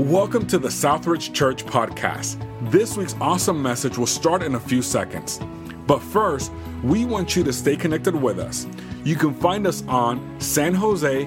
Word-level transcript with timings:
Welcome 0.00 0.46
to 0.46 0.58
the 0.58 0.68
Southridge 0.68 1.34
Church 1.34 1.66
Podcast. 1.66 2.40
This 2.70 2.96
week's 2.96 3.14
awesome 3.20 3.62
message 3.62 3.98
will 3.98 4.06
start 4.06 4.42
in 4.42 4.54
a 4.54 4.58
few 4.58 4.80
seconds. 4.80 5.38
But 5.86 5.98
first, 5.98 6.52
we 6.82 7.04
want 7.04 7.36
you 7.36 7.44
to 7.44 7.52
stay 7.52 7.76
connected 7.76 8.14
with 8.14 8.38
us. 8.38 8.66
You 9.04 9.14
can 9.14 9.34
find 9.34 9.66
us 9.66 9.84
on 9.88 10.20
sanjose.cc 10.38 11.24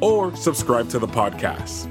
or 0.00 0.36
subscribe 0.36 0.88
to 0.90 1.00
the 1.00 1.08
podcast. 1.08 1.90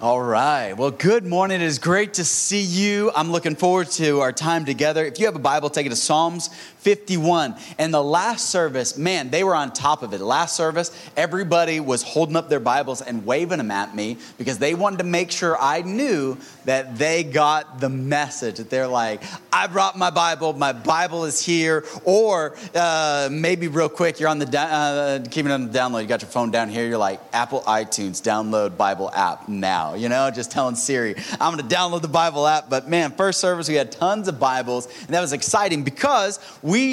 All 0.00 0.22
right. 0.22 0.72
Well, 0.72 0.92
good 0.92 1.26
morning. 1.26 1.60
It 1.60 1.64
is 1.64 1.78
great 1.78 2.14
to 2.14 2.24
see 2.24 2.62
you. 2.62 3.10
I'm 3.14 3.32
looking 3.32 3.54
forward 3.56 3.88
to 3.92 4.20
our 4.20 4.32
time 4.32 4.64
together. 4.64 5.04
If 5.04 5.18
you 5.18 5.26
have 5.26 5.36
a 5.36 5.40
Bible, 5.40 5.68
take 5.68 5.84
it 5.84 5.90
to 5.90 5.96
Psalms 5.96 6.48
51. 6.80 7.54
And 7.78 7.94
the 7.94 8.02
last 8.02 8.50
service, 8.50 8.98
man, 8.98 9.30
they 9.30 9.44
were 9.44 9.54
on 9.54 9.72
top 9.72 10.02
of 10.02 10.12
it. 10.12 10.20
Last 10.20 10.56
service, 10.56 10.90
everybody 11.16 11.80
was 11.80 12.02
holding 12.02 12.36
up 12.36 12.48
their 12.48 12.60
Bibles 12.60 13.02
and 13.02 13.24
waving 13.24 13.58
them 13.58 13.70
at 13.70 13.94
me 13.94 14.16
because 14.38 14.58
they 14.58 14.74
wanted 14.74 14.98
to 14.98 15.04
make 15.04 15.30
sure 15.30 15.56
I 15.60 15.82
knew 15.82 16.36
that 16.64 16.96
they 16.98 17.22
got 17.22 17.80
the 17.80 17.88
message. 17.88 18.56
That 18.56 18.70
they're 18.70 18.88
like, 18.88 19.22
I 19.52 19.66
brought 19.68 19.96
my 19.96 20.10
Bible, 20.10 20.52
my 20.54 20.72
Bible 20.72 21.24
is 21.24 21.44
here. 21.44 21.84
Or 22.04 22.56
uh, 22.74 23.28
maybe 23.30 23.68
real 23.68 23.88
quick, 23.88 24.18
you're 24.18 24.28
on 24.28 24.38
the, 24.38 24.58
uh, 24.58 25.24
keeping 25.30 25.52
it 25.52 25.54
on 25.54 25.70
the 25.70 25.78
download, 25.78 26.02
you 26.02 26.08
got 26.08 26.22
your 26.22 26.30
phone 26.30 26.50
down 26.50 26.68
here, 26.68 26.86
you're 26.88 26.98
like, 26.98 27.20
Apple 27.32 27.60
iTunes, 27.62 28.20
download 28.20 28.76
Bible 28.76 29.10
app 29.14 29.48
now 29.48 29.90
you 30.00 30.08
know, 30.08 30.30
just 30.30 30.50
telling 30.50 30.74
Siri, 30.74 31.14
I'm 31.40 31.54
going 31.54 31.68
to 31.68 31.74
download 31.74 32.02
the 32.02 32.08
Bible 32.08 32.46
app. 32.46 32.70
But 32.70 32.88
man, 32.88 33.12
first 33.12 33.40
service, 33.40 33.68
we 33.68 33.74
had 33.74 33.92
tons 33.92 34.28
of 34.28 34.40
Bibles, 34.40 34.86
and 35.00 35.08
that 35.08 35.20
was 35.20 35.32
exciting 35.32 35.84
because 35.84 36.38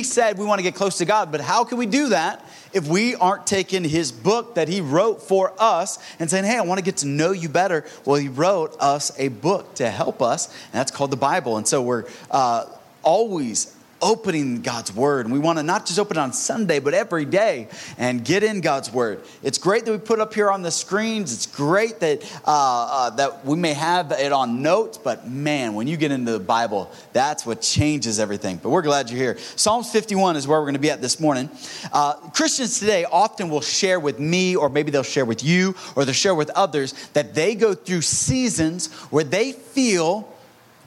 said 0.04 0.38
we 0.38 0.46
want 0.46 0.60
to 0.60 0.64
get 0.64 0.76
close 0.76 0.98
to 1.00 1.06
God. 1.06 1.32
But 1.32 1.42
how 1.42 1.64
can 1.64 1.78
we 1.78 1.86
do 1.86 2.10
that 2.10 2.44
if 2.74 2.88
we 2.88 3.16
aren't 3.16 3.48
taking 3.48 3.84
his 3.84 4.12
book 4.12 4.56
that 4.56 4.68
he 4.68 4.82
wrote 4.82 5.22
for 5.22 5.54
us 5.58 6.00
and 6.20 6.30
saying, 6.30 6.46
hey, 6.46 6.58
I 6.58 6.62
want 6.62 6.80
to 6.80 6.84
get 6.84 6.98
to 6.98 7.08
know 7.08 7.32
you 7.32 7.50
better? 7.50 7.86
Well, 8.06 8.20
he 8.20 8.28
wrote 8.28 8.76
us 8.80 9.12
a 9.20 9.28
book 9.28 9.76
to 9.76 9.90
help 9.90 10.22
us, 10.22 10.48
and 10.48 10.74
that's 10.74 10.92
called 10.92 11.12
the 11.12 11.18
Bible. 11.18 11.58
And 11.58 11.68
so 11.68 11.82
we're 11.82 12.06
uh, 12.32 12.66
always 13.04 13.77
opening 14.02 14.62
God's 14.62 14.94
Word. 14.94 15.26
And 15.26 15.34
we 15.34 15.40
want 15.40 15.60
to 15.60 15.64
not 15.64 15.86
just 15.86 16.00
open 16.00 16.18
it 16.18 16.20
on 16.20 16.34
Sunday, 16.34 16.80
but 16.80 16.94
every 16.94 17.26
day 17.26 17.68
and 17.98 18.24
get 18.24 18.44
in 18.44 18.62
God's 18.62 18.92
Word. 18.92 19.22
It's 19.44 19.58
great 19.58 19.86
that 19.86 19.92
we 19.92 19.98
put 19.98 20.20
up 20.20 20.34
here 20.34 20.50
on 20.52 20.62
the 20.62 20.72
screens. 20.72 21.34
It's 21.34 21.46
great 21.46 22.00
that, 22.00 22.24
uh, 22.46 22.88
uh, 22.92 23.10
that 23.12 23.46
we 23.46 23.58
may 23.58 23.74
have 23.74 24.12
it 24.12 24.32
on 24.32 24.62
notes, 24.62 24.98
but 24.98 25.28
man, 25.28 25.74
when 25.74 25.88
you 25.88 25.98
get 25.98 26.12
into 26.12 26.32
the 26.32 26.40
Bible, 26.40 26.92
that's 27.14 27.46
what 27.46 27.62
changes 27.62 28.20
everything. 28.20 28.58
But 28.58 28.70
we're 28.70 28.82
glad 28.82 29.10
you're 29.10 29.20
here. 29.20 29.38
Psalms 29.56 29.92
51 29.92 30.36
is 30.36 30.48
where 30.48 30.60
we're 30.60 30.66
going 30.66 30.74
to 30.76 30.80
be 30.80 30.92
at 30.92 31.02
this 31.02 31.20
morning. 31.20 31.50
Uh, 31.92 32.14
Christians 32.32 32.80
today 32.80 33.06
often 33.06 33.50
will 33.50 33.62
share 33.62 34.00
with 34.00 34.20
me, 34.20 34.56
or 34.56 34.70
maybe 34.70 34.92
they'll 34.92 35.04
share 35.04 35.26
with 35.26 35.44
you, 35.44 35.76
or 35.96 36.06
they'll 36.06 36.14
share 36.14 36.36
with 36.36 36.50
others 36.52 36.94
that 37.14 37.34
they 37.34 37.56
go 37.56 37.74
through 37.74 38.02
seasons 38.02 38.92
where 39.12 39.24
they 39.24 39.52
feel 39.52 40.34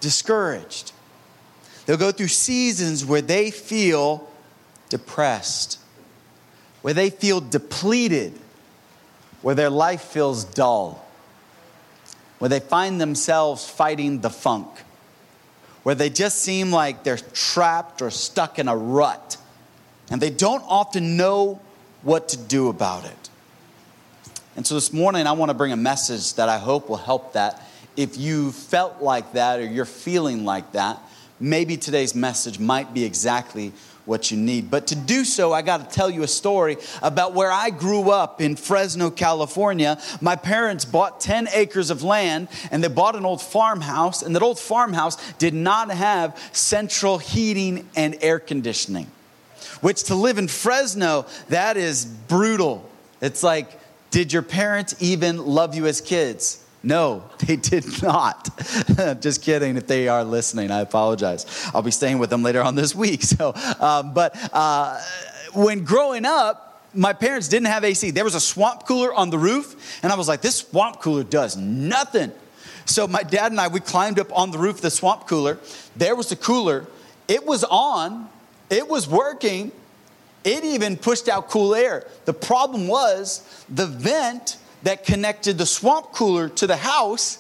discouraged 0.01 0.93
They'll 1.91 1.99
go 1.99 2.13
through 2.13 2.29
seasons 2.29 3.05
where 3.05 3.21
they 3.21 3.51
feel 3.51 4.31
depressed, 4.91 5.81
where 6.83 6.95
they 6.95 7.11
feel 7.11 7.41
depleted, 7.41 8.33
where 9.43 9.57
their 9.57 9.71
life 9.71 10.03
feels 10.03 10.45
dull, 10.45 11.05
where 12.39 12.49
they 12.49 12.61
find 12.61 13.01
themselves 13.01 13.69
fighting 13.69 14.21
the 14.21 14.31
funk, 14.31 14.69
where 15.83 15.97
they 15.97 16.11
just 16.11 16.39
seem 16.39 16.71
like 16.71 17.03
they're 17.03 17.17
trapped 17.17 18.03
or 18.03 18.11
stuck 18.13 18.61
in 18.61 18.69
a 18.69 18.77
rut, 18.77 19.37
and 20.13 20.23
they 20.23 20.31
don't 20.31 20.63
often 20.69 21.17
know 21.17 21.61
what 22.03 22.29
to 22.29 22.37
do 22.37 22.69
about 22.69 23.05
it. 23.05 23.31
And 24.55 24.65
so 24.65 24.77
this 24.77 24.93
morning, 24.93 25.27
I 25.27 25.33
want 25.33 25.51
to 25.51 25.55
bring 25.55 25.73
a 25.73 25.77
message 25.77 26.35
that 26.35 26.49
I 26.49 26.59
hope 26.59 26.89
will 26.89 26.99
help 26.99 27.33
that. 27.33 27.61
If 27.97 28.17
you 28.17 28.53
felt 28.53 29.03
like 29.03 29.33
that 29.33 29.59
or 29.59 29.65
you're 29.65 29.85
feeling 29.85 30.45
like 30.45 30.71
that, 30.75 31.01
maybe 31.41 31.77
today's 31.77 32.15
message 32.15 32.59
might 32.59 32.95
be 32.95 33.05
exactly 33.05 33.73
what 34.05 34.31
you 34.31 34.37
need. 34.37 34.71
But 34.71 34.89
to 34.89 34.97
do 34.97 35.25
so, 35.25 35.53
I 35.53 35.63
got 35.63 35.89
to 35.89 35.95
tell 35.95 36.11
you 36.11 36.23
a 36.23 36.29
story 36.29 36.77
about 37.03 37.33
where 37.35 37.51
I 37.51 37.71
grew 37.71 38.11
up 38.11 38.41
in 38.41 38.57
Fresno, 38.57 39.11
California. 39.11 40.01
My 40.21 40.37
parents 40.37 40.85
bought 40.85 41.21
10 41.21 41.49
acres 41.53 41.91
of 41.91 42.03
land 42.03 42.49
and 42.71 42.83
they 42.83 42.89
bought 42.89 43.15
an 43.17 43.25
old 43.25 43.41
farmhouse, 43.41 44.23
and 44.23 44.35
that 44.35 44.43
old 44.43 44.59
farmhouse 44.59 45.17
did 45.35 45.55
not 45.55 45.91
have 45.91 46.37
central 46.53 47.19
heating 47.19 47.89
and 47.95 48.17
air 48.21 48.39
conditioning. 48.39 49.07
Which 49.81 50.05
to 50.05 50.15
live 50.15 50.39
in 50.39 50.49
Fresno, 50.49 51.27
that 51.49 51.77
is 51.77 52.05
brutal. 52.05 52.89
It's 53.21 53.43
like, 53.43 53.79
did 54.11 54.33
your 54.33 54.43
parents 54.43 54.97
even 55.01 55.39
love 55.39 55.75
you 55.75 55.87
as 55.87 56.01
kids? 56.01 56.65
No, 56.83 57.25
they 57.47 57.57
did 57.57 58.03
not. 58.03 58.49
Just 59.21 59.43
kidding. 59.43 59.77
If 59.77 59.87
they 59.87 60.09
are 60.09 60.25
listening, 60.25 60.71
I 60.71 60.81
apologize. 60.81 61.71
I'll 61.75 61.83
be 61.83 61.91
staying 61.91 62.19
with 62.19 62.31
them 62.31 62.43
later 62.43 62.63
on 62.63 62.75
this 62.75 62.95
week. 62.95 63.23
So, 63.31 63.55
um, 63.79 64.13
but 64.13 64.37
uh, 64.53 65.01
when 65.55 65.85
growing 65.85 66.25
up, 66.25 66.85
my 66.93 67.13
parents 67.13 67.49
didn't 67.49 67.69
have 67.69 67.85
AC. 67.85 68.11
There 68.11 68.25
was 68.25 68.35
a 68.35 68.41
swamp 68.41 68.87
cooler 68.87 69.15
on 69.15 69.31
the 69.31 69.39
roof, 69.39 70.01
and 70.03 70.13
I 70.13 70.17
was 70.17 70.27
like, 70.27 70.41
this 70.41 70.57
swamp 70.57 71.01
cooler 71.01 71.23
does 71.23 71.57
nothing. 71.57 72.33
So 72.87 73.07
my 73.07 73.23
dad 73.23 73.53
and 73.53 73.61
I, 73.61 73.69
we 73.69 73.79
climbed 73.79 74.19
up 74.19 74.37
on 74.37 74.51
the 74.51 74.59
roof 74.59 74.77
of 74.77 74.81
the 74.83 74.91
swamp 74.91 75.29
cooler. 75.29 75.59
There 75.97 76.17
was 76.17 76.29
the 76.29 76.37
cooler. 76.37 76.87
It 77.29 77.47
was 77.47 77.63
on. 77.63 78.29
It 78.69 78.89
was 78.89 79.09
working. 79.09 79.71
It 80.43 80.65
even 80.65 80.97
pushed 80.97 81.29
out 81.29 81.49
cool 81.49 81.75
air. 81.75 82.07
The 82.25 82.35
problem 82.35 82.89
was 82.89 83.65
the 83.69 83.87
vent 83.87 84.57
that 84.83 85.05
connected 85.05 85.59
the 85.59 85.67
swamp 85.67 86.13
cooler 86.13 86.49
to 86.49 86.67
the 86.67 86.77
house 86.77 87.39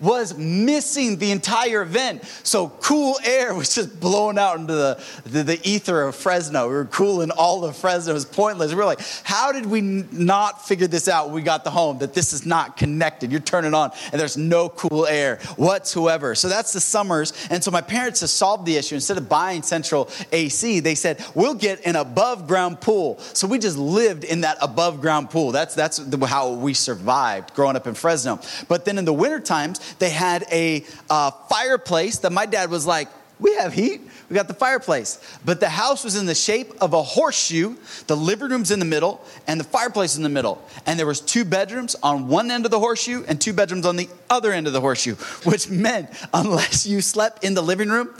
was 0.00 0.36
missing 0.36 1.18
the 1.18 1.30
entire 1.30 1.82
event. 1.82 2.24
So 2.42 2.68
cool 2.80 3.18
air 3.24 3.54
was 3.58 3.74
just 3.74 4.00
blowing 4.00 4.38
out 4.38 4.58
into 4.58 4.74
the, 4.74 5.04
the, 5.24 5.42
the, 5.42 5.68
ether 5.68 6.02
of 6.02 6.14
Fresno. 6.14 6.68
We 6.68 6.74
were 6.74 6.84
cooling 6.86 7.30
all 7.30 7.64
of 7.64 7.76
Fresno. 7.76 8.12
It 8.12 8.14
was 8.14 8.24
pointless. 8.24 8.70
We 8.70 8.76
were 8.76 8.84
like, 8.84 9.00
how 9.24 9.52
did 9.52 9.66
we 9.66 9.80
not 9.80 10.66
figure 10.66 10.86
this 10.86 11.08
out 11.08 11.26
when 11.26 11.34
we 11.34 11.42
got 11.42 11.64
the 11.64 11.70
home 11.70 11.98
that 11.98 12.14
this 12.14 12.32
is 12.32 12.46
not 12.46 12.76
connected? 12.76 13.30
You're 13.30 13.40
turning 13.40 13.74
on 13.74 13.90
and 14.12 14.20
there's 14.20 14.36
no 14.36 14.68
cool 14.68 15.06
air 15.06 15.36
whatsoever. 15.56 16.34
So 16.34 16.48
that's 16.48 16.72
the 16.72 16.80
summers. 16.80 17.32
And 17.50 17.62
so 17.62 17.70
my 17.70 17.80
parents 17.80 18.20
have 18.20 18.30
solved 18.30 18.66
the 18.66 18.76
issue. 18.76 18.94
Instead 18.94 19.18
of 19.18 19.28
buying 19.28 19.62
central 19.62 20.08
AC, 20.32 20.80
they 20.80 20.94
said, 20.94 21.24
we'll 21.34 21.54
get 21.54 21.84
an 21.86 21.96
above 21.96 22.46
ground 22.46 22.80
pool. 22.80 23.18
So 23.18 23.46
we 23.46 23.58
just 23.58 23.78
lived 23.78 24.24
in 24.24 24.42
that 24.42 24.58
above 24.60 25.00
ground 25.00 25.30
pool. 25.30 25.52
That's, 25.52 25.74
that's 25.74 26.00
how 26.24 26.52
we 26.52 26.74
survived 26.74 27.54
growing 27.54 27.76
up 27.76 27.86
in 27.86 27.94
Fresno. 27.94 28.40
But 28.68 28.84
then 28.84 28.98
in 28.98 29.04
the 29.04 29.12
winter 29.12 29.40
times, 29.40 29.87
they 29.98 30.10
had 30.10 30.44
a 30.50 30.84
uh, 31.10 31.30
fireplace 31.30 32.18
that 32.18 32.32
my 32.32 32.46
dad 32.46 32.70
was 32.70 32.86
like, 32.86 33.08
we 33.40 33.54
have 33.54 33.72
heat. 33.72 34.00
We 34.28 34.34
got 34.34 34.48
the 34.48 34.54
fireplace. 34.54 35.18
But 35.44 35.60
the 35.60 35.68
house 35.68 36.02
was 36.02 36.16
in 36.16 36.26
the 36.26 36.34
shape 36.34 36.72
of 36.80 36.92
a 36.92 37.02
horseshoe. 37.02 37.76
The 38.06 38.16
living 38.16 38.50
room's 38.50 38.70
in 38.70 38.78
the 38.78 38.84
middle 38.84 39.24
and 39.46 39.60
the 39.60 39.64
fireplace 39.64 40.16
in 40.16 40.22
the 40.22 40.28
middle. 40.28 40.62
And 40.86 40.98
there 40.98 41.06
was 41.06 41.20
two 41.20 41.44
bedrooms 41.44 41.94
on 42.02 42.28
one 42.28 42.50
end 42.50 42.64
of 42.64 42.70
the 42.70 42.80
horseshoe 42.80 43.24
and 43.28 43.40
two 43.40 43.52
bedrooms 43.52 43.86
on 43.86 43.96
the 43.96 44.08
other 44.28 44.52
end 44.52 44.66
of 44.66 44.72
the 44.72 44.80
horseshoe, 44.80 45.14
which 45.44 45.68
meant 45.70 46.10
unless 46.34 46.86
you 46.86 47.00
slept 47.00 47.44
in 47.44 47.54
the 47.54 47.62
living 47.62 47.88
room, 47.90 48.12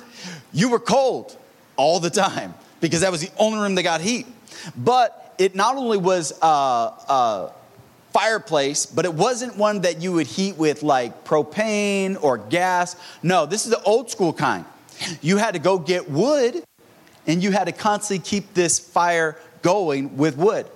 you 0.53 0.71
were 0.71 0.81
cold 0.81 1.37
all 1.77 2.01
the 2.01 2.11
time 2.11 2.55
because 2.81 3.01
that 3.01 3.11
was 3.11 3.21
the 3.21 3.31
only 3.39 3.59
room 3.59 3.75
that 3.75 3.83
got 3.83 4.01
heat. 4.01 4.27
But 4.77 5.35
it 5.39 5.55
not 5.55 5.77
only 5.77 5.99
was 5.99 6.33
uh, 6.43 6.47
uh, 6.47 7.53
fireplace, 8.19 8.85
but 8.85 9.05
it 9.05 9.15
wasn't 9.15 9.57
one 9.57 9.83
that 9.83 10.03
you 10.03 10.13
would 10.13 10.27
heat 10.27 10.57
with 10.57 10.83
like 10.83 11.25
propane 11.25 12.21
or 12.21 12.37
gas. 12.37 12.97
No, 13.23 13.47
this 13.47 13.65
is 13.65 13.71
the 13.71 13.83
old 13.83 14.11
school 14.11 14.33
kind. 14.33 14.65
You 15.21 15.37
had 15.37 15.55
to 15.55 15.61
go 15.61 15.79
get 15.79 16.11
wood 16.11 16.65
and 17.29 17.41
you 17.41 17.53
had 17.53 17.67
to 17.67 17.73
constantly 17.73 18.25
keep 18.29 18.55
this 18.55 18.81
fire 18.81 19.37
going 19.63 20.17
with 20.17 20.37
wood. 20.37 20.67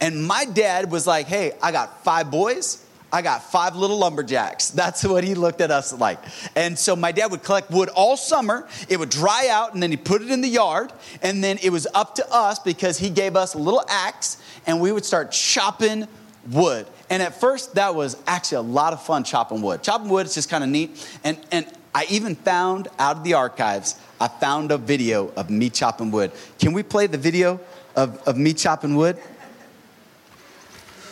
And 0.00 0.24
my 0.24 0.44
dad 0.44 0.92
was 0.92 1.04
like, 1.04 1.26
hey, 1.26 1.52
I 1.60 1.72
got 1.72 2.04
five 2.04 2.30
boys. 2.30 2.84
I 3.12 3.20
got 3.20 3.42
five 3.50 3.74
little 3.74 3.98
lumberjacks. 3.98 4.70
That's 4.82 5.02
what 5.04 5.24
he 5.24 5.34
looked 5.34 5.60
at 5.60 5.72
us 5.72 5.92
like. 5.92 6.20
And 6.54 6.78
so 6.78 6.94
my 6.94 7.10
dad 7.10 7.32
would 7.32 7.42
collect 7.42 7.68
wood 7.70 7.88
all 7.88 8.16
summer. 8.16 8.68
It 8.88 8.98
would 8.98 9.10
dry 9.10 9.48
out, 9.50 9.74
and 9.74 9.82
then 9.82 9.90
he 9.90 9.96
put 9.96 10.22
it 10.22 10.30
in 10.30 10.40
the 10.40 10.48
yard. 10.48 10.92
And 11.20 11.42
then 11.42 11.58
it 11.62 11.70
was 11.70 11.88
up 11.94 12.14
to 12.14 12.32
us 12.32 12.60
because 12.60 12.98
he 12.98 13.10
gave 13.10 13.34
us 13.34 13.54
a 13.54 13.58
little 13.58 13.84
axe, 13.88 14.38
and 14.66 14.80
we 14.80 14.92
would 14.92 15.04
start 15.04 15.32
chopping 15.32 16.06
wood. 16.50 16.86
And 17.10 17.22
at 17.22 17.38
first, 17.40 17.74
that 17.74 17.94
was 17.94 18.16
actually 18.26 18.58
a 18.58 18.72
lot 18.72 18.92
of 18.92 19.02
fun 19.02 19.24
chopping 19.24 19.62
wood. 19.62 19.82
Chopping 19.82 20.08
wood 20.08 20.26
is 20.26 20.34
just 20.34 20.48
kind 20.50 20.64
of 20.64 20.70
neat. 20.70 21.06
And, 21.24 21.38
and 21.50 21.66
I 21.94 22.06
even 22.10 22.34
found 22.34 22.88
out 22.98 23.18
of 23.18 23.24
the 23.24 23.34
archives, 23.34 23.96
I 24.20 24.28
found 24.28 24.72
a 24.72 24.78
video 24.78 25.30
of 25.36 25.50
me 25.50 25.70
chopping 25.70 26.10
wood. 26.10 26.32
Can 26.58 26.72
we 26.72 26.82
play 26.82 27.06
the 27.06 27.18
video 27.18 27.60
of, 27.96 28.22
of 28.26 28.36
me 28.36 28.54
chopping 28.54 28.96
wood? 28.96 29.18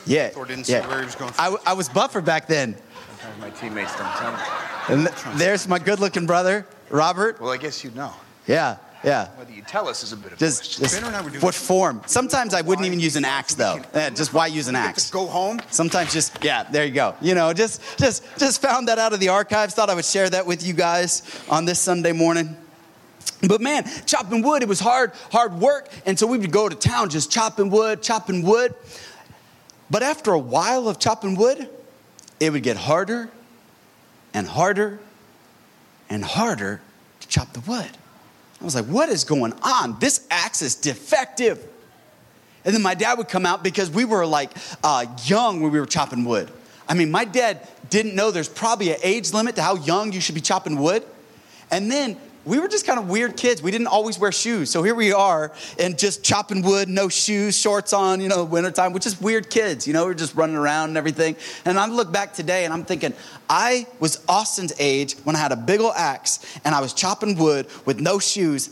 Yeah. 0.06 0.28
Thor 0.30 0.46
didn't 0.46 0.64
see 0.64 0.72
yeah. 0.72 0.86
where 0.88 1.00
he 1.00 1.04
was 1.04 1.14
going. 1.14 1.32
I, 1.38 1.54
I 1.66 1.72
was 1.74 1.88
buffer 1.88 2.20
back 2.20 2.46
then. 2.46 2.76
Sometimes 3.20 3.40
my 3.40 3.50
teammates 3.50 3.96
don't 3.96 4.12
tell 4.16 4.32
me. 4.32 4.38
And 4.88 5.38
there's 5.38 5.68
my 5.68 5.78
good 5.78 6.00
looking 6.00 6.26
brother, 6.26 6.66
Robert. 6.88 7.40
Well, 7.40 7.50
I 7.50 7.58
guess 7.58 7.84
you 7.84 7.90
know. 7.90 8.12
Yeah. 8.46 8.78
Yeah. 9.02 9.28
Whether 9.36 9.52
you 9.52 9.62
tell 9.62 9.88
us 9.88 10.02
is 10.02 10.12
a 10.12 10.16
bit 10.16 10.32
of 10.32 10.32
a 10.34 10.36
Just, 10.36 10.78
question. 10.78 10.82
just 10.84 11.02
and 11.02 11.16
I 11.16 11.22
were 11.22 11.30
doing 11.30 11.40
what 11.42 11.54
form? 11.54 12.02
Sometimes 12.06 12.52
I 12.52 12.60
wouldn't 12.60 12.86
even 12.86 13.00
use 13.00 13.16
an 13.16 13.24
axe 13.24 13.54
though. 13.54 13.80
Yeah, 13.94 14.10
just 14.10 14.34
why 14.34 14.48
use 14.48 14.68
an 14.68 14.76
axe? 14.76 15.10
go 15.10 15.26
home. 15.26 15.60
Sometimes 15.70 16.12
just 16.12 16.44
yeah, 16.44 16.64
there 16.64 16.84
you 16.84 16.92
go. 16.92 17.14
You 17.20 17.34
know, 17.34 17.52
just 17.54 17.80
just 17.98 18.24
just 18.38 18.60
found 18.60 18.88
that 18.88 18.98
out 18.98 19.12
of 19.12 19.20
the 19.20 19.28
archives. 19.28 19.74
Thought 19.74 19.88
I 19.90 19.94
would 19.94 20.04
share 20.04 20.28
that 20.28 20.46
with 20.46 20.62
you 20.66 20.74
guys 20.74 21.22
on 21.48 21.64
this 21.64 21.78
Sunday 21.78 22.12
morning. 22.12 22.56
But 23.46 23.62
man, 23.62 23.88
chopping 24.04 24.42
wood, 24.42 24.62
it 24.62 24.68
was 24.68 24.80
hard, 24.80 25.12
hard 25.32 25.54
work. 25.54 25.88
And 26.04 26.18
so 26.18 26.26
we 26.26 26.36
would 26.36 26.52
go 26.52 26.68
to 26.68 26.76
town 26.76 27.08
just 27.08 27.30
chopping 27.30 27.70
wood, 27.70 28.02
chopping 28.02 28.42
wood. 28.42 28.74
But 29.90 30.02
after 30.02 30.32
a 30.32 30.38
while 30.38 30.88
of 30.88 30.98
chopping 30.98 31.36
wood, 31.36 31.68
it 32.38 32.52
would 32.52 32.62
get 32.62 32.76
harder 32.76 33.30
and 34.34 34.46
harder 34.46 35.00
and 36.10 36.22
harder 36.22 36.80
to 37.20 37.28
chop 37.28 37.52
the 37.54 37.60
wood. 37.60 37.90
I 38.60 38.64
was 38.64 38.74
like, 38.74 38.86
what 38.86 39.08
is 39.08 39.24
going 39.24 39.54
on? 39.62 39.98
This 40.00 40.26
axe 40.30 40.60
is 40.60 40.74
defective. 40.74 41.66
And 42.64 42.74
then 42.74 42.82
my 42.82 42.94
dad 42.94 43.16
would 43.16 43.28
come 43.28 43.46
out 43.46 43.62
because 43.62 43.90
we 43.90 44.04
were 44.04 44.26
like 44.26 44.50
uh, 44.84 45.06
young 45.24 45.60
when 45.60 45.72
we 45.72 45.80
were 45.80 45.86
chopping 45.86 46.24
wood. 46.24 46.50
I 46.86 46.94
mean, 46.94 47.10
my 47.10 47.24
dad 47.24 47.66
didn't 47.88 48.14
know 48.14 48.30
there's 48.30 48.48
probably 48.48 48.90
an 48.90 48.98
age 49.02 49.32
limit 49.32 49.56
to 49.56 49.62
how 49.62 49.76
young 49.76 50.12
you 50.12 50.20
should 50.20 50.34
be 50.34 50.40
chopping 50.40 50.78
wood. 50.78 51.04
And 51.70 51.90
then 51.90 52.18
we 52.44 52.58
were 52.58 52.68
just 52.68 52.86
kind 52.86 52.98
of 52.98 53.08
weird 53.08 53.36
kids. 53.36 53.62
We 53.62 53.70
didn't 53.70 53.88
always 53.88 54.18
wear 54.18 54.32
shoes. 54.32 54.70
So 54.70 54.82
here 54.82 54.94
we 54.94 55.12
are 55.12 55.52
and 55.78 55.98
just 55.98 56.24
chopping 56.24 56.62
wood, 56.62 56.88
no 56.88 57.08
shoes, 57.08 57.56
shorts 57.56 57.92
on, 57.92 58.20
you 58.20 58.28
know, 58.28 58.44
wintertime, 58.44 58.92
which 58.92 59.06
is 59.06 59.20
weird 59.20 59.50
kids. 59.50 59.86
You 59.86 59.92
know, 59.92 60.06
we're 60.06 60.14
just 60.14 60.34
running 60.34 60.56
around 60.56 60.88
and 60.90 60.96
everything. 60.96 61.36
And 61.64 61.78
I 61.78 61.86
look 61.86 62.10
back 62.10 62.32
today 62.32 62.64
and 62.64 62.72
I'm 62.72 62.84
thinking, 62.84 63.12
I 63.48 63.86
was 63.98 64.24
Austin's 64.28 64.72
age 64.78 65.14
when 65.24 65.36
I 65.36 65.38
had 65.38 65.52
a 65.52 65.56
big 65.56 65.80
old 65.80 65.92
axe 65.96 66.44
and 66.64 66.74
I 66.74 66.80
was 66.80 66.94
chopping 66.94 67.36
wood 67.36 67.66
with 67.84 68.00
no 68.00 68.18
shoes. 68.18 68.70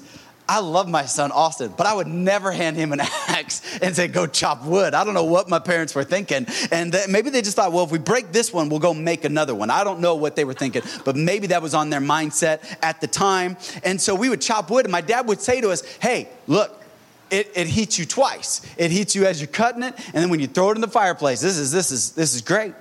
I 0.48 0.60
love 0.60 0.88
my 0.88 1.04
son 1.04 1.30
Austin, 1.30 1.74
but 1.76 1.86
I 1.86 1.92
would 1.92 2.06
never 2.06 2.50
hand 2.50 2.76
him 2.76 2.92
an 2.92 3.00
axe 3.28 3.60
and 3.82 3.94
say, 3.94 4.08
go 4.08 4.26
chop 4.26 4.64
wood. 4.64 4.94
I 4.94 5.04
don't 5.04 5.12
know 5.12 5.24
what 5.24 5.50
my 5.50 5.58
parents 5.58 5.94
were 5.94 6.04
thinking. 6.04 6.46
And 6.72 6.92
that 6.92 7.10
maybe 7.10 7.28
they 7.28 7.42
just 7.42 7.54
thought, 7.54 7.70
well, 7.70 7.84
if 7.84 7.90
we 7.90 7.98
break 7.98 8.32
this 8.32 8.50
one, 8.50 8.70
we'll 8.70 8.78
go 8.78 8.94
make 8.94 9.24
another 9.24 9.54
one. 9.54 9.68
I 9.68 9.84
don't 9.84 10.00
know 10.00 10.14
what 10.14 10.36
they 10.36 10.44
were 10.44 10.54
thinking, 10.54 10.82
but 11.04 11.16
maybe 11.16 11.48
that 11.48 11.60
was 11.60 11.74
on 11.74 11.90
their 11.90 12.00
mindset 12.00 12.60
at 12.82 13.02
the 13.02 13.06
time. 13.06 13.58
And 13.84 14.00
so 14.00 14.14
we 14.14 14.30
would 14.30 14.40
chop 14.40 14.70
wood, 14.70 14.86
and 14.86 14.92
my 14.92 15.02
dad 15.02 15.28
would 15.28 15.42
say 15.42 15.60
to 15.60 15.70
us, 15.70 15.82
hey, 15.96 16.30
look, 16.46 16.82
it, 17.30 17.52
it 17.54 17.66
heats 17.66 17.98
you 17.98 18.06
twice. 18.06 18.62
It 18.78 18.90
heats 18.90 19.14
you 19.14 19.26
as 19.26 19.42
you're 19.42 19.48
cutting 19.48 19.82
it, 19.82 19.94
and 19.98 20.14
then 20.14 20.30
when 20.30 20.40
you 20.40 20.46
throw 20.46 20.70
it 20.70 20.76
in 20.76 20.80
the 20.80 20.88
fireplace, 20.88 21.42
this 21.42 21.58
is, 21.58 21.70
this 21.70 21.90
is, 21.90 22.12
this 22.12 22.34
is 22.34 22.40
great. 22.40 22.74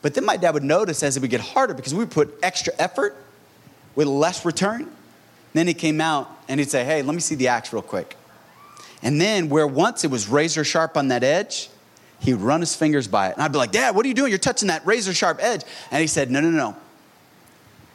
But 0.00 0.14
then 0.14 0.24
my 0.24 0.38
dad 0.38 0.54
would 0.54 0.64
notice 0.64 1.02
as 1.02 1.16
it 1.16 1.20
would 1.20 1.30
get 1.30 1.40
harder 1.40 1.74
because 1.74 1.92
we 1.92 1.98
would 1.98 2.10
put 2.10 2.38
extra 2.42 2.72
effort 2.78 3.16
with 3.94 4.06
less 4.06 4.46
return. 4.46 4.90
Then 5.56 5.66
he 5.66 5.72
came 5.72 6.02
out 6.02 6.30
and 6.48 6.60
he'd 6.60 6.70
say, 6.70 6.84
Hey, 6.84 7.00
let 7.00 7.14
me 7.14 7.20
see 7.20 7.34
the 7.34 7.48
axe 7.48 7.72
real 7.72 7.80
quick. 7.80 8.16
And 9.02 9.18
then, 9.18 9.48
where 9.48 9.66
once 9.66 10.04
it 10.04 10.10
was 10.10 10.28
razor 10.28 10.64
sharp 10.64 10.98
on 10.98 11.08
that 11.08 11.24
edge, 11.24 11.70
he'd 12.20 12.34
run 12.34 12.60
his 12.60 12.76
fingers 12.76 13.08
by 13.08 13.28
it. 13.28 13.34
And 13.34 13.42
I'd 13.42 13.52
be 13.52 13.58
like, 13.58 13.72
Dad, 13.72 13.96
what 13.96 14.04
are 14.04 14.08
you 14.08 14.14
doing? 14.14 14.30
You're 14.30 14.38
touching 14.38 14.68
that 14.68 14.84
razor 14.86 15.14
sharp 15.14 15.38
edge. 15.40 15.62
And 15.90 16.02
he 16.02 16.08
said, 16.08 16.30
No, 16.30 16.40
no, 16.40 16.50
no. 16.50 16.76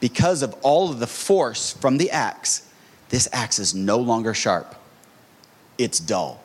Because 0.00 0.42
of 0.42 0.56
all 0.62 0.90
of 0.90 0.98
the 0.98 1.06
force 1.06 1.72
from 1.72 1.98
the 1.98 2.10
axe, 2.10 2.68
this 3.10 3.28
axe 3.32 3.60
is 3.60 3.76
no 3.76 3.98
longer 3.98 4.34
sharp, 4.34 4.74
it's 5.78 6.00
dull. 6.00 6.42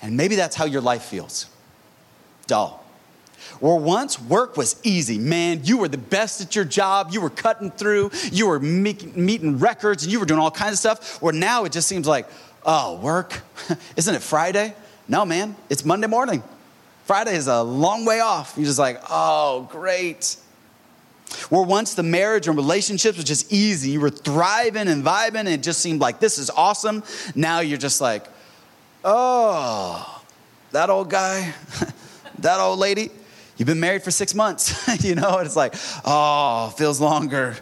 And 0.00 0.16
maybe 0.16 0.36
that's 0.36 0.54
how 0.54 0.66
your 0.66 0.82
life 0.82 1.02
feels 1.02 1.46
dull. 2.46 2.84
Where 3.60 3.74
once 3.74 4.20
work 4.20 4.56
was 4.56 4.80
easy, 4.84 5.18
man, 5.18 5.62
you 5.64 5.78
were 5.78 5.88
the 5.88 5.98
best 5.98 6.40
at 6.40 6.54
your 6.54 6.64
job, 6.64 7.08
you 7.10 7.20
were 7.20 7.30
cutting 7.30 7.70
through, 7.70 8.10
you 8.30 8.46
were 8.46 8.60
meet, 8.60 9.16
meeting 9.16 9.58
records, 9.58 10.04
and 10.04 10.12
you 10.12 10.20
were 10.20 10.26
doing 10.26 10.40
all 10.40 10.50
kinds 10.50 10.74
of 10.74 10.78
stuff. 10.78 11.20
Where 11.20 11.32
now 11.32 11.64
it 11.64 11.72
just 11.72 11.88
seems 11.88 12.06
like, 12.06 12.28
oh, 12.64 12.98
work? 13.00 13.40
Isn't 13.96 14.14
it 14.14 14.22
Friday? 14.22 14.74
No, 15.08 15.24
man, 15.24 15.56
it's 15.70 15.84
Monday 15.84 16.06
morning. 16.06 16.42
Friday 17.04 17.34
is 17.34 17.46
a 17.46 17.62
long 17.62 18.04
way 18.04 18.20
off. 18.20 18.52
You're 18.56 18.66
just 18.66 18.78
like, 18.78 19.00
oh, 19.08 19.66
great. 19.70 20.36
Where 21.48 21.62
once 21.62 21.94
the 21.94 22.02
marriage 22.02 22.46
and 22.46 22.56
relationships 22.56 23.16
was 23.16 23.24
just 23.24 23.52
easy, 23.52 23.90
you 23.90 24.00
were 24.00 24.10
thriving 24.10 24.88
and 24.88 25.02
vibing, 25.02 25.40
and 25.40 25.48
it 25.48 25.62
just 25.62 25.80
seemed 25.80 26.00
like 26.00 26.20
this 26.20 26.38
is 26.38 26.50
awesome. 26.50 27.02
Now 27.34 27.60
you're 27.60 27.78
just 27.78 28.00
like, 28.00 28.26
oh, 29.04 30.22
that 30.72 30.90
old 30.90 31.10
guy, 31.10 31.54
that 32.40 32.60
old 32.60 32.78
lady, 32.78 33.10
you've 33.58 33.66
been 33.66 33.80
married 33.80 34.02
for 34.02 34.10
six 34.10 34.34
months. 34.34 34.88
you 35.04 35.14
know, 35.14 35.38
it's 35.38 35.56
like, 35.56 35.74
oh, 36.04 36.72
feels 36.76 37.00
longer. 37.00 37.56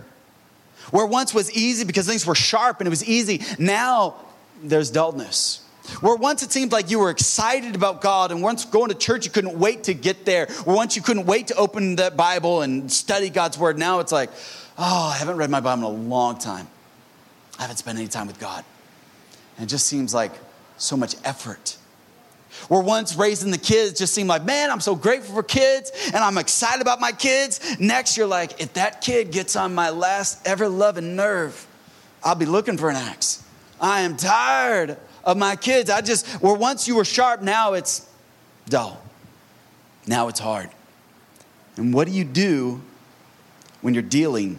Where 0.91 1.07
once 1.07 1.35
was 1.35 1.51
easy 1.53 1.85
because 1.85 2.07
things 2.07 2.25
were 2.25 2.37
sharp 2.37 2.81
and 2.81 2.87
it 2.87 2.91
was 2.91 3.05
easy, 3.05 3.43
now 3.59 4.15
there's 4.63 4.91
dullness. 4.91 5.63
Where 6.01 6.17
once 6.17 6.43
it 6.43 6.53
seemed 6.53 6.73
like 6.73 6.91
you 6.91 6.99
were 6.99 7.11
excited 7.11 7.75
about 7.75 8.01
God, 8.01 8.33
and 8.33 8.43
once 8.43 8.65
going 8.65 8.89
to 8.89 8.95
church, 8.95 9.25
you 9.25 9.31
couldn't 9.31 9.59
wait 9.59 9.85
to 9.85 9.95
get 9.95 10.25
there. 10.25 10.47
Where 10.65 10.75
once 10.75 10.97
you 10.97 11.03
couldn't 11.03 11.27
wait 11.27 11.49
to 11.49 11.55
open 11.57 11.97
the 11.97 12.11
Bible 12.11 12.63
and 12.63 12.91
study 12.91 13.31
God's 13.31 13.59
Word, 13.59 13.79
now 13.79 14.01
it's 14.01 14.13
like, 14.13 14.31
oh, 14.79 15.13
I 15.15 15.17
haven't 15.17 15.37
read 15.37 15.51
my 15.51 15.61
Bible 15.61 15.89
in 15.91 16.01
a 16.01 16.09
long 16.09 16.39
time. 16.39 16.67
I 17.59 17.63
haven't 17.63 17.77
spent 17.77 17.99
any 17.99 18.09
time 18.09 18.27
with 18.27 18.39
God. 18.39 18.65
And 19.57 19.67
it 19.67 19.71
just 19.71 19.87
seems 19.87 20.13
like 20.13 20.33
so 20.77 20.97
much 20.97 21.15
effort. 21.25 21.77
Where 22.69 22.81
once 22.81 23.15
raising 23.15 23.51
the 23.51 23.59
kids 23.59 23.99
just 23.99 24.13
seemed 24.13 24.29
like, 24.29 24.45
man, 24.45 24.71
I'm 24.71 24.81
so 24.81 24.97
grateful 24.97 25.35
for 25.35 25.43
kids 25.43 25.93
and 26.07 26.17
I'm 26.17 26.37
excited 26.37 26.83
about 26.83 27.01
my 27.01 27.13
kids. 27.13 27.79
Next, 27.79 28.17
you're 28.17 28.27
like, 28.27 28.61
if 28.61 28.75
that 28.75 29.01
kid 29.01 29.31
gets 29.31 29.55
on 29.55 29.75
my 29.75 29.91
last 29.91 30.47
ever 30.47 30.69
loving 30.69 31.15
nerve, 31.15 31.67
I'll 32.25 32.35
be 32.35 32.47
looking 32.47 32.77
for 32.77 32.91
an 32.91 32.97
axe. 32.97 33.45
I 33.81 34.01
am 34.01 34.17
tired 34.17 34.97
of 35.23 35.37
my 35.37 35.55
kids. 35.55 35.91
I 35.91 36.01
just, 36.01 36.27
where 36.43 36.55
once 36.55 36.89
you 36.89 36.97
were 36.97 37.05
sharp, 37.05 37.41
now 37.41 37.75
it's 37.75 38.09
dull. 38.69 39.01
Now 40.07 40.29
it's 40.29 40.41
hard. 40.41 40.71
And 41.77 41.95
what 41.95 42.07
do 42.07 42.13
you 42.13 42.25
do 42.25 42.81
when 43.81 43.95
you're 43.95 44.03
dealing 44.03 44.59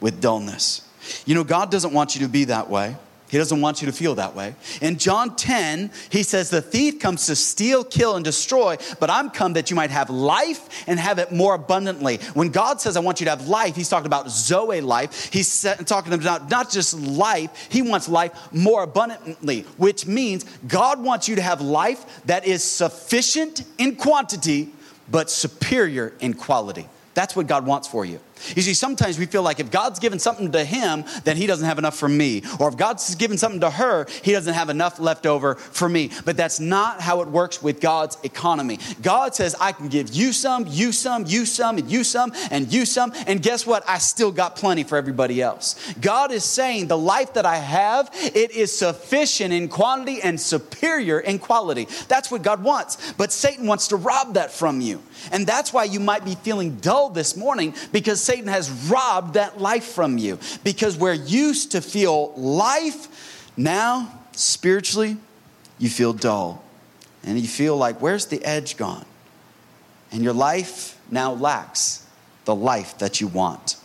with 0.00 0.20
dullness? 0.20 0.82
You 1.26 1.34
know, 1.34 1.44
God 1.44 1.70
doesn't 1.70 1.92
want 1.92 2.16
you 2.16 2.22
to 2.22 2.28
be 2.28 2.44
that 2.44 2.68
way. 2.68 2.96
He 3.28 3.38
doesn't 3.38 3.60
want 3.60 3.82
you 3.82 3.86
to 3.86 3.92
feel 3.92 4.14
that 4.16 4.34
way. 4.36 4.54
In 4.80 4.98
John 4.98 5.34
10, 5.34 5.90
he 6.10 6.22
says, 6.22 6.48
The 6.48 6.62
thief 6.62 7.00
comes 7.00 7.26
to 7.26 7.34
steal, 7.34 7.82
kill, 7.82 8.14
and 8.14 8.24
destroy, 8.24 8.76
but 9.00 9.10
I'm 9.10 9.30
come 9.30 9.54
that 9.54 9.68
you 9.68 9.76
might 9.76 9.90
have 9.90 10.10
life 10.10 10.84
and 10.86 10.98
have 11.00 11.18
it 11.18 11.32
more 11.32 11.54
abundantly. 11.54 12.18
When 12.34 12.50
God 12.50 12.80
says, 12.80 12.96
I 12.96 13.00
want 13.00 13.20
you 13.20 13.24
to 13.24 13.30
have 13.30 13.48
life, 13.48 13.74
he's 13.74 13.88
talking 13.88 14.06
about 14.06 14.30
Zoe 14.30 14.80
life. 14.80 15.32
He's 15.32 15.62
talking 15.86 16.12
about 16.12 16.50
not 16.50 16.70
just 16.70 16.94
life, 16.94 17.68
he 17.70 17.82
wants 17.82 18.08
life 18.08 18.32
more 18.52 18.84
abundantly, 18.84 19.62
which 19.76 20.06
means 20.06 20.44
God 20.68 21.02
wants 21.02 21.28
you 21.28 21.36
to 21.36 21.42
have 21.42 21.60
life 21.60 22.24
that 22.26 22.46
is 22.46 22.62
sufficient 22.62 23.64
in 23.78 23.96
quantity, 23.96 24.70
but 25.10 25.30
superior 25.30 26.12
in 26.20 26.34
quality. 26.34 26.88
That's 27.14 27.34
what 27.34 27.46
God 27.46 27.66
wants 27.66 27.88
for 27.88 28.04
you. 28.04 28.20
You 28.54 28.62
see, 28.62 28.74
sometimes 28.74 29.18
we 29.18 29.26
feel 29.26 29.42
like 29.42 29.60
if 29.60 29.70
God's 29.70 29.98
given 29.98 30.18
something 30.18 30.52
to 30.52 30.64
him, 30.64 31.04
then 31.24 31.36
he 31.36 31.46
doesn't 31.46 31.66
have 31.66 31.78
enough 31.78 31.96
for 31.96 32.08
me. 32.08 32.42
Or 32.60 32.68
if 32.68 32.76
God's 32.76 33.14
given 33.14 33.38
something 33.38 33.60
to 33.60 33.70
her, 33.70 34.06
he 34.22 34.32
doesn't 34.32 34.54
have 34.54 34.68
enough 34.68 34.98
left 34.98 35.26
over 35.26 35.54
for 35.54 35.88
me. 35.88 36.10
But 36.24 36.36
that's 36.36 36.60
not 36.60 37.00
how 37.00 37.22
it 37.22 37.28
works 37.28 37.62
with 37.62 37.80
God's 37.80 38.18
economy. 38.22 38.78
God 39.02 39.34
says, 39.34 39.54
I 39.60 39.72
can 39.72 39.88
give 39.88 40.14
you 40.14 40.32
some, 40.32 40.66
you 40.68 40.92
some, 40.92 41.24
you 41.26 41.46
some, 41.46 41.78
and 41.78 41.90
you 41.90 42.04
some, 42.04 42.32
and 42.50 42.72
you 42.72 42.84
some. 42.84 43.12
And 43.26 43.42
guess 43.42 43.66
what? 43.66 43.84
I 43.88 43.98
still 43.98 44.32
got 44.32 44.56
plenty 44.56 44.84
for 44.84 44.96
everybody 44.96 45.40
else. 45.42 45.74
God 46.00 46.30
is 46.30 46.44
saying, 46.44 46.88
the 46.88 46.98
life 46.98 47.34
that 47.34 47.46
I 47.46 47.56
have, 47.56 48.10
it 48.14 48.50
is 48.50 48.76
sufficient 48.76 49.52
in 49.52 49.68
quantity 49.68 50.20
and 50.22 50.40
superior 50.40 51.20
in 51.20 51.38
quality. 51.38 51.88
That's 52.08 52.30
what 52.30 52.42
God 52.42 52.62
wants. 52.62 53.14
But 53.14 53.32
Satan 53.32 53.66
wants 53.66 53.88
to 53.88 53.96
rob 53.96 54.34
that 54.34 54.50
from 54.50 54.80
you. 54.80 55.02
And 55.32 55.46
that's 55.46 55.72
why 55.72 55.84
you 55.84 56.00
might 56.00 56.24
be 56.24 56.34
feeling 56.36 56.76
dull 56.76 57.10
this 57.10 57.36
morning 57.36 57.74
because 57.92 58.20
Satan 58.26 58.48
has 58.48 58.68
robbed 58.88 59.34
that 59.34 59.60
life 59.60 59.84
from 59.84 60.18
you. 60.18 60.38
Because 60.64 60.96
we're 60.96 61.12
used 61.12 61.72
to 61.72 61.80
feel 61.80 62.32
life, 62.34 63.52
now 63.56 64.12
spiritually, 64.32 65.16
you 65.78 65.88
feel 65.88 66.12
dull. 66.12 66.64
And 67.22 67.38
you 67.38 67.46
feel 67.46 67.76
like, 67.76 68.02
where's 68.02 68.26
the 68.26 68.44
edge 68.44 68.76
gone? 68.76 69.06
And 70.10 70.24
your 70.24 70.32
life 70.32 71.00
now 71.08 71.32
lacks 71.32 72.04
the 72.46 72.54
life 72.54 72.98
that 72.98 73.20
you 73.20 73.28
want. 73.28 73.75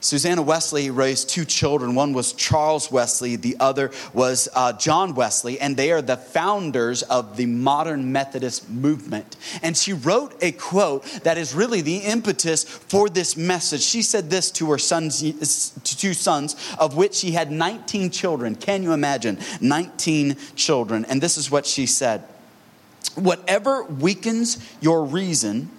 Susanna 0.00 0.42
Wesley 0.42 0.90
raised 0.90 1.28
two 1.28 1.44
children. 1.44 1.94
One 1.94 2.12
was 2.12 2.32
Charles 2.32 2.90
Wesley, 2.90 3.36
the 3.36 3.56
other 3.60 3.90
was 4.12 4.48
uh, 4.54 4.72
John 4.72 5.14
Wesley, 5.14 5.60
and 5.60 5.76
they 5.76 5.92
are 5.92 6.02
the 6.02 6.16
founders 6.16 7.02
of 7.02 7.36
the 7.36 7.46
modern 7.46 8.10
Methodist 8.10 8.68
movement. 8.70 9.36
And 9.62 9.76
she 9.76 9.92
wrote 9.92 10.34
a 10.42 10.52
quote 10.52 11.04
that 11.22 11.36
is 11.36 11.54
really 11.54 11.82
the 11.82 11.98
impetus 11.98 12.64
for 12.64 13.08
this 13.08 13.36
message. 13.36 13.82
She 13.82 14.02
said 14.02 14.30
this 14.30 14.50
to 14.52 14.70
her 14.70 14.78
sons, 14.78 15.20
to 15.20 15.96
two 15.96 16.14
sons, 16.14 16.56
of 16.78 16.96
which 16.96 17.14
she 17.14 17.32
had 17.32 17.50
19 17.50 18.10
children. 18.10 18.54
Can 18.54 18.82
you 18.82 18.92
imagine? 18.92 19.38
19 19.60 20.36
children. 20.56 21.04
And 21.04 21.20
this 21.20 21.36
is 21.36 21.50
what 21.50 21.66
she 21.66 21.86
said 21.86 22.24
Whatever 23.14 23.84
weakens 23.84 24.58
your 24.80 25.04
reason 25.04 25.70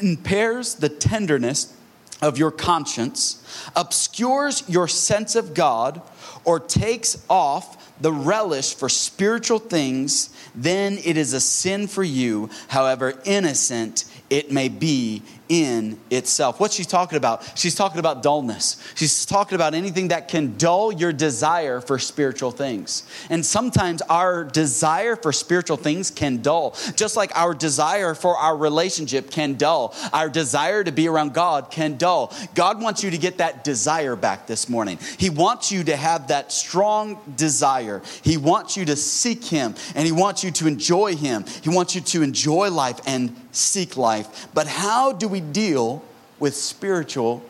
impairs 0.00 0.76
the 0.76 0.88
tenderness 0.88 1.74
of 2.22 2.38
your 2.38 2.50
conscience 2.50 3.42
obscures 3.74 4.62
your 4.68 4.88
sense 4.88 5.34
of 5.34 5.54
God 5.54 6.02
or 6.44 6.60
takes 6.60 7.24
off 7.28 7.92
the 8.00 8.12
relish 8.12 8.74
for 8.74 8.88
spiritual 8.88 9.58
things, 9.58 10.30
then 10.54 10.98
it 11.04 11.16
is 11.16 11.32
a 11.32 11.40
sin 11.40 11.86
for 11.86 12.02
you, 12.02 12.48
however 12.68 13.14
innocent 13.24 14.04
it 14.30 14.50
may 14.50 14.68
be 14.68 15.22
in 15.50 15.98
itself. 16.10 16.60
What's 16.60 16.76
she 16.76 16.84
talking 16.84 17.16
about? 17.16 17.58
She's 17.58 17.74
talking 17.74 17.98
about 17.98 18.22
dullness. 18.22 18.80
She's 18.94 19.26
talking 19.26 19.56
about 19.56 19.74
anything 19.74 20.08
that 20.08 20.28
can 20.28 20.56
dull 20.56 20.92
your 20.92 21.12
desire 21.12 21.80
for 21.80 21.98
spiritual 21.98 22.52
things. 22.52 23.02
And 23.28 23.44
sometimes 23.44 24.00
our 24.02 24.44
desire 24.44 25.16
for 25.16 25.32
spiritual 25.32 25.76
things 25.76 26.08
can 26.08 26.40
dull, 26.40 26.76
just 26.94 27.16
like 27.16 27.36
our 27.36 27.52
desire 27.52 28.14
for 28.14 28.36
our 28.36 28.56
relationship 28.56 29.32
can 29.32 29.54
dull. 29.54 29.92
Our 30.12 30.28
desire 30.28 30.84
to 30.84 30.92
be 30.92 31.08
around 31.08 31.34
God 31.34 31.72
can 31.72 31.96
dull. 31.96 32.32
God 32.54 32.80
wants 32.80 33.02
you 33.02 33.10
to 33.10 33.18
get 33.18 33.38
that 33.38 33.64
desire 33.64 34.14
back 34.14 34.46
this 34.46 34.68
morning. 34.68 34.98
He 35.18 35.30
wants 35.30 35.72
you 35.72 35.82
to 35.82 35.96
have 35.96 36.28
that 36.28 36.52
strong 36.52 37.18
desire. 37.36 38.02
He 38.22 38.36
wants 38.36 38.76
you 38.76 38.84
to 38.84 38.94
seek 38.94 39.44
Him 39.44 39.74
and 39.96 40.06
He 40.06 40.12
wants 40.12 40.44
you 40.44 40.52
to 40.52 40.68
enjoy 40.68 41.16
Him. 41.16 41.44
He 41.62 41.70
wants 41.70 41.96
you 41.96 42.02
to 42.02 42.22
enjoy 42.22 42.70
life 42.70 43.00
and 43.04 43.34
seek 43.50 43.96
life. 43.96 44.48
But 44.54 44.68
how 44.68 45.12
do 45.12 45.26
we 45.26 45.39
deal 45.40 46.04
with 46.38 46.54
spiritual 46.54 47.42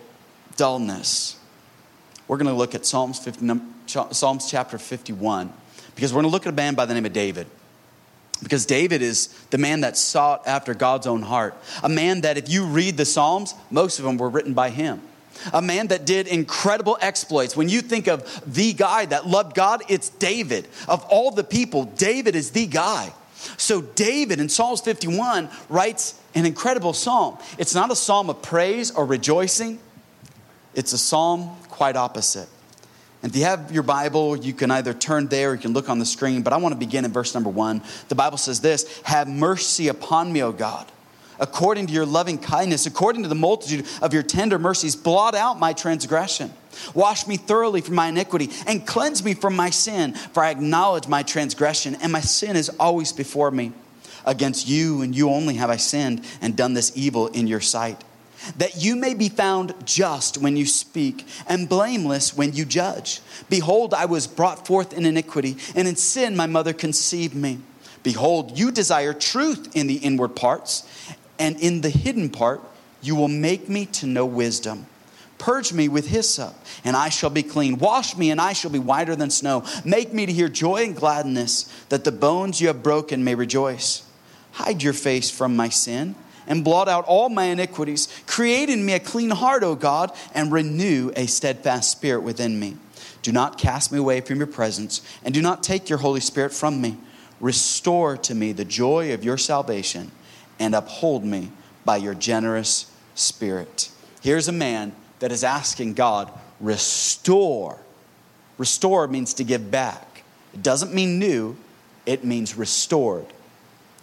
dullness? 0.57 1.37
We're 2.29 2.37
going 2.37 2.47
to 2.47 2.55
look 2.55 2.75
at 2.75 2.87
Psalms, 2.87 3.19
50, 3.19 3.61
Psalms 3.87 4.51
chapter 4.51 4.79
51 4.79 5.53
because 5.95 6.13
we're 6.13 6.23
going 6.23 6.31
to 6.31 6.33
look 6.33 6.47
at 6.47 6.53
a 6.53 6.57
man 6.57 6.75
by 6.75 6.87
the 6.87 6.95
name 6.95 7.05
of 7.05 7.13
David. 7.13 7.47
Because 8.43 8.65
David 8.65 9.03
is 9.03 9.27
the 9.51 9.59
man 9.59 9.83
that 9.83 9.97
sought 9.97 10.47
after 10.47 10.73
God's 10.73 11.07
own 11.07 11.23
heart. 11.23 11.55
A 11.83 11.89
man 11.89 12.23
that, 12.23 12.39
if 12.39 12.49
you 12.49 12.65
read 12.65 12.97
the 12.97 13.05
Psalms, 13.05 13.55
most 13.71 13.99
of 13.99 14.05
them 14.05 14.17
were 14.17 14.31
written 14.31 14.55
by 14.55 14.71
him. 14.71 15.03
A 15.53 15.61
man 15.61 15.89
that 15.89 16.07
did 16.07 16.27
incredible 16.27 16.97
exploits. 17.01 17.57
When 17.57 17.69
you 17.69 17.81
think 17.81 18.07
of 18.07 18.43
the 18.47 18.73
guy 18.73 19.07
that 19.07 19.27
loved 19.27 19.55
God, 19.55 19.83
it's 19.89 20.09
David. 20.09 20.69
Of 20.89 21.05
all 21.05 21.31
the 21.31 21.45
people, 21.45 21.85
David 21.85 22.35
is 22.35 22.51
the 22.51 22.67
guy. 22.67 23.13
So, 23.57 23.81
David 23.81 24.39
in 24.39 24.49
Psalms 24.49 24.83
51 24.83 25.49
writes 25.69 26.20
an 26.35 26.47
incredible 26.47 26.93
psalm. 26.93 27.39
It's 27.59 27.75
not 27.75 27.91
a 27.91 27.97
psalm 27.97 28.31
of 28.31 28.43
praise 28.43 28.91
or 28.91 29.05
rejoicing, 29.05 29.79
it's 30.75 30.93
a 30.93 30.99
psalm 30.99 31.57
quite 31.69 31.97
opposite. 31.97 32.49
And 33.23 33.31
if 33.31 33.37
you 33.37 33.45
have 33.45 33.71
your 33.71 33.83
Bible, 33.83 34.37
you 34.37 34.55
can 34.55 34.71
either 34.71 34.95
turn 34.95 35.27
there 35.27 35.51
or 35.51 35.55
you 35.55 35.61
can 35.61 35.75
look 35.75 35.91
on 35.91 35.99
the 35.99 36.07
screen. 36.07 36.41
But 36.41 36.55
I 36.55 36.57
want 36.57 36.73
to 36.73 36.79
begin 36.79 37.05
in 37.05 37.13
verse 37.13 37.35
number 37.35 37.51
one. 37.51 37.83
The 38.09 38.15
Bible 38.15 38.39
says 38.39 38.61
this 38.61 39.01
Have 39.03 39.29
mercy 39.29 39.89
upon 39.89 40.33
me, 40.33 40.43
O 40.43 40.53
God 40.53 40.91
according 41.41 41.87
to 41.89 41.93
your 41.93 42.07
loving 42.07 42.39
kindness, 42.39 42.87
according 42.87 43.23
to 43.23 43.29
the 43.29 43.35
multitude 43.35 43.87
of 44.03 44.15
your 44.15 44.23
tender 44.23 44.59
mercies, 44.59 44.95
blot 44.95 45.35
out 45.35 45.59
my 45.59 45.73
transgression. 45.73 46.53
Wash 46.95 47.27
me 47.27 47.37
thoroughly 47.37 47.81
from 47.81 47.97
my 47.97 48.09
iniquity 48.09 48.51
and 48.67 48.87
cleanse 48.87 49.25
me 49.25 49.35
from 49.35 49.57
my 49.57 49.71
sin, 49.71 50.15
for 50.15 50.45
I 50.45 50.51
acknowledge 50.51 51.09
my 51.09 51.23
transgression, 51.23 51.97
and 51.97 52.13
my 52.13 52.21
sin 52.21 52.55
is 52.57 52.69
always 52.79 53.13
before 53.13 53.51
me. 53.51 53.73
Against 54.25 54.69
you 54.69 55.03
and 55.03 55.15
you 55.15 55.31
only 55.31 55.55
have 55.55 55.71
I 55.71 55.77
sinned 55.77 56.25
and 56.41 56.57
done 56.57 56.75
this 56.75 56.93
evil 56.95 57.29
in 57.29 57.47
your 57.47 57.61
sight, 57.61 58.03
that 58.59 58.83
you 58.83 58.97
may 58.97 59.15
be 59.15 59.29
found 59.29 59.75
just 59.85 60.39
when 60.39 60.57
you 60.57 60.67
speak 60.67 61.27
and 61.49 61.69
blameless 61.69 62.37
when 62.37 62.53
you 62.53 62.65
judge. 62.65 63.21
Behold, 63.49 63.95
I 63.95 64.07
was 64.07 64.27
brought 64.27 64.67
forth 64.67 64.93
in 64.93 65.05
iniquity, 65.07 65.57
and 65.75 65.87
in 65.87 65.97
sin 65.97 66.37
my 66.37 66.47
mother 66.47 66.73
conceived 66.73 67.35
me. 67.35 67.59
Behold, 68.03 68.59
you 68.59 68.71
desire 68.71 69.13
truth 69.13 69.77
in 69.77 69.87
the 69.87 69.97
inward 69.97 70.35
parts 70.37 70.87
and 71.41 71.59
in 71.59 71.81
the 71.81 71.91
hidden 71.91 72.29
part, 72.29 72.61
you 73.01 73.17
will 73.17 73.29
make 73.29 73.69
me 73.69 73.87
to 73.87 74.07
know 74.07 74.27
wisdom. 74.27 74.87
Purge 75.39 75.73
me 75.73 75.89
with 75.89 76.09
hyssop, 76.09 76.55
and 76.85 76.95
I 76.95 77.09
shall 77.09 77.31
be 77.31 77.43
clean. 77.43 77.79
Wash 77.79 78.15
me, 78.15 78.31
and 78.31 78.39
I 78.39 78.53
shall 78.53 78.71
be 78.71 78.79
whiter 78.79 79.17
than 79.17 79.31
snow. 79.31 79.65
Make 79.87 80.13
me 80.13 80.27
to 80.27 80.33
hear 80.33 80.51
joy 80.51 80.85
and 80.85 80.95
gladness, 80.95 81.65
that 81.89 82.05
the 82.05 82.13
bones 82.13 82.61
you 82.61 82.67
have 82.67 82.83
broken 82.83 83.25
may 83.25 83.35
rejoice. 83.35 84.03
Hide 84.53 84.83
your 84.83 84.93
face 84.93 85.31
from 85.31 85.57
my 85.57 85.69
sin, 85.69 86.15
and 86.47 86.65
blot 86.65 86.89
out 86.89 87.05
all 87.07 87.29
my 87.29 87.45
iniquities. 87.45 88.09
Create 88.27 88.69
in 88.69 88.85
me 88.85 88.95
a 88.95 89.01
clean 89.01 89.31
heart, 89.31 89.63
O 89.63 89.75
God, 89.75 90.13
and 90.35 90.51
renew 90.51 91.13
a 91.17 91.27
steadfast 91.27 91.91
spirit 91.91 92.23
within 92.23 92.59
me. 92.59 92.77
Do 93.23 93.33
not 93.33 93.59
cast 93.59 93.93
me 93.93 93.99
away 93.99 94.21
from 94.21 94.39
your 94.39 94.47
presence, 94.47 95.03
and 95.25 95.33
do 95.35 95.43
not 95.43 95.63
take 95.63 95.89
your 95.89 95.99
Holy 95.99 96.21
Spirit 96.21 96.53
from 96.53 96.81
me. 96.81 96.97
Restore 97.41 98.17
to 98.19 98.35
me 98.35 98.53
the 98.53 98.65
joy 98.65 99.15
of 99.15 99.25
your 99.25 99.39
salvation 99.39 100.11
and 100.59 100.75
uphold 100.75 101.25
me 101.25 101.51
by 101.85 101.97
your 101.97 102.15
generous 102.15 102.91
spirit. 103.15 103.91
Here's 104.21 104.49
a 104.49 104.53
man 104.53 104.93
that 105.21 105.33
is 105.33 105.45
asking 105.45 105.95
God, 105.95 106.31
restore. 106.61 107.79
Restore 108.59 109.09
means 109.09 109.35
to 109.35 109.45
give 109.45 109.71
back. 109.71 110.23
It 110.53 110.63
doesn't 110.63 110.93
mean 110.93 111.19
new, 111.19 111.57
it 112.05 112.25
means 112.25 112.57
restored. 112.57 113.27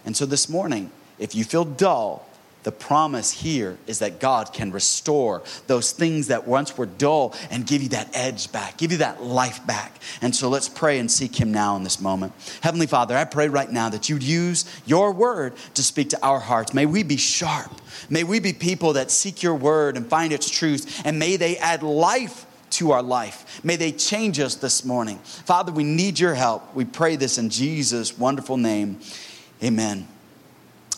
And 0.04 0.16
so 0.16 0.26
this 0.26 0.48
morning, 0.48 0.90
if 1.18 1.34
you 1.34 1.44
feel 1.44 1.64
dull, 1.64 2.28
the 2.64 2.72
promise 2.72 3.30
here 3.30 3.78
is 3.86 4.00
that 4.00 4.20
God 4.20 4.52
can 4.52 4.72
restore 4.72 5.42
those 5.68 5.92
things 5.92 6.26
that 6.26 6.46
once 6.46 6.76
were 6.76 6.86
dull 6.86 7.34
and 7.50 7.66
give 7.66 7.82
you 7.82 7.88
that 7.90 8.10
edge 8.14 8.50
back, 8.52 8.76
give 8.76 8.92
you 8.92 8.98
that 8.98 9.22
life 9.22 9.64
back. 9.66 9.98
And 10.20 10.34
so 10.34 10.48
let's 10.48 10.68
pray 10.68 10.98
and 10.98 11.10
seek 11.10 11.40
Him 11.40 11.52
now 11.52 11.76
in 11.76 11.84
this 11.84 12.00
moment. 12.00 12.32
Heavenly 12.60 12.86
Father, 12.86 13.16
I 13.16 13.24
pray 13.24 13.48
right 13.48 13.70
now 13.70 13.88
that 13.90 14.08
you'd 14.08 14.24
use 14.24 14.64
your 14.86 15.12
word 15.12 15.54
to 15.74 15.82
speak 15.82 16.10
to 16.10 16.22
our 16.22 16.40
hearts. 16.40 16.74
May 16.74 16.84
we 16.84 17.02
be 17.02 17.16
sharp. 17.16 17.72
May 18.10 18.24
we 18.24 18.40
be 18.40 18.52
people 18.52 18.94
that 18.94 19.10
seek 19.10 19.42
your 19.42 19.54
word 19.54 19.96
and 19.96 20.06
find 20.06 20.32
its 20.32 20.50
truth. 20.50 21.00
And 21.04 21.18
may 21.18 21.36
they 21.36 21.56
add 21.58 21.82
life 21.82 22.44
to 22.70 22.90
our 22.90 23.02
life. 23.02 23.64
May 23.64 23.76
they 23.76 23.92
change 23.92 24.38
us 24.40 24.56
this 24.56 24.84
morning. 24.84 25.18
Father, 25.18 25.72
we 25.72 25.84
need 25.84 26.18
your 26.18 26.34
help. 26.34 26.74
We 26.74 26.84
pray 26.84 27.16
this 27.16 27.38
in 27.38 27.50
Jesus' 27.50 28.18
wonderful 28.18 28.56
name. 28.56 29.00
Amen. 29.62 30.06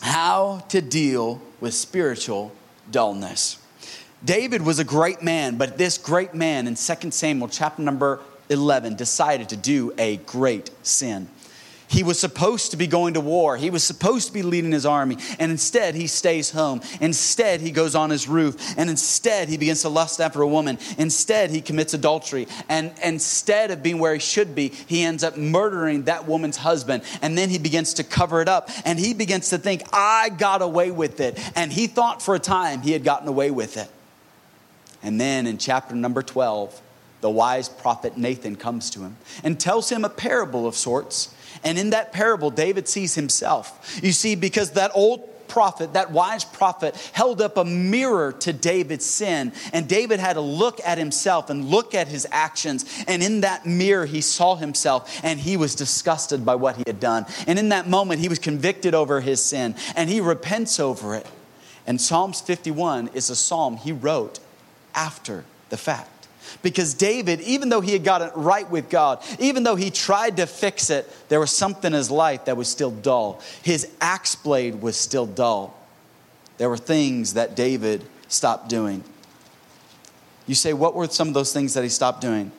How 0.01 0.65
to 0.69 0.81
deal 0.81 1.41
with 1.59 1.73
spiritual 1.73 2.51
dullness. 2.89 3.57
David 4.23 4.61
was 4.61 4.77
a 4.77 4.83
great 4.83 5.23
man, 5.23 5.57
but 5.57 5.77
this 5.77 5.97
great 5.97 6.35
man 6.35 6.67
in 6.67 6.75
2 6.75 7.11
Samuel 7.11 7.47
chapter 7.47 7.81
number 7.81 8.19
11 8.49 8.95
decided 8.95 9.49
to 9.49 9.57
do 9.57 9.93
a 9.97 10.17
great 10.17 10.69
sin. 10.83 11.27
He 11.91 12.03
was 12.03 12.17
supposed 12.17 12.71
to 12.71 12.77
be 12.77 12.87
going 12.87 13.15
to 13.15 13.19
war. 13.19 13.57
He 13.57 13.69
was 13.69 13.83
supposed 13.83 14.27
to 14.27 14.33
be 14.33 14.43
leading 14.43 14.71
his 14.71 14.85
army. 14.85 15.17
And 15.39 15.51
instead, 15.51 15.93
he 15.93 16.07
stays 16.07 16.49
home. 16.49 16.79
Instead, 17.01 17.59
he 17.59 17.69
goes 17.69 17.95
on 17.95 18.09
his 18.09 18.29
roof. 18.29 18.55
And 18.77 18.89
instead, 18.89 19.49
he 19.49 19.57
begins 19.57 19.81
to 19.81 19.89
lust 19.89 20.21
after 20.21 20.41
a 20.41 20.47
woman. 20.47 20.79
Instead, 20.97 21.51
he 21.51 21.59
commits 21.59 21.93
adultery. 21.93 22.47
And 22.69 22.93
instead 23.03 23.71
of 23.71 23.83
being 23.83 23.99
where 23.99 24.13
he 24.13 24.21
should 24.21 24.55
be, 24.55 24.69
he 24.69 25.03
ends 25.03 25.21
up 25.21 25.35
murdering 25.35 26.03
that 26.03 26.25
woman's 26.25 26.55
husband. 26.55 27.03
And 27.21 27.37
then 27.37 27.49
he 27.49 27.59
begins 27.59 27.95
to 27.95 28.05
cover 28.05 28.41
it 28.41 28.47
up. 28.47 28.69
And 28.85 28.97
he 28.97 29.13
begins 29.13 29.49
to 29.49 29.57
think, 29.57 29.83
I 29.91 30.29
got 30.29 30.61
away 30.61 30.91
with 30.91 31.19
it. 31.19 31.37
And 31.57 31.73
he 31.73 31.87
thought 31.87 32.21
for 32.21 32.35
a 32.35 32.39
time 32.39 32.83
he 32.83 32.93
had 32.93 33.03
gotten 33.03 33.27
away 33.27 33.51
with 33.51 33.75
it. 33.75 33.91
And 35.03 35.19
then 35.19 35.45
in 35.45 35.57
chapter 35.57 35.93
number 35.93 36.23
12, 36.23 36.81
the 37.19 37.29
wise 37.29 37.67
prophet 37.67 38.17
Nathan 38.17 38.55
comes 38.55 38.89
to 38.91 39.01
him 39.01 39.17
and 39.43 39.59
tells 39.59 39.89
him 39.89 40.05
a 40.05 40.09
parable 40.09 40.65
of 40.65 40.75
sorts 40.75 41.35
and 41.63 41.77
in 41.77 41.91
that 41.91 42.11
parable, 42.11 42.49
David 42.49 42.87
sees 42.87 43.15
himself. 43.15 43.99
You 44.03 44.11
see, 44.11 44.35
because 44.35 44.71
that 44.71 44.91
old 44.93 45.27
prophet, 45.51 45.93
that 45.93 46.11
wise 46.11 46.45
prophet, 46.45 46.95
held 47.11 47.41
up 47.41 47.57
a 47.57 47.65
mirror 47.65 48.31
to 48.31 48.53
David's 48.53 49.05
sin. 49.05 49.51
And 49.73 49.87
David 49.87 50.19
had 50.19 50.33
to 50.33 50.41
look 50.41 50.79
at 50.83 50.97
himself 50.97 51.49
and 51.49 51.65
look 51.65 51.93
at 51.93 52.07
his 52.07 52.25
actions. 52.31 52.85
And 53.05 53.21
in 53.21 53.41
that 53.41 53.65
mirror, 53.65 54.05
he 54.05 54.21
saw 54.21 54.55
himself 54.55 55.19
and 55.23 55.39
he 55.39 55.57
was 55.57 55.75
disgusted 55.75 56.45
by 56.45 56.55
what 56.55 56.77
he 56.77 56.83
had 56.87 57.01
done. 57.01 57.25
And 57.47 57.59
in 57.59 57.69
that 57.69 57.87
moment, 57.87 58.21
he 58.21 58.29
was 58.29 58.39
convicted 58.39 58.95
over 58.95 59.19
his 59.19 59.43
sin 59.43 59.75
and 59.95 60.09
he 60.09 60.21
repents 60.21 60.79
over 60.79 61.15
it. 61.15 61.27
And 61.85 61.99
Psalms 61.99 62.39
51 62.39 63.09
is 63.13 63.29
a 63.29 63.35
psalm 63.35 63.75
he 63.75 63.91
wrote 63.91 64.39
after 64.95 65.43
the 65.69 65.77
fact. 65.77 66.20
Because 66.61 66.93
David, 66.93 67.41
even 67.41 67.69
though 67.69 67.81
he 67.81 67.93
had 67.93 68.03
got 68.03 68.21
it 68.21 68.31
right 68.35 68.69
with 68.69 68.89
God, 68.89 69.23
even 69.39 69.63
though 69.63 69.75
he 69.75 69.91
tried 69.91 70.37
to 70.37 70.45
fix 70.45 70.89
it, 70.89 71.09
there 71.29 71.39
was 71.39 71.51
something 71.51 71.91
in 71.91 71.97
his 71.97 72.11
life 72.11 72.45
that 72.45 72.57
was 72.57 72.67
still 72.67 72.91
dull. 72.91 73.41
His 73.63 73.89
axe 73.99 74.35
blade 74.35 74.81
was 74.81 74.95
still 74.95 75.25
dull. 75.25 75.77
There 76.57 76.69
were 76.69 76.77
things 76.77 77.33
that 77.33 77.55
David 77.55 78.03
stopped 78.27 78.69
doing. 78.69 79.03
You 80.47 80.55
say, 80.55 80.73
what 80.73 80.95
were 80.95 81.07
some 81.07 81.27
of 81.27 81.33
those 81.33 81.53
things 81.53 81.73
that 81.73 81.83
he 81.83 81.89
stopped 81.89 82.21
doing? 82.21 82.51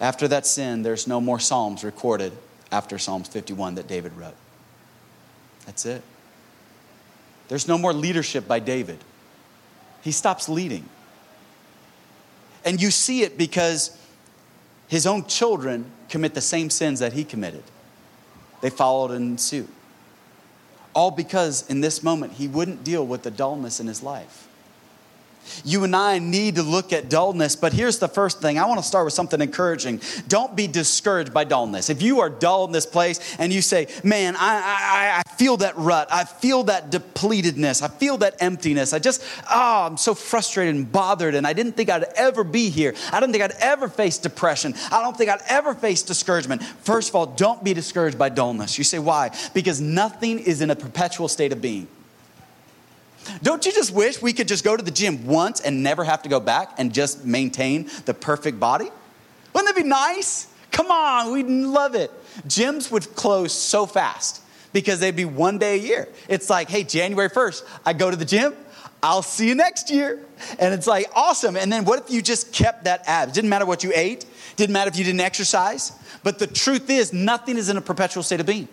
After 0.00 0.28
that 0.28 0.46
sin, 0.46 0.82
there's 0.82 1.06
no 1.06 1.20
more 1.20 1.40
Psalms 1.40 1.84
recorded 1.84 2.32
after 2.70 2.98
Psalms 2.98 3.28
51 3.28 3.76
that 3.76 3.88
David 3.88 4.12
wrote. 4.16 4.34
That's 5.66 5.84
it. 5.86 6.02
There's 7.48 7.66
no 7.66 7.78
more 7.78 7.92
leadership 7.92 8.46
by 8.46 8.60
David. 8.60 8.98
He 10.02 10.12
stops 10.12 10.48
leading. 10.48 10.88
And 12.68 12.82
you 12.82 12.90
see 12.90 13.22
it 13.22 13.38
because 13.38 13.96
his 14.88 15.06
own 15.06 15.24
children 15.24 15.90
commit 16.10 16.34
the 16.34 16.42
same 16.42 16.68
sins 16.68 17.00
that 17.00 17.14
he 17.14 17.24
committed. 17.24 17.62
They 18.60 18.68
followed 18.68 19.10
in 19.12 19.38
suit. 19.38 19.70
All 20.92 21.10
because 21.10 21.66
in 21.70 21.80
this 21.80 22.02
moment 22.02 22.34
he 22.34 22.46
wouldn't 22.46 22.84
deal 22.84 23.06
with 23.06 23.22
the 23.22 23.30
dullness 23.30 23.80
in 23.80 23.86
his 23.86 24.02
life. 24.02 24.47
You 25.64 25.84
and 25.84 25.94
I 25.94 26.18
need 26.18 26.56
to 26.56 26.62
look 26.62 26.92
at 26.92 27.08
dullness, 27.08 27.56
but 27.56 27.72
here's 27.72 27.98
the 27.98 28.08
first 28.08 28.40
thing. 28.40 28.58
I 28.58 28.66
want 28.66 28.80
to 28.80 28.86
start 28.86 29.04
with 29.04 29.14
something 29.14 29.40
encouraging. 29.40 30.00
Don't 30.28 30.56
be 30.56 30.66
discouraged 30.66 31.32
by 31.32 31.44
dullness. 31.44 31.90
If 31.90 32.02
you 32.02 32.20
are 32.20 32.30
dull 32.30 32.64
in 32.64 32.72
this 32.72 32.86
place 32.86 33.36
and 33.38 33.52
you 33.52 33.62
say, 33.62 33.88
Man, 34.04 34.36
I, 34.36 34.40
I, 34.40 35.22
I 35.24 35.36
feel 35.36 35.58
that 35.58 35.76
rut, 35.76 36.08
I 36.10 36.24
feel 36.24 36.64
that 36.64 36.90
depletedness, 36.90 37.82
I 37.82 37.88
feel 37.88 38.18
that 38.18 38.36
emptiness, 38.40 38.92
I 38.92 38.98
just, 38.98 39.22
oh, 39.50 39.86
I'm 39.86 39.96
so 39.96 40.14
frustrated 40.14 40.74
and 40.74 40.90
bothered, 40.90 41.34
and 41.34 41.46
I 41.46 41.52
didn't 41.52 41.72
think 41.72 41.90
I'd 41.90 42.04
ever 42.16 42.44
be 42.44 42.70
here. 42.70 42.94
I 43.12 43.20
didn't 43.20 43.32
think 43.32 43.44
I'd 43.44 43.60
ever 43.60 43.88
face 43.88 44.18
depression. 44.18 44.74
I 44.90 45.02
don't 45.02 45.16
think 45.16 45.30
I'd 45.30 45.42
ever 45.48 45.74
face 45.74 46.02
discouragement. 46.02 46.62
First 46.62 47.10
of 47.10 47.14
all, 47.16 47.26
don't 47.26 47.62
be 47.62 47.74
discouraged 47.74 48.18
by 48.18 48.28
dullness. 48.28 48.78
You 48.78 48.84
say, 48.84 48.98
Why? 48.98 49.30
Because 49.54 49.80
nothing 49.80 50.38
is 50.38 50.62
in 50.62 50.70
a 50.70 50.76
perpetual 50.76 51.28
state 51.28 51.52
of 51.52 51.60
being. 51.60 51.88
Don't 53.42 53.64
you 53.66 53.72
just 53.72 53.92
wish 53.92 54.22
we 54.22 54.32
could 54.32 54.48
just 54.48 54.64
go 54.64 54.76
to 54.76 54.82
the 54.82 54.90
gym 54.90 55.26
once 55.26 55.60
and 55.60 55.82
never 55.82 56.04
have 56.04 56.22
to 56.22 56.28
go 56.28 56.40
back 56.40 56.72
and 56.78 56.92
just 56.92 57.24
maintain 57.24 57.90
the 58.04 58.14
perfect 58.14 58.58
body? 58.58 58.88
Wouldn't 59.52 59.74
that 59.74 59.80
be 59.80 59.88
nice? 59.88 60.46
Come 60.70 60.90
on, 60.90 61.32
we'd 61.32 61.46
love 61.46 61.94
it. 61.94 62.10
Gyms 62.46 62.90
would 62.90 63.14
close 63.14 63.52
so 63.52 63.86
fast 63.86 64.42
because 64.72 65.00
they'd 65.00 65.16
be 65.16 65.24
one 65.24 65.58
day 65.58 65.74
a 65.74 65.82
year. 65.82 66.08
It's 66.28 66.50
like, 66.50 66.68
hey, 66.68 66.84
January 66.84 67.30
1st, 67.30 67.64
I 67.84 67.92
go 67.92 68.10
to 68.10 68.16
the 68.16 68.24
gym, 68.24 68.54
I'll 69.02 69.22
see 69.22 69.48
you 69.48 69.54
next 69.54 69.90
year. 69.90 70.20
And 70.58 70.74
it's 70.74 70.86
like 70.86 71.06
awesome. 71.14 71.56
And 71.56 71.72
then 71.72 71.84
what 71.84 72.00
if 72.00 72.10
you 72.10 72.22
just 72.22 72.52
kept 72.52 72.84
that 72.84 73.02
abs? 73.06 73.32
Didn't 73.32 73.50
matter 73.50 73.66
what 73.66 73.84
you 73.84 73.92
ate, 73.94 74.24
didn't 74.56 74.72
matter 74.72 74.88
if 74.88 74.96
you 74.96 75.04
didn't 75.04 75.20
exercise. 75.20 75.92
But 76.22 76.38
the 76.38 76.46
truth 76.46 76.90
is, 76.90 77.12
nothing 77.12 77.56
is 77.56 77.68
in 77.68 77.76
a 77.76 77.80
perpetual 77.80 78.22
state 78.22 78.40
of 78.40 78.46
being. 78.46 78.68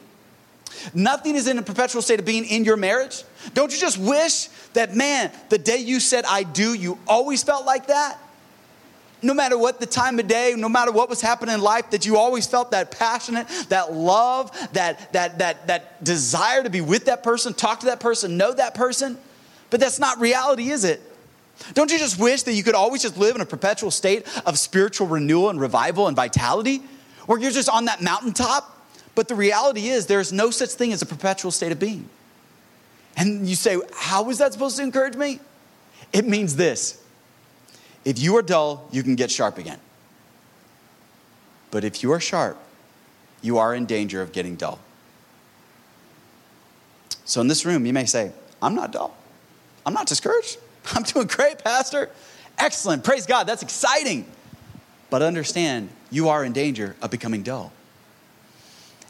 Nothing 0.93 1.35
is 1.35 1.47
in 1.47 1.57
a 1.57 1.63
perpetual 1.63 2.01
state 2.01 2.19
of 2.19 2.25
being 2.25 2.45
in 2.45 2.65
your 2.65 2.77
marriage. 2.77 3.23
Don't 3.53 3.71
you 3.71 3.79
just 3.79 3.97
wish 3.97 4.47
that, 4.73 4.95
man, 4.95 5.31
the 5.49 5.57
day 5.57 5.77
you 5.77 5.99
said 5.99 6.25
I 6.27 6.43
do, 6.43 6.73
you 6.73 6.97
always 7.07 7.43
felt 7.43 7.65
like 7.65 7.87
that? 7.87 8.19
No 9.21 9.33
matter 9.33 9.57
what 9.57 9.79
the 9.79 9.85
time 9.85 10.19
of 10.19 10.27
day, 10.27 10.53
no 10.55 10.69
matter 10.69 10.91
what 10.91 11.09
was 11.09 11.21
happening 11.21 11.55
in 11.55 11.61
life, 11.61 11.89
that 11.91 12.05
you 12.05 12.17
always 12.17 12.45
felt 12.45 12.71
that 12.71 12.91
passionate, 12.91 13.47
that 13.69 13.93
love, 13.93 14.51
that, 14.73 15.11
that, 15.13 15.39
that, 15.39 15.67
that 15.67 16.03
desire 16.03 16.61
to 16.61 16.69
be 16.69 16.81
with 16.81 17.05
that 17.05 17.23
person, 17.23 17.53
talk 17.53 17.79
to 17.79 17.87
that 17.87 17.99
person, 17.99 18.37
know 18.37 18.53
that 18.53 18.75
person. 18.75 19.17
But 19.69 19.79
that's 19.79 19.99
not 19.99 20.19
reality, 20.19 20.69
is 20.69 20.83
it? 20.83 21.01
Don't 21.73 21.91
you 21.91 21.97
just 21.97 22.19
wish 22.19 22.43
that 22.43 22.53
you 22.53 22.63
could 22.63 22.75
always 22.75 23.01
just 23.01 23.17
live 23.17 23.35
in 23.35 23.41
a 23.41 23.45
perpetual 23.45 23.89
state 23.89 24.27
of 24.45 24.59
spiritual 24.59 25.07
renewal 25.07 25.49
and 25.49 25.59
revival 25.59 26.07
and 26.07 26.15
vitality? 26.15 26.81
Where 27.25 27.39
you're 27.39 27.51
just 27.51 27.69
on 27.69 27.85
that 27.85 28.01
mountaintop 28.01 28.74
but 29.15 29.27
the 29.27 29.35
reality 29.35 29.87
is, 29.87 30.05
there's 30.05 30.31
no 30.31 30.51
such 30.51 30.71
thing 30.71 30.91
as 30.91 31.01
a 31.01 31.05
perpetual 31.05 31.51
state 31.51 31.71
of 31.71 31.79
being. 31.79 32.09
And 33.17 33.47
you 33.47 33.55
say, 33.55 33.79
How 33.95 34.29
is 34.29 34.37
that 34.39 34.53
supposed 34.53 34.77
to 34.77 34.83
encourage 34.83 35.15
me? 35.15 35.39
It 36.11 36.27
means 36.27 36.55
this 36.55 37.01
if 38.03 38.19
you 38.19 38.37
are 38.37 38.41
dull, 38.41 38.87
you 38.91 39.01
can 39.01 39.15
get 39.15 39.31
sharp 39.31 39.57
again. 39.57 39.79
But 41.71 41.83
if 41.83 42.03
you 42.03 42.11
are 42.11 42.19
sharp, 42.19 42.57
you 43.41 43.57
are 43.57 43.73
in 43.73 43.85
danger 43.85 44.21
of 44.21 44.31
getting 44.31 44.55
dull. 44.55 44.79
So 47.25 47.41
in 47.41 47.47
this 47.47 47.65
room, 47.65 47.85
you 47.85 47.93
may 47.93 48.05
say, 48.05 48.31
I'm 48.61 48.75
not 48.75 48.91
dull. 48.91 49.15
I'm 49.85 49.93
not 49.93 50.07
discouraged. 50.07 50.57
I'm 50.93 51.03
doing 51.03 51.27
great, 51.27 51.63
Pastor. 51.63 52.11
Excellent. 52.57 53.03
Praise 53.03 53.25
God. 53.25 53.45
That's 53.45 53.63
exciting. 53.63 54.25
But 55.09 55.21
understand, 55.21 55.89
you 56.11 56.29
are 56.29 56.45
in 56.45 56.53
danger 56.53 56.95
of 57.01 57.11
becoming 57.11 57.43
dull. 57.43 57.73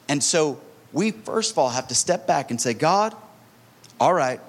And 0.07 0.23
so 0.23 0.59
we, 0.93 1.11
first 1.11 1.51
of 1.51 1.57
all, 1.57 1.69
have 1.69 1.87
to 1.89 1.95
step 1.95 2.27
back 2.27 2.51
and 2.51 2.59
say, 2.59 2.73
God, 2.73 3.15
all 3.99 4.13
right, 4.13 4.39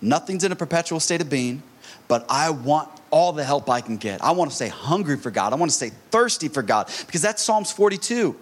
nothing's 0.00 0.44
in 0.44 0.52
a 0.52 0.56
perpetual 0.56 1.00
state 1.00 1.20
of 1.20 1.30
being, 1.30 1.62
but 2.08 2.24
I 2.28 2.50
want 2.50 2.88
all 3.10 3.32
the 3.32 3.44
help 3.44 3.70
I 3.70 3.80
can 3.80 3.96
get. 3.96 4.22
I 4.22 4.32
want 4.32 4.50
to 4.50 4.56
stay 4.56 4.68
hungry 4.68 5.16
for 5.16 5.30
God. 5.30 5.52
I 5.52 5.56
want 5.56 5.70
to 5.70 5.76
stay 5.76 5.90
thirsty 6.10 6.48
for 6.48 6.62
God 6.62 6.90
because 7.06 7.22
that's 7.22 7.42
Psalms 7.42 7.72
42. 7.72 8.36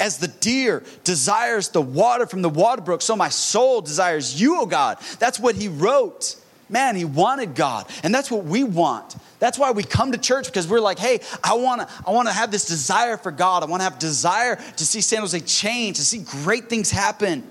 As 0.00 0.18
the 0.18 0.28
deer 0.28 0.82
desires 1.04 1.68
the 1.68 1.80
water 1.80 2.26
from 2.26 2.42
the 2.42 2.48
water 2.48 2.82
brook, 2.82 3.00
so 3.00 3.14
my 3.14 3.28
soul 3.28 3.80
desires 3.80 4.40
you, 4.40 4.60
O 4.60 4.66
God. 4.66 4.98
That's 5.18 5.38
what 5.38 5.54
he 5.54 5.68
wrote. 5.68 6.36
Man, 6.74 6.96
he 6.96 7.04
wanted 7.04 7.54
God. 7.54 7.86
And 8.02 8.12
that's 8.12 8.32
what 8.32 8.46
we 8.46 8.64
want. 8.64 9.14
That's 9.38 9.56
why 9.56 9.70
we 9.70 9.84
come 9.84 10.10
to 10.10 10.18
church 10.18 10.46
because 10.46 10.66
we're 10.66 10.80
like, 10.80 10.98
hey, 10.98 11.20
I 11.44 11.54
want 11.54 11.82
to 11.82 11.88
I 12.04 12.10
want 12.10 12.26
to 12.26 12.34
have 12.34 12.50
this 12.50 12.66
desire 12.66 13.16
for 13.16 13.30
God. 13.30 13.62
I 13.62 13.66
want 13.66 13.78
to 13.78 13.84
have 13.84 14.00
desire 14.00 14.56
to 14.56 14.84
see 14.84 15.00
San 15.00 15.20
Jose 15.20 15.38
change, 15.38 15.98
to 15.98 16.04
see 16.04 16.24
great 16.42 16.68
things 16.68 16.90
happen. 16.90 17.48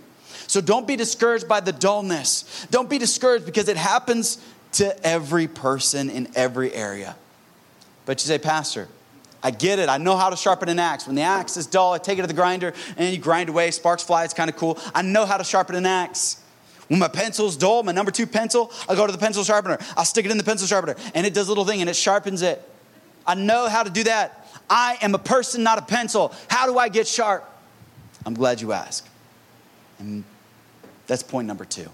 So 0.48 0.60
don't 0.60 0.86
be 0.86 0.98
discouraged 0.98 1.48
by 1.48 1.62
the 1.62 1.72
dullness. 1.72 2.68
Don't 2.70 2.90
be 2.90 2.98
discouraged 2.98 3.46
because 3.46 3.70
it 3.70 3.78
happens 3.78 4.46
to 4.74 5.08
every 5.08 5.48
person 5.48 6.10
in 6.10 6.28
every 6.36 6.74
area. 6.74 7.16
But 8.06 8.22
you 8.22 8.28
say, 8.28 8.40
Pastor, 8.40 8.90
I 9.42 9.52
get 9.52 9.80
it. 9.80 9.88
I 9.88 10.00
know 10.00 10.18
how 10.18 10.32
to 10.32 10.36
sharpen 10.36 10.68
an 10.68 10.80
axe. 10.80 11.08
When 11.08 11.16
the 11.16 11.22
axe 11.22 11.56
is 11.56 11.66
dull, 11.66 11.94
I 11.94 11.98
take 11.98 12.20
it 12.20 12.24
to 12.24 12.28
the 12.28 12.34
grinder 12.34 12.74
and 12.98 13.16
you 13.16 13.22
grind 13.22 13.48
away, 13.48 13.72
sparks 13.72 14.04
fly. 14.04 14.26
It's 14.26 14.34
kind 14.34 14.50
of 14.50 14.58
cool. 14.58 14.78
I 14.94 15.02
know 15.02 15.26
how 15.26 15.38
to 15.38 15.46
sharpen 15.46 15.78
an 15.78 15.86
axe. 15.86 16.43
When 16.88 17.00
my 17.00 17.08
pencil's 17.08 17.56
dull, 17.58 17.84
my 17.84 17.92
number 17.92 18.12
two 18.12 18.28
pencil, 18.28 18.72
I 18.90 18.96
go 18.96 19.06
to 19.06 19.12
the 19.12 19.18
pencil 19.18 19.44
sharpener. 19.44 19.78
I'll 19.96 20.06
stick 20.06 20.26
it 20.26 20.32
in 20.32 20.38
the 20.38 20.44
pencil 20.44 20.68
sharpener, 20.68 20.96
and 21.14 21.26
it 21.26 21.34
does 21.34 21.48
a 21.48 21.52
little 21.52 21.66
thing 21.66 21.82
and 21.82 21.90
it 21.90 21.96
sharpens 21.96 22.42
it. 22.42 22.62
I 23.26 23.36
know 23.36 23.70
how 23.70 23.84
to 23.84 23.90
do 23.90 24.04
that. 24.04 24.48
I 24.70 24.98
am 25.02 25.16
a 25.16 25.20
person, 25.20 25.64
not 25.64 25.78
a 25.78 25.82
pencil. 25.82 26.34
How 26.50 26.66
do 26.66 26.78
I 26.78 26.90
get 26.90 27.08
sharp? 27.08 27.50
I'm 28.26 28.34
glad 28.34 28.62
you 28.62 28.72
asked. 28.72 29.08
And 30.00 30.24
that's 31.08 31.24
point 31.24 31.48
number 31.48 31.66
two. 31.66 31.90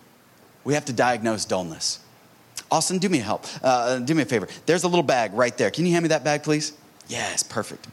We 0.64 0.74
have 0.74 0.86
to 0.86 0.94
diagnose 0.94 1.46
dullness. 1.46 2.00
Austin, 2.72 3.00
do 3.00 3.10
me 3.10 3.20
a 3.20 3.24
help. 3.24 3.46
Uh, 3.64 4.00
do 4.00 4.14
me 4.14 4.24
a 4.24 4.26
favor. 4.26 4.48
There's 4.66 4.84
a 4.84 4.88
little 4.88 5.04
bag 5.04 5.34
right 5.34 5.56
there. 5.58 5.72
Can 5.72 5.86
you 5.86 5.94
hand 5.94 6.04
me 6.04 6.10
that 6.10 6.24
bag, 6.24 6.44
please? 6.44 6.74
Yes, 7.08 7.42
perfect. 7.42 7.88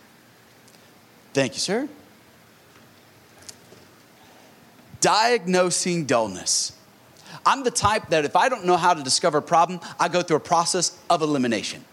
Thank 1.32 1.54
you, 1.54 1.60
sir. 1.60 1.88
Diagnosing 5.00 6.04
dullness. 6.04 6.72
I'm 7.46 7.62
the 7.62 7.70
type 7.70 8.08
that 8.10 8.24
if 8.24 8.34
I 8.34 8.48
don't 8.48 8.64
know 8.64 8.76
how 8.76 8.92
to 8.92 9.02
discover 9.02 9.38
a 9.38 9.42
problem, 9.42 9.80
I 9.98 10.08
go 10.08 10.20
through 10.20 10.38
a 10.38 10.40
process 10.40 10.98
of 11.08 11.22
elimination. 11.22 11.84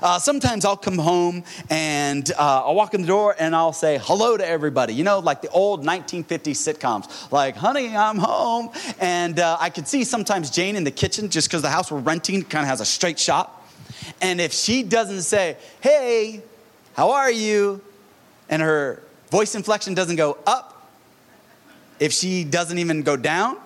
Uh, 0.00 0.18
sometimes 0.18 0.64
I'll 0.64 0.76
come 0.76 0.98
home 0.98 1.44
and 1.70 2.30
uh, 2.32 2.64
I'll 2.64 2.74
walk 2.74 2.94
in 2.94 3.02
the 3.02 3.06
door 3.06 3.34
and 3.38 3.54
I'll 3.54 3.72
say 3.72 3.98
hello 4.02 4.36
to 4.36 4.46
everybody. 4.46 4.94
You 4.94 5.04
know, 5.04 5.18
like 5.20 5.42
the 5.42 5.48
old 5.50 5.84
1950s 5.84 6.56
sitcoms, 6.56 7.30
like, 7.32 7.56
honey, 7.56 7.96
I'm 7.96 8.18
home. 8.18 8.70
And 9.00 9.38
uh, 9.38 9.56
I 9.60 9.70
can 9.70 9.86
see 9.86 10.04
sometimes 10.04 10.50
Jane 10.50 10.76
in 10.76 10.84
the 10.84 10.90
kitchen 10.90 11.28
just 11.28 11.48
because 11.48 11.62
the 11.62 11.70
house 11.70 11.90
we're 11.90 12.00
renting 12.00 12.42
kind 12.42 12.64
of 12.64 12.68
has 12.68 12.80
a 12.80 12.84
straight 12.84 13.18
shot. 13.18 13.58
And 14.20 14.40
if 14.40 14.52
she 14.52 14.82
doesn't 14.82 15.22
say, 15.22 15.56
hey, 15.80 16.42
how 16.94 17.12
are 17.12 17.30
you? 17.30 17.80
And 18.48 18.60
her 18.60 19.02
voice 19.30 19.54
inflection 19.54 19.94
doesn't 19.94 20.16
go 20.16 20.36
up, 20.46 20.90
if 22.00 22.12
she 22.12 22.44
doesn't 22.44 22.78
even 22.78 23.02
go 23.02 23.16
down, 23.16 23.56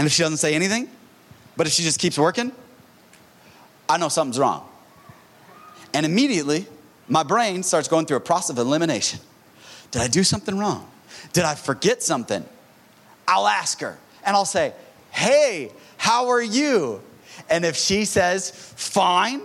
and 0.00 0.06
if 0.06 0.14
she 0.14 0.22
doesn't 0.22 0.38
say 0.38 0.54
anything, 0.54 0.88
but 1.58 1.66
if 1.66 1.74
she 1.74 1.82
just 1.82 2.00
keeps 2.00 2.18
working, 2.18 2.52
I 3.86 3.98
know 3.98 4.08
something's 4.08 4.38
wrong. 4.38 4.66
And 5.92 6.06
immediately, 6.06 6.64
my 7.06 7.22
brain 7.22 7.62
starts 7.62 7.86
going 7.86 8.06
through 8.06 8.16
a 8.16 8.20
process 8.20 8.48
of 8.48 8.56
elimination. 8.56 9.20
Did 9.90 10.00
I 10.00 10.08
do 10.08 10.24
something 10.24 10.56
wrong? 10.56 10.90
Did 11.34 11.44
I 11.44 11.54
forget 11.54 12.02
something? 12.02 12.42
I'll 13.28 13.46
ask 13.46 13.78
her 13.82 13.98
and 14.24 14.34
I'll 14.34 14.46
say, 14.46 14.72
Hey, 15.10 15.70
how 15.98 16.30
are 16.30 16.40
you? 16.40 17.02
And 17.50 17.66
if 17.66 17.76
she 17.76 18.06
says, 18.06 18.52
Fine, 18.76 19.42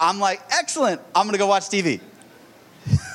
I'm 0.00 0.20
like, 0.20 0.40
Excellent, 0.50 1.02
I'm 1.14 1.26
gonna 1.26 1.36
go 1.36 1.48
watch 1.48 1.64
TV. 1.64 2.00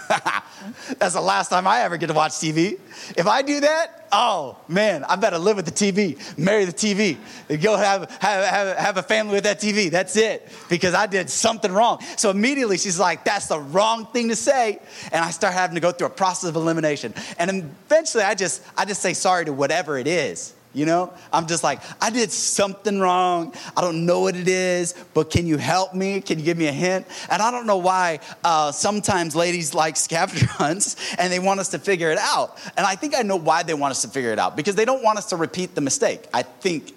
That's 0.97 1.13
the 1.13 1.21
last 1.21 1.49
time 1.49 1.67
I 1.67 1.81
ever 1.81 1.97
get 1.97 2.07
to 2.07 2.13
watch 2.13 2.31
TV. 2.31 2.79
If 3.15 3.27
I 3.27 3.43
do 3.43 3.59
that, 3.59 4.07
oh 4.11 4.57
man, 4.67 5.03
I 5.03 5.15
better 5.17 5.37
live 5.37 5.57
with 5.57 5.65
the 5.65 5.71
TV, 5.71 6.37
marry 6.37 6.65
the 6.65 6.73
TV, 6.73 7.17
go 7.61 7.77
have, 7.77 8.09
have, 8.19 8.45
have, 8.45 8.77
have 8.77 8.97
a 8.97 9.03
family 9.03 9.35
with 9.35 9.43
that 9.43 9.59
TV. 9.59 9.91
That's 9.91 10.15
it, 10.17 10.49
because 10.67 10.95
I 10.95 11.05
did 11.05 11.29
something 11.29 11.71
wrong. 11.71 12.01
So 12.17 12.31
immediately 12.31 12.77
she's 12.77 12.99
like, 12.99 13.23
that's 13.23 13.47
the 13.47 13.59
wrong 13.59 14.07
thing 14.07 14.29
to 14.29 14.35
say. 14.35 14.79
And 15.11 15.23
I 15.23 15.29
start 15.29 15.53
having 15.53 15.75
to 15.75 15.81
go 15.81 15.91
through 15.91 16.07
a 16.07 16.11
process 16.11 16.49
of 16.49 16.55
elimination. 16.55 17.13
And 17.37 17.71
eventually 17.85 18.23
I 18.23 18.33
just, 18.33 18.63
I 18.75 18.85
just 18.85 19.01
say 19.01 19.13
sorry 19.13 19.45
to 19.45 19.53
whatever 19.53 19.97
it 19.97 20.07
is. 20.07 20.55
You 20.71 20.85
know, 20.85 21.11
I'm 21.33 21.47
just 21.47 21.63
like, 21.63 21.79
I 21.99 22.11
did 22.11 22.31
something 22.31 22.99
wrong. 22.99 23.55
I 23.75 23.81
don't 23.81 24.05
know 24.05 24.19
what 24.19 24.35
it 24.35 24.47
is, 24.47 24.93
but 25.15 25.31
can 25.31 25.47
you 25.47 25.57
help 25.57 25.95
me? 25.95 26.21
Can 26.21 26.37
you 26.37 26.45
give 26.45 26.59
me 26.59 26.67
a 26.67 26.71
hint? 26.71 27.07
And 27.31 27.41
I 27.41 27.49
don't 27.49 27.65
know 27.65 27.77
why 27.77 28.19
uh, 28.43 28.71
sometimes 28.71 29.35
ladies 29.35 29.73
like 29.73 29.97
scavenger 29.97 30.45
hunts 30.49 31.15
and 31.17 31.33
they 31.33 31.39
want 31.39 31.59
us 31.59 31.69
to 31.69 31.79
figure 31.79 32.11
it 32.11 32.19
out. 32.19 32.59
And 32.77 32.85
I 32.85 32.95
think 32.95 33.15
I 33.17 33.23
know 33.23 33.35
why 33.35 33.63
they 33.63 33.73
want 33.73 33.91
us 33.91 34.03
to 34.03 34.09
figure 34.09 34.31
it 34.31 34.37
out 34.37 34.55
because 34.55 34.75
they 34.75 34.85
don't 34.85 35.03
want 35.03 35.17
us 35.17 35.25
to 35.27 35.37
repeat 35.37 35.73
the 35.73 35.81
mistake. 35.81 36.27
I 36.31 36.43
think, 36.43 36.93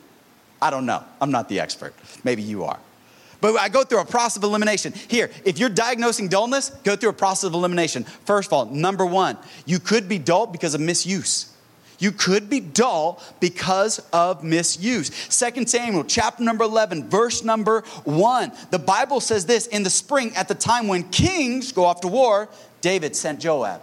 I 0.61 0.69
don't 0.69 0.85
know. 0.85 1.03
I'm 1.19 1.31
not 1.31 1.49
the 1.49 1.59
expert. 1.61 1.95
Maybe 2.25 2.43
you 2.43 2.65
are. 2.65 2.79
But 3.41 3.57
I 3.57 3.71
go 3.71 3.85
through 3.85 4.01
a 4.01 4.05
process 4.05 4.37
of 4.37 4.45
elimination. 4.45 4.93
Here, 4.93 5.31
if 5.45 5.59
you're 5.59 5.71
diagnosing 5.71 6.29
dullness, 6.29 6.71
go 6.85 6.95
through 6.95 7.11
a 7.11 7.15
process 7.15 7.45
of 7.45 7.55
elimination. 7.55 8.05
First 8.05 8.51
of 8.51 8.53
all, 8.53 8.67
number 8.67 9.07
one, 9.07 9.39
you 9.65 9.81
could 9.81 10.09
be 10.09 10.19
dull 10.19 10.47
because 10.47 10.75
of 10.75 10.81
misuse. 10.81 11.52
You 12.03 12.11
could 12.11 12.51
be 12.51 12.59
dull 12.59 13.23
because 13.38 14.01
of 14.12 14.43
misuse. 14.43 15.09
2 15.29 15.67
Samuel 15.67 16.03
chapter 16.03 16.43
number 16.43 16.65
11, 16.65 17.09
verse 17.09 17.45
number 17.45 17.83
1. 18.03 18.51
The 18.73 18.81
Bible 18.81 19.21
says 19.21 19.47
this 19.47 19.69
in 19.69 19.85
the 19.85 19.91
spring, 19.91 20.35
at 20.35 20.49
the 20.49 20.57
time 20.57 20.88
when 20.88 21.05
kings 21.11 21.71
go 21.71 21.85
off 21.85 22.01
to 22.01 22.09
war, 22.09 22.49
David 22.81 23.15
sent 23.15 23.38
Joab. 23.38 23.83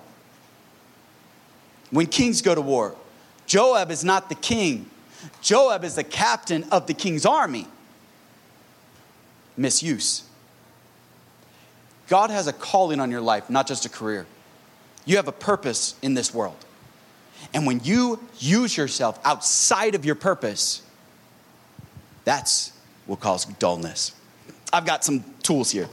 When 1.91 2.08
kings 2.08 2.41
go 2.41 2.53
to 2.53 2.60
war, 2.60 2.93
Joab 3.45 3.89
is 3.89 4.03
not 4.03 4.27
the 4.27 4.36
king, 4.36 4.89
Joab 5.41 5.86
is 5.86 5.95
the 5.95 6.03
captain 6.03 6.65
of 6.73 6.88
the 6.88 6.93
king's 6.93 7.25
army. 7.25 7.69
Misuse. 9.55 10.23
God 12.10 12.32
has 12.32 12.47
a 12.47 12.53
calling 12.53 12.99
on 12.99 13.12
your 13.12 13.21
life, 13.21 13.49
not 13.49 13.65
just 13.65 13.86
a 13.86 13.89
career. 13.89 14.25
You 15.05 15.15
have 15.15 15.29
a 15.29 15.32
purpose 15.32 15.95
in 16.01 16.15
this 16.15 16.34
world. 16.34 16.65
And 17.53 17.65
when 17.65 17.81
you 17.83 18.19
use 18.38 18.77
yourself 18.77 19.19
outside 19.23 19.95
of 19.95 20.05
your 20.05 20.15
purpose, 20.15 20.81
that's 22.23 22.71
what 23.05 23.19
causes 23.19 23.53
dullness. 23.55 24.13
I've 24.71 24.85
got 24.85 25.03
some 25.03 25.23
tools 25.41 25.71
here. 25.71 25.88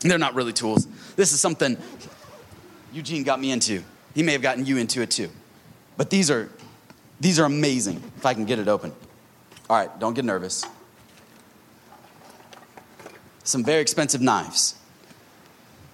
They're 0.00 0.18
not 0.18 0.34
really 0.34 0.52
tools. 0.52 0.86
This 1.16 1.32
is 1.32 1.40
something 1.40 1.76
Eugene 2.92 3.22
got 3.22 3.40
me 3.40 3.52
into. 3.52 3.82
He 4.14 4.22
may 4.22 4.32
have 4.32 4.42
gotten 4.42 4.66
you 4.66 4.76
into 4.76 5.00
it 5.00 5.10
too. 5.10 5.30
But 5.96 6.10
these 6.10 6.30
are 6.30 6.50
these 7.20 7.38
are 7.38 7.44
amazing 7.44 8.02
if 8.16 8.26
I 8.26 8.34
can 8.34 8.44
get 8.44 8.58
it 8.58 8.68
open. 8.68 8.92
All 9.70 9.76
right, 9.76 9.98
don't 9.98 10.14
get 10.14 10.24
nervous. 10.24 10.64
Some 13.44 13.64
very 13.64 13.80
expensive 13.80 14.20
knives 14.20 14.74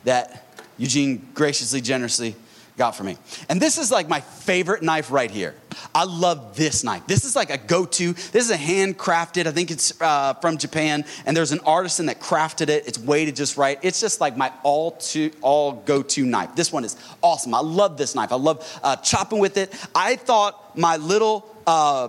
that 0.05 0.47
Eugene 0.79 1.29
graciously, 1.35 1.81
generously 1.81 2.35
got 2.81 2.97
for 2.97 3.05
me. 3.05 3.19
And 3.51 3.61
this 3.61 3.77
is 3.77 3.91
like 3.91 4.09
my 4.09 4.21
favorite 4.21 4.83
knife 4.83 5.11
right 5.11 5.31
here. 5.31 5.55
I 5.95 6.05
love 6.05 6.57
this 6.57 6.83
knife. 6.83 7.07
This 7.07 7.27
is 7.27 7.37
like 7.37 7.51
a 7.51 7.59
go 7.59 7.85
to. 7.85 8.15
This 8.15 8.43
is 8.47 8.51
a 8.51 8.57
handcrafted, 8.57 9.47
I 9.47 9.53
think 9.53 9.71
it's 9.71 10.01
uh, 10.01 10.33
from 10.41 10.57
Japan, 10.57 11.05
and 11.27 11.37
there's 11.37 11.53
an 11.53 11.61
artisan 11.67 12.07
that 12.07 12.21
crafted 12.21 12.71
it. 12.71 12.89
It's 12.89 12.99
weighted 12.99 13.37
just 13.37 13.59
right. 13.59 13.79
It's 13.83 14.01
just 14.01 14.19
like 14.19 14.35
my 14.35 14.51
all 14.63 14.93
to 15.13 15.31
all 15.43 15.73
go 15.73 16.03
to 16.03 16.25
knife. 16.25 16.57
This 16.57 16.73
one 16.73 16.85
is 16.87 16.97
awesome. 17.23 17.53
I 17.53 17.61
love 17.61 17.99
this 17.99 18.15
knife. 18.15 18.33
I 18.33 18.37
love 18.37 18.81
uh, 18.83 18.97
chopping 18.97 19.41
with 19.41 19.59
it. 19.59 19.75
I 19.95 20.17
thought 20.17 20.75
my 20.75 20.97
little, 20.97 21.55
uh, 21.67 22.09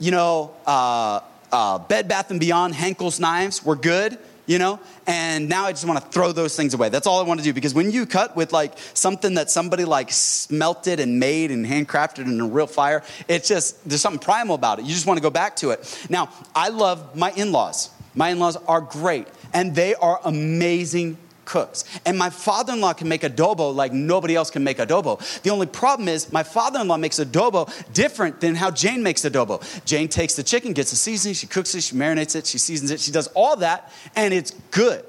you 0.00 0.10
know, 0.10 0.52
uh, 0.66 1.20
uh, 1.52 1.78
Bed 1.78 2.08
Bath 2.08 2.32
and 2.32 2.40
Beyond 2.40 2.74
Henckels 2.74 3.20
knives 3.20 3.64
were 3.64 3.76
good 3.76 4.18
you 4.50 4.58
know? 4.58 4.80
And 5.06 5.48
now 5.48 5.66
I 5.66 5.70
just 5.70 5.86
want 5.86 6.02
to 6.02 6.06
throw 6.08 6.32
those 6.32 6.56
things 6.56 6.74
away. 6.74 6.88
That's 6.88 7.06
all 7.06 7.20
I 7.20 7.22
want 7.22 7.38
to 7.38 7.44
do 7.44 7.52
because 7.52 7.72
when 7.72 7.92
you 7.92 8.04
cut 8.04 8.34
with 8.34 8.52
like 8.52 8.76
something 8.94 9.34
that 9.34 9.48
somebody 9.48 9.84
like 9.84 10.10
smelted 10.10 10.98
and 10.98 11.20
made 11.20 11.52
and 11.52 11.64
handcrafted 11.64 12.24
in 12.26 12.40
a 12.40 12.46
real 12.46 12.66
fire, 12.66 13.04
it's 13.28 13.46
just, 13.46 13.88
there's 13.88 14.00
something 14.00 14.18
primal 14.18 14.56
about 14.56 14.80
it. 14.80 14.86
You 14.86 14.92
just 14.92 15.06
want 15.06 15.18
to 15.18 15.22
go 15.22 15.30
back 15.30 15.54
to 15.56 15.70
it. 15.70 16.06
Now, 16.10 16.30
I 16.52 16.70
love 16.70 17.14
my 17.14 17.30
in 17.30 17.52
laws. 17.52 17.90
My 18.16 18.30
in 18.30 18.40
laws 18.40 18.56
are 18.56 18.80
great 18.80 19.28
and 19.52 19.72
they 19.72 19.94
are 19.94 20.20
amazing 20.24 21.16
cooks. 21.44 21.84
And 22.06 22.16
my 22.16 22.30
father 22.30 22.72
in 22.72 22.80
law 22.80 22.92
can 22.92 23.08
make 23.08 23.22
adobo 23.22 23.74
like 23.74 23.92
nobody 23.92 24.36
else 24.36 24.50
can 24.50 24.64
make 24.64 24.78
adobo. 24.78 25.18
The 25.42 25.50
only 25.50 25.66
problem 25.66 26.08
is 26.08 26.32
my 26.32 26.42
father 26.42 26.80
in 26.80 26.88
law 26.88 26.96
makes 26.96 27.18
adobo 27.18 27.70
different 27.92 28.40
than 28.40 28.54
how 28.54 28.70
Jane 28.70 29.02
makes 29.02 29.22
adobo. 29.22 29.60
Jane 29.84 30.08
takes 30.08 30.34
the 30.34 30.42
chicken, 30.42 30.72
gets 30.72 30.90
the 30.90 30.96
seasoning, 30.96 31.34
she 31.34 31.46
cooks 31.46 31.74
it, 31.74 31.82
she 31.82 31.94
marinates 31.94 32.36
it, 32.36 32.46
she 32.46 32.58
seasons 32.58 32.90
it, 32.90 33.00
she 33.00 33.10
does 33.10 33.26
all 33.28 33.56
that, 33.56 33.92
and 34.16 34.32
it's 34.32 34.52
good. 34.70 35.04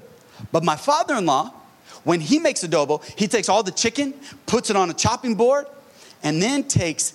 But 0.52 0.64
my 0.64 0.76
father 0.76 1.16
in 1.16 1.26
law, 1.26 1.54
when 2.04 2.20
he 2.20 2.40
makes 2.40 2.64
adobo, 2.64 3.04
he 3.18 3.28
takes 3.28 3.48
all 3.48 3.64
the 3.64 3.72
chicken, 3.72 4.14
puts 4.46 4.70
it 4.70 4.76
on 4.76 4.90
a 4.90 4.94
chopping 4.94 5.36
board, 5.36 5.68
and 6.24 6.42
then 6.42 6.64
takes 6.64 7.14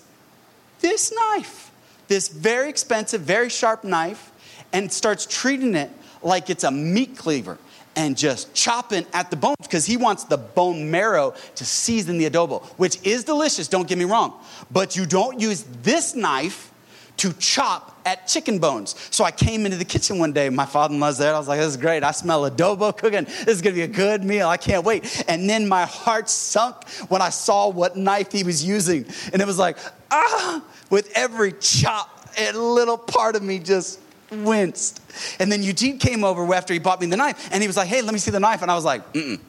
this 0.81 1.13
knife, 1.13 1.71
this 2.09 2.29
very 2.29 2.69
expensive, 2.69 3.23
very 3.23 3.49
sharp 3.49 3.83
knife, 3.83 4.31
and 4.73 4.93
starts 4.93 5.27
treating 5.27 5.75
it 5.75 5.91
like 6.23 6.51
it's 6.51 6.65
a 6.65 6.71
meat 6.71 7.17
cleaver 7.17 7.59
and 7.97 8.17
just 8.17 8.55
chopping 8.55 9.07
at 9.13 9.31
the 9.31 9.37
bones 9.37 9.57
because 9.63 9.87
he 9.87 9.97
wants 9.97 10.25
the 10.25 10.37
bone 10.37 10.91
marrow 10.91 11.35
to 11.57 11.65
season 11.65 12.19
the 12.19 12.29
adobo, 12.29 12.65
which 12.79 13.05
is 13.05 13.25
delicious, 13.25 13.67
don't 13.69 13.89
get 13.89 13.99
me 13.99 14.05
wrong. 14.05 14.39
But 14.71 14.97
you 14.97 15.07
don't 15.07 15.41
use 15.41 15.65
this 15.83 16.15
knife 16.15 16.73
to 17.17 17.33
chop 17.35 17.99
at 18.05 18.27
chicken 18.27 18.59
bones. 18.59 18.95
So 19.11 19.25
I 19.25 19.31
came 19.31 19.65
into 19.65 19.79
the 19.79 19.85
kitchen 19.85 20.19
one 20.19 20.33
day, 20.33 20.51
my 20.51 20.67
father 20.67 20.95
in 20.95 21.01
law's 21.01 21.17
there. 21.17 21.35
I 21.35 21.39
was 21.39 21.49
like, 21.49 21.59
this 21.59 21.69
is 21.69 21.77
great. 21.79 22.05
I 22.05 22.11
smell 22.11 22.49
adobo 22.49 22.97
cooking. 22.97 23.25
This 23.25 23.49
is 23.49 23.63
gonna 23.63 23.75
be 23.75 23.83
a 23.83 23.89
good 23.89 24.23
meal. 24.23 24.49
I 24.49 24.59
can't 24.59 24.85
wait. 24.85 25.25
And 25.27 25.49
then 25.49 25.67
my 25.67 25.87
heart 25.87 26.29
sunk 26.29 26.87
when 27.09 27.23
I 27.23 27.31
saw 27.31 27.69
what 27.69 27.97
knife 27.97 28.33
he 28.33 28.45
was 28.45 28.63
using. 28.63 29.07
And 29.33 29.41
it 29.41 29.47
was 29.47 29.59
like, 29.59 29.79
ah, 30.11 30.63
with 30.91 31.11
every 31.15 31.53
chop, 31.53 32.13
a 32.39 32.53
little 32.53 32.99
part 32.99 33.35
of 33.35 33.43
me 33.43 33.59
just 33.59 33.99
winced. 34.45 35.03
And 35.41 35.51
then 35.51 35.63
Eugene 35.63 35.99
came 35.99 36.25
over 36.25 36.55
after 36.55 36.73
he 36.73 36.79
bought 36.79 37.01
me 37.01 37.07
the 37.07 37.17
knife 37.17 37.49
and 37.53 37.63
he 37.63 37.67
was 37.67 37.77
like, 37.77 37.89
hey, 37.89 38.03
let 38.03 38.13
me 38.13 38.19
see 38.19 38.31
the 38.31 38.41
knife. 38.41 38.63
And 38.63 38.71
I 38.71 38.75
was 38.75 38.85
like, 38.85 39.13
mm 39.13 39.41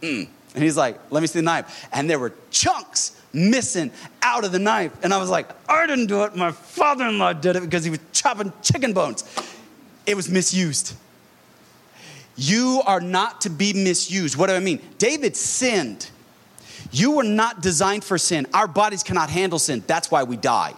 mm. 0.00 0.28
And 0.54 0.64
he's 0.64 0.76
like, 0.76 0.98
let 1.10 1.20
me 1.20 1.26
see 1.26 1.40
the 1.40 1.44
knife. 1.44 1.88
And 1.92 2.08
there 2.08 2.18
were 2.18 2.32
chunks 2.50 3.20
missing 3.32 3.90
out 4.22 4.44
of 4.44 4.52
the 4.52 4.58
knife. 4.58 4.92
And 5.02 5.12
I 5.12 5.18
was 5.18 5.30
like, 5.30 5.48
I 5.70 5.86
didn't 5.86 6.06
do 6.06 6.24
it. 6.24 6.34
My 6.34 6.52
father 6.52 7.06
in 7.06 7.18
law 7.18 7.32
did 7.32 7.56
it 7.56 7.62
because 7.62 7.84
he 7.84 7.90
was 7.90 8.00
chopping 8.12 8.52
chicken 8.62 8.92
bones. 8.92 9.24
It 10.06 10.16
was 10.16 10.28
misused. 10.28 10.94
You 12.36 12.82
are 12.86 13.00
not 13.00 13.42
to 13.42 13.50
be 13.50 13.72
misused. 13.72 14.36
What 14.36 14.46
do 14.48 14.54
I 14.54 14.60
mean? 14.60 14.80
David 14.96 15.36
sinned. 15.36 16.10
You 16.90 17.12
were 17.12 17.24
not 17.24 17.60
designed 17.60 18.04
for 18.04 18.16
sin. 18.16 18.46
Our 18.54 18.66
bodies 18.68 19.02
cannot 19.02 19.28
handle 19.28 19.58
sin. 19.58 19.82
That's 19.86 20.10
why 20.10 20.22
we 20.22 20.36
die. 20.36 20.74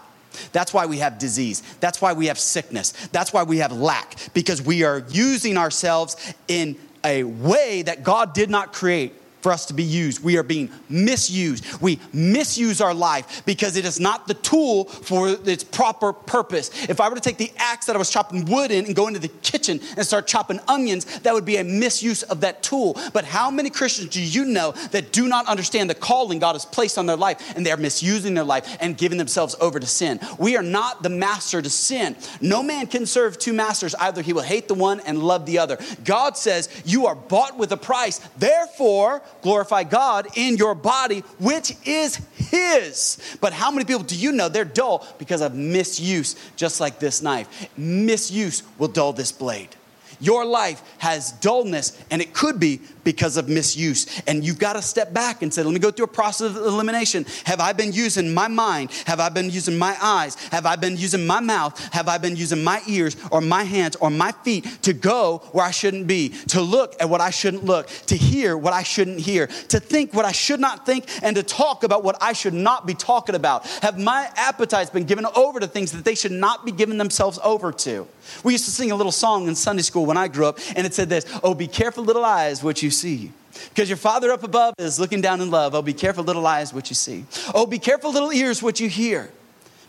That's 0.52 0.72
why 0.72 0.86
we 0.86 0.98
have 0.98 1.18
disease. 1.18 1.62
That's 1.80 2.00
why 2.00 2.12
we 2.12 2.26
have 2.26 2.38
sickness. 2.38 2.92
That's 3.12 3.32
why 3.32 3.42
we 3.42 3.58
have 3.58 3.72
lack, 3.72 4.16
because 4.34 4.62
we 4.62 4.84
are 4.84 5.04
using 5.10 5.56
ourselves 5.56 6.16
in 6.48 6.76
a 7.04 7.24
way 7.24 7.82
that 7.82 8.02
God 8.02 8.34
did 8.34 8.50
not 8.50 8.72
create 8.72 9.14
for 9.40 9.52
us 9.52 9.66
to 9.66 9.74
be 9.74 9.82
used. 9.82 10.22
We 10.22 10.36
are 10.36 10.42
being 10.42 10.70
misused. 10.88 11.64
We 11.80 11.98
misuse 12.12 12.80
our 12.80 12.94
life 12.94 13.42
because 13.46 13.76
it 13.76 13.84
is 13.84 14.00
not 14.00 14.26
the 14.26 14.34
tool 14.34 14.84
for 14.84 15.28
its 15.28 15.64
proper 15.64 16.12
purpose. 16.12 16.70
If 16.88 17.00
I 17.00 17.08
were 17.08 17.14
to 17.14 17.20
take 17.20 17.38
the 17.38 17.52
axe 17.56 17.86
that 17.86 17.96
I 17.96 17.98
was 17.98 18.10
chopping 18.10 18.44
wood 18.44 18.70
in 18.70 18.86
and 18.86 18.94
go 18.94 19.08
into 19.08 19.20
the 19.20 19.28
kitchen 19.28 19.80
and 19.96 20.06
start 20.06 20.26
chopping 20.26 20.60
onions, 20.68 21.04
that 21.20 21.34
would 21.34 21.44
be 21.44 21.56
a 21.56 21.64
misuse 21.64 22.22
of 22.24 22.40
that 22.42 22.62
tool. 22.62 22.98
But 23.12 23.24
how 23.24 23.50
many 23.50 23.70
Christians 23.70 24.10
do 24.10 24.22
you 24.22 24.44
know 24.44 24.72
that 24.90 25.12
do 25.12 25.28
not 25.28 25.46
understand 25.46 25.90
the 25.90 25.94
calling 25.94 26.38
God 26.38 26.52
has 26.54 26.64
placed 26.64 26.98
on 26.98 27.06
their 27.06 27.16
life 27.16 27.56
and 27.56 27.64
they're 27.64 27.76
misusing 27.76 28.34
their 28.34 28.44
life 28.44 28.76
and 28.80 28.96
giving 28.96 29.18
themselves 29.18 29.56
over 29.60 29.80
to 29.80 29.86
sin? 29.86 30.20
We 30.38 30.56
are 30.56 30.62
not 30.62 31.02
the 31.02 31.08
master 31.08 31.62
to 31.62 31.70
sin. 31.70 32.16
No 32.40 32.62
man 32.62 32.86
can 32.86 33.06
serve 33.06 33.38
two 33.38 33.52
masters. 33.52 33.94
Either 33.94 34.22
he 34.22 34.32
will 34.32 34.42
hate 34.42 34.68
the 34.68 34.74
one 34.74 35.00
and 35.00 35.22
love 35.22 35.46
the 35.46 35.58
other. 35.58 35.78
God 36.04 36.36
says, 36.36 36.68
You 36.84 37.06
are 37.06 37.14
bought 37.14 37.56
with 37.56 37.72
a 37.72 37.76
price. 37.76 38.18
Therefore, 38.36 39.22
glorify 39.42 39.84
God 39.84 40.28
in 40.36 40.56
your 40.56 40.74
body, 40.74 41.20
which 41.38 41.76
is 41.84 42.16
His. 42.34 43.18
But 43.40 43.52
how 43.52 43.70
many 43.70 43.84
people 43.84 44.02
do 44.02 44.16
you 44.16 44.32
know 44.32 44.48
they're 44.48 44.64
dull 44.64 45.06
because 45.18 45.40
of 45.40 45.54
misuse, 45.54 46.36
just 46.56 46.80
like 46.80 46.98
this 46.98 47.22
knife? 47.22 47.68
Misuse 47.76 48.62
will 48.78 48.88
dull 48.88 49.12
this 49.12 49.32
blade. 49.32 49.76
Your 50.18 50.44
life 50.44 50.82
has 50.98 51.32
dullness, 51.32 52.02
and 52.10 52.20
it 52.20 52.34
could 52.34 52.58
be 52.58 52.80
because 53.04 53.36
of 53.36 53.48
misuse. 53.48 54.20
And 54.26 54.44
you've 54.44 54.58
got 54.58 54.74
to 54.74 54.82
step 54.82 55.12
back 55.12 55.42
and 55.42 55.52
say, 55.52 55.62
let 55.62 55.72
me 55.72 55.78
go 55.78 55.90
through 55.90 56.04
a 56.04 56.08
process 56.08 56.50
of 56.50 56.56
elimination. 56.56 57.24
Have 57.44 57.60
I 57.60 57.72
been 57.72 57.92
using 57.92 58.32
my 58.32 58.48
mind? 58.48 58.90
Have 59.06 59.20
I 59.20 59.28
been 59.28 59.50
using 59.50 59.78
my 59.78 59.96
eyes? 60.00 60.34
Have 60.50 60.66
I 60.66 60.76
been 60.76 60.96
using 60.96 61.26
my 61.26 61.40
mouth? 61.40 61.78
Have 61.92 62.08
I 62.08 62.18
been 62.18 62.36
using 62.36 62.62
my 62.62 62.82
ears 62.86 63.16
or 63.30 63.40
my 63.40 63.64
hands 63.64 63.96
or 63.96 64.10
my 64.10 64.32
feet 64.32 64.64
to 64.82 64.92
go 64.92 65.38
where 65.52 65.64
I 65.64 65.70
shouldn't 65.70 66.06
be? 66.06 66.30
To 66.48 66.60
look 66.60 66.94
at 67.00 67.08
what 67.08 67.20
I 67.20 67.30
shouldn't 67.30 67.64
look? 67.64 67.88
To 68.06 68.16
hear 68.16 68.56
what 68.56 68.72
I 68.72 68.82
shouldn't 68.82 69.20
hear? 69.20 69.46
To 69.68 69.80
think 69.80 70.12
what 70.12 70.24
I 70.24 70.32
should 70.32 70.60
not 70.60 70.84
think? 70.86 71.06
And 71.22 71.36
to 71.36 71.42
talk 71.42 71.84
about 71.84 72.04
what 72.04 72.16
I 72.20 72.32
should 72.32 72.54
not 72.54 72.86
be 72.86 72.94
talking 72.94 73.34
about? 73.34 73.66
Have 73.82 73.98
my 73.98 74.30
appetites 74.36 74.90
been 74.90 75.04
given 75.04 75.26
over 75.34 75.60
to 75.60 75.66
things 75.66 75.92
that 75.92 76.04
they 76.04 76.14
should 76.14 76.32
not 76.32 76.64
be 76.64 76.72
giving 76.72 76.98
themselves 76.98 77.38
over 77.42 77.72
to? 77.72 78.06
We 78.44 78.52
used 78.52 78.66
to 78.66 78.70
sing 78.70 78.90
a 78.90 78.94
little 78.94 79.12
song 79.12 79.48
in 79.48 79.54
Sunday 79.54 79.82
school 79.82 79.99
when 80.06 80.16
I 80.16 80.28
grew 80.28 80.46
up, 80.46 80.58
and 80.76 80.86
it 80.86 80.94
said 80.94 81.08
this 81.08 81.26
Oh, 81.42 81.54
be 81.54 81.66
careful, 81.66 82.04
little 82.04 82.24
eyes, 82.24 82.62
what 82.62 82.82
you 82.82 82.90
see. 82.90 83.32
Because 83.68 83.88
your 83.88 83.98
Father 83.98 84.30
up 84.30 84.42
above 84.42 84.74
is 84.78 85.00
looking 85.00 85.20
down 85.20 85.40
in 85.40 85.50
love. 85.50 85.74
Oh, 85.74 85.82
be 85.82 85.92
careful, 85.92 86.24
little 86.24 86.46
eyes, 86.46 86.72
what 86.72 86.90
you 86.90 86.94
see. 86.94 87.24
Oh, 87.54 87.66
be 87.66 87.78
careful, 87.78 88.12
little 88.12 88.32
ears, 88.32 88.62
what 88.62 88.80
you 88.80 88.88
hear. 88.88 89.30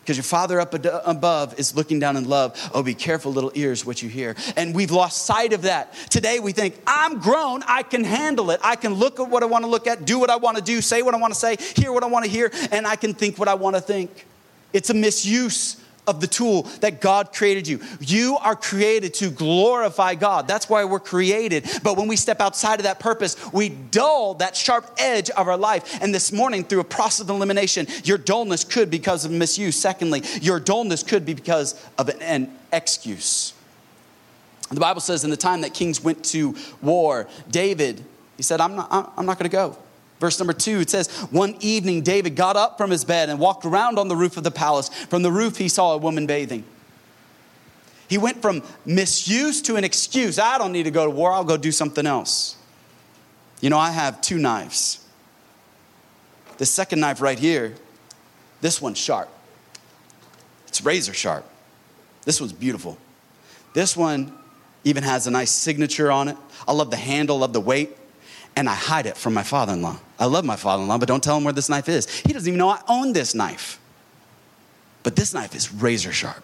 Because 0.01 0.17
your 0.17 0.23
Father 0.23 0.59
up 0.59 0.73
above 0.73 1.59
is 1.59 1.75
looking 1.75 1.99
down 1.99 2.17
in 2.17 2.27
love. 2.27 2.71
Oh, 2.73 2.81
be 2.81 2.95
careful, 2.95 3.31
little 3.31 3.51
ears, 3.53 3.85
what 3.85 4.01
you 4.01 4.09
hear. 4.09 4.35
And 4.57 4.73
we've 4.73 4.89
lost 4.89 5.25
sight 5.25 5.53
of 5.53 5.61
that. 5.61 5.93
Today 6.09 6.39
we 6.39 6.53
think, 6.53 6.75
I'm 6.87 7.19
grown, 7.19 7.61
I 7.67 7.83
can 7.83 8.03
handle 8.03 8.49
it. 8.49 8.59
I 8.63 8.75
can 8.75 8.95
look 8.95 9.19
at 9.19 9.29
what 9.29 9.43
I 9.43 9.45
want 9.45 9.63
to 9.63 9.69
look 9.69 9.85
at, 9.85 10.05
do 10.05 10.17
what 10.17 10.31
I 10.31 10.37
want 10.37 10.57
to 10.57 10.63
do, 10.63 10.81
say 10.81 11.03
what 11.03 11.13
I 11.13 11.17
want 11.17 11.33
to 11.33 11.39
say, 11.39 11.55
hear 11.75 11.93
what 11.93 12.03
I 12.03 12.07
want 12.07 12.25
to 12.25 12.31
hear, 12.31 12.51
and 12.71 12.87
I 12.87 12.95
can 12.95 13.13
think 13.13 13.37
what 13.37 13.47
I 13.47 13.53
want 13.53 13.75
to 13.75 13.81
think. 13.81 14.25
It's 14.73 14.89
a 14.89 14.93
misuse 14.95 15.80
of 16.11 16.21
the 16.21 16.27
tool 16.27 16.63
that 16.81 17.01
God 17.01 17.33
created 17.33 17.67
you. 17.67 17.79
You 17.99 18.37
are 18.37 18.55
created 18.55 19.15
to 19.15 19.31
glorify 19.31 20.13
God. 20.15 20.47
That's 20.47 20.69
why 20.69 20.83
we're 20.85 20.99
created. 20.99 21.67
But 21.81 21.97
when 21.97 22.07
we 22.07 22.15
step 22.15 22.39
outside 22.39 22.79
of 22.79 22.83
that 22.83 22.99
purpose, 22.99 23.35
we 23.51 23.69
dull 23.69 24.35
that 24.35 24.55
sharp 24.55 24.91
edge 24.97 25.29
of 25.31 25.47
our 25.47 25.57
life. 25.57 25.99
And 26.01 26.13
this 26.13 26.31
morning, 26.31 26.63
through 26.63 26.81
a 26.81 26.83
process 26.83 27.21
of 27.21 27.29
elimination, 27.29 27.87
your 28.03 28.17
dullness 28.17 28.63
could 28.63 28.91
be 28.91 28.97
because 28.97 29.25
of 29.25 29.31
misuse. 29.31 29.75
Secondly, 29.75 30.21
your 30.41 30.59
dullness 30.59 31.01
could 31.01 31.25
be 31.25 31.33
because 31.33 31.81
of 31.97 32.09
an, 32.09 32.21
an 32.21 32.57
excuse. 32.71 33.53
The 34.69 34.79
Bible 34.79 35.01
says 35.01 35.23
in 35.23 35.29
the 35.29 35.37
time 35.37 35.61
that 35.61 35.73
kings 35.73 36.03
went 36.03 36.23
to 36.25 36.55
war, 36.81 37.27
David, 37.49 38.03
he 38.37 38.43
said, 38.43 38.61
I'm 38.61 38.75
not, 38.75 39.13
I'm 39.17 39.25
not 39.25 39.39
going 39.39 39.49
to 39.49 39.55
go. 39.55 39.77
Verse 40.21 40.37
number 40.37 40.53
two, 40.53 40.81
it 40.81 40.89
says, 40.91 41.09
One 41.31 41.55
evening 41.61 42.03
David 42.03 42.35
got 42.35 42.55
up 42.55 42.77
from 42.77 42.91
his 42.91 43.03
bed 43.03 43.29
and 43.29 43.39
walked 43.39 43.65
around 43.65 43.97
on 43.97 44.07
the 44.07 44.15
roof 44.15 44.37
of 44.37 44.43
the 44.43 44.51
palace. 44.51 44.87
From 44.87 45.23
the 45.23 45.31
roof, 45.31 45.57
he 45.57 45.67
saw 45.67 45.93
a 45.93 45.97
woman 45.97 46.27
bathing. 46.27 46.63
He 48.07 48.19
went 48.19 48.39
from 48.39 48.61
misuse 48.85 49.63
to 49.63 49.77
an 49.77 49.83
excuse. 49.83 50.37
I 50.37 50.59
don't 50.59 50.73
need 50.73 50.83
to 50.83 50.91
go 50.91 51.05
to 51.05 51.09
war, 51.09 51.33
I'll 51.33 51.43
go 51.43 51.57
do 51.57 51.71
something 51.71 52.05
else. 52.05 52.55
You 53.61 53.71
know, 53.71 53.79
I 53.79 53.89
have 53.89 54.21
two 54.21 54.37
knives. 54.37 55.03
The 56.59 56.67
second 56.67 56.99
knife 56.99 57.19
right 57.19 57.39
here, 57.39 57.73
this 58.61 58.79
one's 58.79 58.99
sharp. 58.99 59.27
It's 60.67 60.85
razor 60.85 61.15
sharp. 61.15 61.45
This 62.25 62.39
one's 62.39 62.53
beautiful. 62.53 62.99
This 63.73 63.97
one 63.97 64.37
even 64.83 65.01
has 65.01 65.25
a 65.25 65.31
nice 65.31 65.49
signature 65.49 66.11
on 66.11 66.27
it. 66.27 66.37
I 66.67 66.73
love 66.73 66.91
the 66.91 66.97
handle, 66.97 67.39
love 67.39 67.53
the 67.53 67.59
weight, 67.59 67.97
and 68.55 68.69
I 68.69 68.75
hide 68.75 69.05
it 69.05 69.17
from 69.17 69.33
my 69.33 69.43
father 69.43 69.73
in 69.73 69.81
law. 69.81 69.97
I 70.19 70.25
love 70.25 70.45
my 70.45 70.55
father 70.55 70.83
in 70.83 70.89
law, 70.89 70.97
but 70.97 71.07
don't 71.07 71.23
tell 71.23 71.37
him 71.37 71.43
where 71.43 71.53
this 71.53 71.69
knife 71.69 71.89
is. 71.89 72.09
He 72.19 72.33
doesn't 72.33 72.47
even 72.47 72.57
know 72.57 72.69
I 72.69 72.81
own 72.87 73.13
this 73.13 73.33
knife. 73.33 73.79
But 75.03 75.15
this 75.15 75.33
knife 75.33 75.55
is 75.55 75.73
razor 75.73 76.11
sharp. 76.11 76.43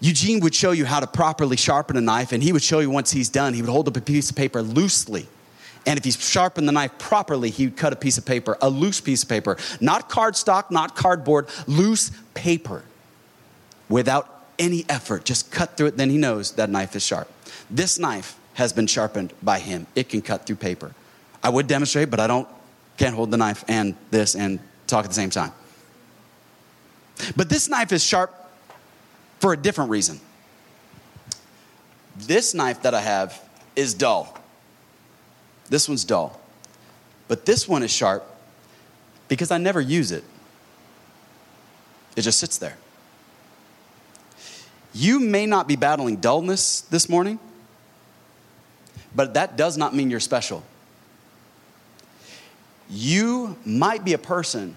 Eugene 0.00 0.40
would 0.40 0.54
show 0.54 0.70
you 0.70 0.84
how 0.84 1.00
to 1.00 1.06
properly 1.06 1.56
sharpen 1.56 1.96
a 1.96 2.00
knife, 2.00 2.32
and 2.32 2.42
he 2.42 2.52
would 2.52 2.62
show 2.62 2.78
you 2.78 2.88
once 2.88 3.10
he's 3.10 3.28
done, 3.28 3.52
he 3.52 3.62
would 3.62 3.70
hold 3.70 3.88
up 3.88 3.96
a 3.96 4.00
piece 4.00 4.30
of 4.30 4.36
paper 4.36 4.62
loosely. 4.62 5.26
And 5.86 5.98
if 5.98 6.04
he 6.04 6.10
sharpened 6.10 6.68
the 6.68 6.72
knife 6.72 6.98
properly, 6.98 7.50
he 7.50 7.66
would 7.66 7.76
cut 7.76 7.92
a 7.92 7.96
piece 7.96 8.18
of 8.18 8.24
paper, 8.24 8.56
a 8.60 8.68
loose 8.68 9.00
piece 9.00 9.22
of 9.22 9.28
paper, 9.28 9.56
not 9.80 10.08
cardstock, 10.08 10.70
not 10.70 10.94
cardboard, 10.94 11.48
loose 11.66 12.12
paper 12.34 12.84
without 13.88 14.44
any 14.58 14.84
effort. 14.88 15.24
Just 15.24 15.50
cut 15.50 15.76
through 15.76 15.86
it, 15.86 15.96
then 15.96 16.10
he 16.10 16.18
knows 16.18 16.52
that 16.52 16.68
knife 16.70 16.94
is 16.94 17.04
sharp. 17.04 17.28
This 17.70 17.98
knife 17.98 18.36
has 18.58 18.72
been 18.72 18.88
sharpened 18.88 19.32
by 19.40 19.60
him. 19.60 19.86
It 19.94 20.08
can 20.08 20.20
cut 20.20 20.44
through 20.44 20.56
paper. 20.56 20.92
I 21.44 21.48
would 21.48 21.68
demonstrate, 21.68 22.10
but 22.10 22.18
I 22.18 22.26
don't 22.26 22.48
can't 22.96 23.14
hold 23.14 23.30
the 23.30 23.36
knife 23.36 23.64
and 23.68 23.94
this 24.10 24.34
and 24.34 24.58
talk 24.88 25.04
at 25.04 25.10
the 25.10 25.14
same 25.14 25.30
time. 25.30 25.52
But 27.36 27.48
this 27.48 27.68
knife 27.68 27.92
is 27.92 28.02
sharp 28.02 28.34
for 29.38 29.52
a 29.52 29.56
different 29.56 29.90
reason. 29.90 30.18
This 32.16 32.52
knife 32.52 32.82
that 32.82 32.94
I 32.94 33.00
have 33.00 33.40
is 33.76 33.94
dull. 33.94 34.36
This 35.68 35.88
one's 35.88 36.02
dull. 36.02 36.40
But 37.28 37.46
this 37.46 37.68
one 37.68 37.84
is 37.84 37.92
sharp 37.92 38.24
because 39.28 39.52
I 39.52 39.58
never 39.58 39.80
use 39.80 40.10
it. 40.10 40.24
It 42.16 42.22
just 42.22 42.40
sits 42.40 42.58
there. 42.58 42.76
You 44.92 45.20
may 45.20 45.46
not 45.46 45.68
be 45.68 45.76
battling 45.76 46.16
dullness 46.16 46.80
this 46.80 47.08
morning, 47.08 47.38
but 49.18 49.34
that 49.34 49.56
does 49.56 49.76
not 49.76 49.96
mean 49.96 50.12
you're 50.12 50.20
special. 50.20 50.62
You 52.88 53.56
might 53.66 54.04
be 54.04 54.12
a 54.12 54.18
person 54.18 54.76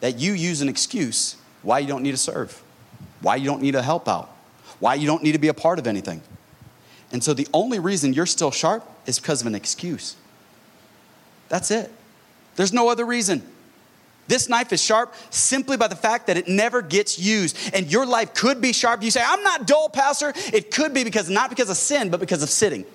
that 0.00 0.18
you 0.18 0.32
use 0.32 0.62
an 0.62 0.70
excuse 0.70 1.36
why 1.60 1.80
you 1.80 1.86
don't 1.86 2.02
need 2.02 2.12
to 2.12 2.16
serve, 2.16 2.62
why 3.20 3.36
you 3.36 3.44
don't 3.44 3.60
need 3.60 3.72
to 3.72 3.82
help 3.82 4.08
out, 4.08 4.34
why 4.80 4.94
you 4.94 5.06
don't 5.06 5.22
need 5.22 5.32
to 5.32 5.38
be 5.38 5.48
a 5.48 5.54
part 5.54 5.78
of 5.78 5.86
anything. 5.86 6.22
And 7.12 7.22
so 7.22 7.34
the 7.34 7.46
only 7.52 7.78
reason 7.78 8.14
you're 8.14 8.24
still 8.24 8.50
sharp 8.50 8.88
is 9.04 9.18
because 9.18 9.42
of 9.42 9.46
an 9.46 9.54
excuse. 9.54 10.16
That's 11.50 11.70
it. 11.70 11.92
There's 12.56 12.72
no 12.72 12.88
other 12.88 13.04
reason. 13.04 13.42
This 14.28 14.48
knife 14.48 14.72
is 14.72 14.82
sharp 14.82 15.14
simply 15.28 15.76
by 15.76 15.88
the 15.88 15.96
fact 15.96 16.28
that 16.28 16.38
it 16.38 16.48
never 16.48 16.80
gets 16.80 17.18
used. 17.18 17.58
And 17.74 17.92
your 17.92 18.06
life 18.06 18.32
could 18.32 18.62
be 18.62 18.72
sharp. 18.72 19.02
You 19.02 19.10
say, 19.10 19.22
I'm 19.22 19.42
not 19.42 19.66
dull, 19.66 19.90
Pastor. 19.90 20.32
It 20.54 20.70
could 20.70 20.94
be 20.94 21.04
because, 21.04 21.28
not 21.28 21.50
because 21.50 21.68
of 21.68 21.76
sin, 21.76 22.08
but 22.08 22.18
because 22.18 22.42
of 22.42 22.48
sitting. 22.48 22.86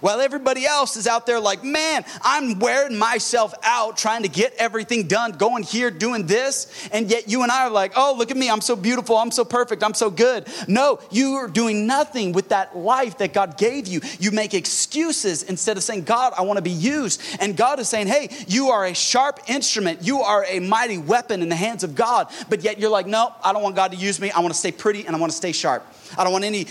While 0.00 0.20
everybody 0.20 0.66
else 0.66 0.96
is 0.96 1.06
out 1.06 1.26
there 1.26 1.40
like, 1.40 1.64
man, 1.64 2.04
I'm 2.22 2.58
wearing 2.58 2.98
myself 2.98 3.54
out 3.62 3.96
trying 3.96 4.22
to 4.22 4.28
get 4.28 4.54
everything 4.54 5.06
done, 5.06 5.32
going 5.32 5.62
here, 5.62 5.90
doing 5.90 6.26
this. 6.26 6.88
And 6.92 7.10
yet 7.10 7.28
you 7.28 7.42
and 7.42 7.50
I 7.50 7.66
are 7.66 7.70
like, 7.70 7.92
oh, 7.96 8.14
look 8.16 8.30
at 8.30 8.36
me. 8.36 8.50
I'm 8.50 8.60
so 8.60 8.76
beautiful. 8.76 9.16
I'm 9.16 9.30
so 9.30 9.44
perfect. 9.44 9.82
I'm 9.82 9.94
so 9.94 10.10
good. 10.10 10.46
No, 10.68 11.00
you 11.10 11.34
are 11.34 11.48
doing 11.48 11.86
nothing 11.86 12.32
with 12.32 12.50
that 12.50 12.76
life 12.76 13.18
that 13.18 13.32
God 13.32 13.56
gave 13.58 13.86
you. 13.86 14.00
You 14.18 14.30
make 14.30 14.54
excuses 14.54 15.42
instead 15.42 15.76
of 15.76 15.82
saying, 15.82 16.04
God, 16.04 16.32
I 16.36 16.42
want 16.42 16.58
to 16.58 16.62
be 16.62 16.70
used. 16.70 17.22
And 17.40 17.56
God 17.56 17.78
is 17.78 17.88
saying, 17.88 18.06
hey, 18.06 18.30
you 18.48 18.70
are 18.70 18.84
a 18.84 18.94
sharp 18.94 19.40
instrument. 19.48 20.02
You 20.02 20.20
are 20.20 20.44
a 20.48 20.60
mighty 20.60 20.98
weapon 20.98 21.42
in 21.42 21.48
the 21.48 21.56
hands 21.56 21.84
of 21.84 21.94
God. 21.94 22.28
But 22.48 22.62
yet 22.62 22.78
you're 22.78 22.90
like, 22.90 23.06
no, 23.06 23.32
I 23.42 23.52
don't 23.52 23.62
want 23.62 23.76
God 23.76 23.92
to 23.92 23.96
use 23.96 24.20
me. 24.20 24.30
I 24.30 24.40
want 24.40 24.52
to 24.52 24.58
stay 24.58 24.72
pretty 24.72 25.06
and 25.06 25.14
I 25.14 25.18
want 25.18 25.30
to 25.30 25.36
stay 25.36 25.52
sharp. 25.52 25.86
I 26.16 26.24
don't 26.24 26.32
want 26.32 26.44
any 26.44 26.66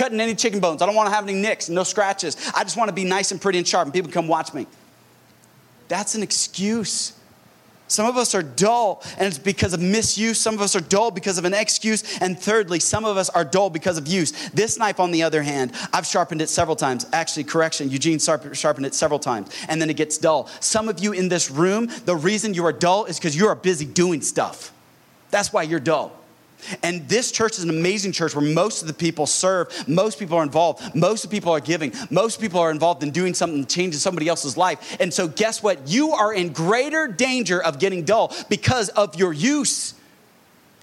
cutting 0.00 0.18
any 0.18 0.34
chicken 0.34 0.60
bones. 0.60 0.80
I 0.80 0.86
don't 0.86 0.94
want 0.94 1.10
to 1.10 1.14
have 1.14 1.28
any 1.28 1.38
nicks, 1.38 1.68
no 1.68 1.84
scratches. 1.84 2.34
I 2.54 2.64
just 2.64 2.78
want 2.78 2.88
to 2.88 2.94
be 2.94 3.04
nice 3.04 3.32
and 3.32 3.40
pretty 3.40 3.58
and 3.58 3.68
sharp 3.68 3.84
and 3.84 3.92
people 3.92 4.10
come 4.10 4.28
watch 4.28 4.54
me. 4.54 4.66
That's 5.88 6.14
an 6.14 6.22
excuse. 6.22 7.12
Some 7.86 8.06
of 8.06 8.16
us 8.16 8.34
are 8.34 8.42
dull 8.42 9.02
and 9.18 9.26
it's 9.26 9.36
because 9.36 9.74
of 9.74 9.80
misuse. 9.82 10.40
Some 10.40 10.54
of 10.54 10.62
us 10.62 10.74
are 10.74 10.80
dull 10.80 11.10
because 11.10 11.36
of 11.36 11.44
an 11.44 11.52
excuse. 11.52 12.18
And 12.20 12.38
thirdly, 12.38 12.80
some 12.80 13.04
of 13.04 13.18
us 13.18 13.28
are 13.28 13.44
dull 13.44 13.68
because 13.68 13.98
of 13.98 14.08
use. 14.08 14.48
This 14.50 14.78
knife, 14.78 15.00
on 15.00 15.10
the 15.10 15.22
other 15.22 15.42
hand, 15.42 15.72
I've 15.92 16.06
sharpened 16.06 16.40
it 16.40 16.48
several 16.48 16.76
times. 16.76 17.04
Actually, 17.12 17.44
correction, 17.44 17.90
Eugene 17.90 18.18
sharpened 18.18 18.86
it 18.86 18.94
several 18.94 19.20
times 19.20 19.50
and 19.68 19.82
then 19.82 19.90
it 19.90 19.98
gets 19.98 20.16
dull. 20.16 20.48
Some 20.60 20.88
of 20.88 21.00
you 21.00 21.12
in 21.12 21.28
this 21.28 21.50
room, 21.50 21.90
the 22.06 22.16
reason 22.16 22.54
you 22.54 22.64
are 22.64 22.72
dull 22.72 23.04
is 23.04 23.18
because 23.18 23.36
you 23.36 23.48
are 23.48 23.54
busy 23.54 23.84
doing 23.84 24.22
stuff. 24.22 24.72
That's 25.30 25.52
why 25.52 25.64
you're 25.64 25.78
dull. 25.78 26.19
And 26.82 27.08
this 27.08 27.32
church 27.32 27.58
is 27.58 27.64
an 27.64 27.70
amazing 27.70 28.12
church 28.12 28.34
where 28.34 28.44
most 28.44 28.82
of 28.82 28.88
the 28.88 28.94
people 28.94 29.26
serve, 29.26 29.88
most 29.88 30.18
people 30.18 30.36
are 30.36 30.42
involved, 30.42 30.94
most 30.94 31.24
of 31.24 31.30
the 31.30 31.36
people 31.36 31.52
are 31.52 31.60
giving, 31.60 31.92
most 32.10 32.40
people 32.40 32.60
are 32.60 32.70
involved 32.70 33.02
in 33.02 33.10
doing 33.10 33.34
something, 33.34 33.66
changing 33.66 33.98
somebody 33.98 34.28
else's 34.28 34.56
life. 34.56 34.96
And 35.00 35.12
so, 35.12 35.28
guess 35.28 35.62
what? 35.62 35.88
You 35.88 36.12
are 36.12 36.32
in 36.32 36.52
greater 36.52 37.08
danger 37.08 37.62
of 37.62 37.78
getting 37.78 38.04
dull 38.04 38.34
because 38.48 38.88
of 38.90 39.16
your 39.16 39.32
use. 39.32 39.94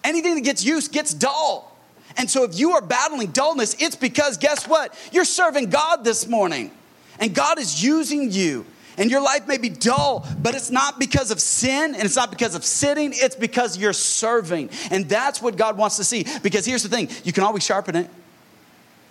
Anything 0.03 0.35
that 0.35 0.43
gets 0.43 0.63
used 0.63 0.91
gets 0.91 1.13
dull. 1.13 1.75
And 2.17 2.29
so, 2.29 2.43
if 2.43 2.57
you 2.57 2.71
are 2.71 2.81
battling 2.81 3.31
dullness, 3.31 3.75
it's 3.79 3.95
because, 3.95 4.37
guess 4.37 4.67
what? 4.67 4.97
You're 5.11 5.25
serving 5.25 5.69
God 5.69 6.03
this 6.03 6.27
morning, 6.27 6.71
and 7.19 7.33
God 7.33 7.59
is 7.59 7.83
using 7.83 8.31
you 8.31 8.65
and 8.97 9.11
your 9.11 9.21
life 9.21 9.47
may 9.47 9.57
be 9.57 9.69
dull, 9.69 10.27
but 10.41 10.55
it's 10.55 10.71
not 10.71 10.99
because 10.99 11.29
of 11.29 11.39
sin 11.39 11.93
and 11.93 12.03
it's 12.03 12.15
not 12.15 12.31
because 12.31 12.55
of 12.55 12.65
sitting, 12.65 13.11
it's 13.13 13.35
because 13.35 13.77
you're 13.77 13.93
serving. 13.93 14.71
And 14.89 15.07
that's 15.07 15.41
what 15.41 15.55
God 15.55 15.77
wants 15.77 15.97
to 15.97 16.03
see. 16.03 16.25
Because 16.41 16.65
here's 16.65 16.83
the 16.83 16.89
thing 16.89 17.09
you 17.23 17.31
can 17.31 17.43
always 17.43 17.63
sharpen 17.63 17.95
it. 17.95 18.09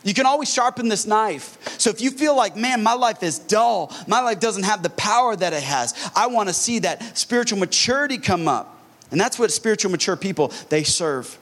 You 0.03 0.15
can 0.15 0.27
always 0.27 0.53
sharpen 0.53 0.89
this 0.89 1.05
knife. 1.05 1.81
So 1.81 1.91
if 1.91 2.01
you 2.01 2.13
feel 2.13 2.37
like, 2.37 2.57
man, 2.57 2.83
my 2.83 2.95
life 2.95 3.23
is 3.25 3.41
dull, 3.41 3.93
my 4.07 4.21
life 4.21 4.39
doesn't 4.39 4.63
have 4.63 4.83
the 4.83 4.91
power 4.91 5.35
that 5.35 5.53
it 5.53 5.63
has, 5.63 5.95
I 6.15 6.29
want 6.29 6.49
to 6.49 6.55
see 6.55 6.81
that 6.81 7.19
spiritual 7.19 7.59
maturity 7.59 8.19
come 8.19 8.47
up. 8.47 8.73
And 9.11 9.21
that's 9.21 9.39
what 9.39 9.51
spiritual 9.53 9.91
mature 9.91 10.17
people 10.17 10.53
they 10.69 10.85
serve. 10.85 11.37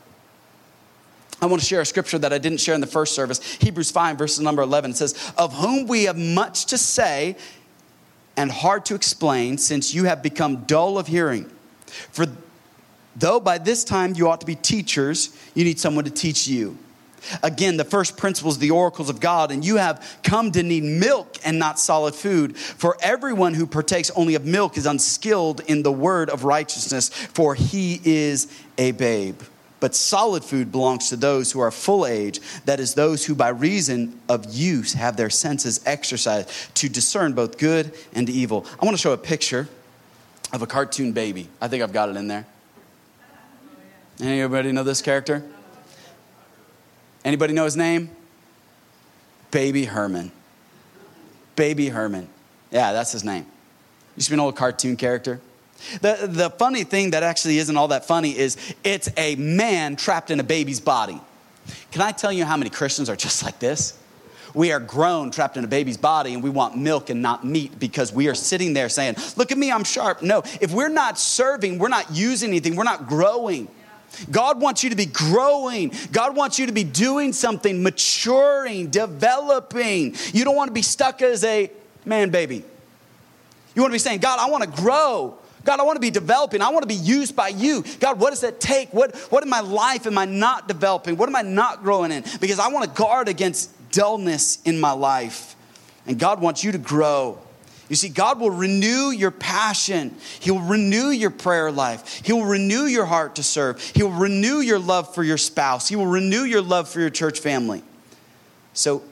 I 1.42 1.46
want 1.46 1.60
to 1.60 1.66
share 1.66 1.82
a 1.82 1.86
scripture 1.86 2.18
that 2.18 2.32
I 2.32 2.38
didn't 2.38 2.58
share 2.58 2.74
in 2.74 2.80
the 2.80 2.86
first 2.86 3.14
service. 3.14 3.42
Hebrews 3.54 3.90
5, 3.90 4.16
verses 4.16 4.40
number 4.40 4.62
11 4.62 4.92
it 4.92 4.96
says, 4.96 5.32
Of 5.36 5.52
whom 5.52 5.86
we 5.86 6.04
have 6.04 6.16
much 6.16 6.66
to 6.66 6.78
say 6.78 7.36
and 8.36 8.50
hard 8.50 8.84
to 8.86 8.94
explain, 8.94 9.58
since 9.58 9.94
you 9.94 10.04
have 10.04 10.22
become 10.22 10.64
dull 10.64 10.98
of 10.98 11.06
hearing. 11.06 11.50
For 12.10 12.26
though 13.16 13.40
by 13.40 13.58
this 13.58 13.84
time 13.84 14.14
you 14.14 14.28
ought 14.28 14.40
to 14.40 14.46
be 14.46 14.56
teachers, 14.56 15.36
you 15.54 15.64
need 15.64 15.78
someone 15.78 16.04
to 16.04 16.10
teach 16.10 16.48
you. 16.48 16.78
Again, 17.42 17.76
the 17.76 17.84
first 17.84 18.16
principles, 18.16 18.58
the 18.58 18.70
oracles 18.70 19.08
of 19.08 19.18
God, 19.18 19.50
and 19.50 19.64
you 19.64 19.76
have 19.76 20.18
come 20.22 20.52
to 20.52 20.62
need 20.62 20.84
milk 20.84 21.38
and 21.44 21.58
not 21.58 21.78
solid 21.78 22.14
food. 22.14 22.56
For 22.56 22.98
everyone 23.00 23.54
who 23.54 23.66
partakes 23.66 24.10
only 24.14 24.34
of 24.34 24.44
milk 24.44 24.76
is 24.76 24.84
unskilled 24.84 25.60
in 25.60 25.82
the 25.82 25.92
word 25.92 26.28
of 26.28 26.44
righteousness, 26.44 27.08
for 27.08 27.54
he 27.54 28.00
is 28.04 28.46
a 28.76 28.92
babe. 28.92 29.40
But 29.84 29.94
solid 29.94 30.42
food 30.42 30.72
belongs 30.72 31.10
to 31.10 31.16
those 31.16 31.52
who 31.52 31.60
are 31.60 31.70
full 31.70 32.06
age, 32.06 32.40
that 32.64 32.80
is, 32.80 32.94
those 32.94 33.22
who 33.26 33.34
by 33.34 33.50
reason 33.50 34.18
of 34.30 34.46
use 34.46 34.94
have 34.94 35.18
their 35.18 35.28
senses 35.28 35.78
exercised 35.84 36.48
to 36.76 36.88
discern 36.88 37.34
both 37.34 37.58
good 37.58 37.92
and 38.14 38.30
evil. 38.30 38.64
I 38.80 38.86
want 38.86 38.96
to 38.96 38.98
show 39.02 39.12
a 39.12 39.18
picture 39.18 39.68
of 40.54 40.62
a 40.62 40.66
cartoon 40.66 41.12
baby. 41.12 41.50
I 41.60 41.68
think 41.68 41.82
I've 41.82 41.92
got 41.92 42.08
it 42.08 42.16
in 42.16 42.28
there. 42.28 42.46
Anybody 44.22 44.72
know 44.72 44.84
this 44.84 45.02
character? 45.02 45.44
Anybody 47.22 47.52
know 47.52 47.66
his 47.66 47.76
name? 47.76 48.08
Baby 49.50 49.84
Herman. 49.84 50.32
Baby 51.56 51.90
Herman. 51.90 52.26
Yeah, 52.70 52.94
that's 52.94 53.12
his 53.12 53.22
name. 53.22 53.44
Used 54.16 54.28
to 54.28 54.30
be 54.30 54.36
an 54.36 54.40
old 54.40 54.56
cartoon 54.56 54.96
character. 54.96 55.42
The, 56.00 56.26
the 56.28 56.50
funny 56.50 56.84
thing 56.84 57.10
that 57.10 57.22
actually 57.22 57.58
isn't 57.58 57.76
all 57.76 57.88
that 57.88 58.06
funny 58.06 58.36
is 58.36 58.56
it's 58.82 59.08
a 59.16 59.36
man 59.36 59.96
trapped 59.96 60.30
in 60.30 60.40
a 60.40 60.44
baby's 60.44 60.80
body. 60.80 61.20
Can 61.92 62.02
I 62.02 62.12
tell 62.12 62.32
you 62.32 62.44
how 62.44 62.56
many 62.56 62.70
Christians 62.70 63.08
are 63.08 63.16
just 63.16 63.42
like 63.42 63.58
this? 63.58 63.98
We 64.54 64.70
are 64.70 64.78
grown, 64.78 65.32
trapped 65.32 65.56
in 65.56 65.64
a 65.64 65.68
baby's 65.68 65.96
body, 65.96 66.32
and 66.32 66.42
we 66.42 66.48
want 66.48 66.76
milk 66.76 67.10
and 67.10 67.20
not 67.20 67.44
meat 67.44 67.78
because 67.78 68.12
we 68.12 68.28
are 68.28 68.34
sitting 68.34 68.72
there 68.72 68.88
saying, 68.88 69.16
Look 69.36 69.50
at 69.50 69.58
me, 69.58 69.72
I'm 69.72 69.82
sharp. 69.82 70.22
No, 70.22 70.42
if 70.60 70.72
we're 70.72 70.88
not 70.88 71.18
serving, 71.18 71.78
we're 71.78 71.88
not 71.88 72.12
using 72.12 72.50
anything, 72.50 72.76
we're 72.76 72.84
not 72.84 73.08
growing. 73.08 73.68
God 74.30 74.60
wants 74.60 74.84
you 74.84 74.90
to 74.90 74.96
be 74.96 75.06
growing. 75.06 75.92
God 76.12 76.36
wants 76.36 76.58
you 76.58 76.66
to 76.66 76.72
be 76.72 76.84
doing 76.84 77.32
something, 77.32 77.82
maturing, 77.82 78.90
developing. 78.90 80.14
You 80.32 80.44
don't 80.44 80.54
want 80.54 80.68
to 80.68 80.74
be 80.74 80.82
stuck 80.82 81.20
as 81.20 81.42
a 81.42 81.68
man 82.04 82.30
baby. 82.30 82.62
You 83.74 83.82
want 83.82 83.90
to 83.90 83.94
be 83.94 83.98
saying, 83.98 84.20
God, 84.20 84.38
I 84.38 84.48
want 84.50 84.62
to 84.62 84.82
grow. 84.82 85.36
God, 85.64 85.80
I 85.80 85.82
want 85.82 85.96
to 85.96 86.00
be 86.00 86.10
developing. 86.10 86.62
I 86.62 86.68
want 86.68 86.82
to 86.82 86.88
be 86.88 86.94
used 86.94 87.34
by 87.34 87.48
you. 87.48 87.84
God, 87.98 88.20
what 88.20 88.30
does 88.30 88.42
that 88.42 88.60
take? 88.60 88.92
What, 88.92 89.16
what 89.30 89.42
in 89.42 89.48
my 89.48 89.60
life 89.60 90.06
am 90.06 90.18
I 90.18 90.26
not 90.26 90.68
developing? 90.68 91.16
What 91.16 91.28
am 91.28 91.36
I 91.36 91.42
not 91.42 91.82
growing 91.82 92.12
in? 92.12 92.22
Because 92.40 92.58
I 92.58 92.68
want 92.68 92.84
to 92.84 92.90
guard 93.02 93.28
against 93.28 93.70
dullness 93.90 94.58
in 94.64 94.78
my 94.78 94.92
life. 94.92 95.56
And 96.06 96.18
God 96.18 96.40
wants 96.40 96.62
you 96.62 96.72
to 96.72 96.78
grow. 96.78 97.38
You 97.88 97.96
see, 97.96 98.08
God 98.08 98.40
will 98.40 98.50
renew 98.50 99.10
your 99.10 99.30
passion. 99.30 100.16
He 100.40 100.50
will 100.50 100.60
renew 100.60 101.08
your 101.08 101.30
prayer 101.30 101.70
life. 101.70 102.20
He 102.24 102.32
will 102.32 102.44
renew 102.44 102.84
your 102.84 103.04
heart 103.04 103.36
to 103.36 103.42
serve. 103.42 103.80
He 103.80 104.02
will 104.02 104.10
renew 104.10 104.60
your 104.60 104.78
love 104.78 105.14
for 105.14 105.22
your 105.22 105.36
spouse. 105.36 105.88
He 105.88 105.96
will 105.96 106.06
renew 106.06 106.44
your 106.44 106.62
love 106.62 106.88
for 106.88 107.00
your 107.00 107.10
church 107.10 107.40
family. 107.40 107.82
So 108.72 109.02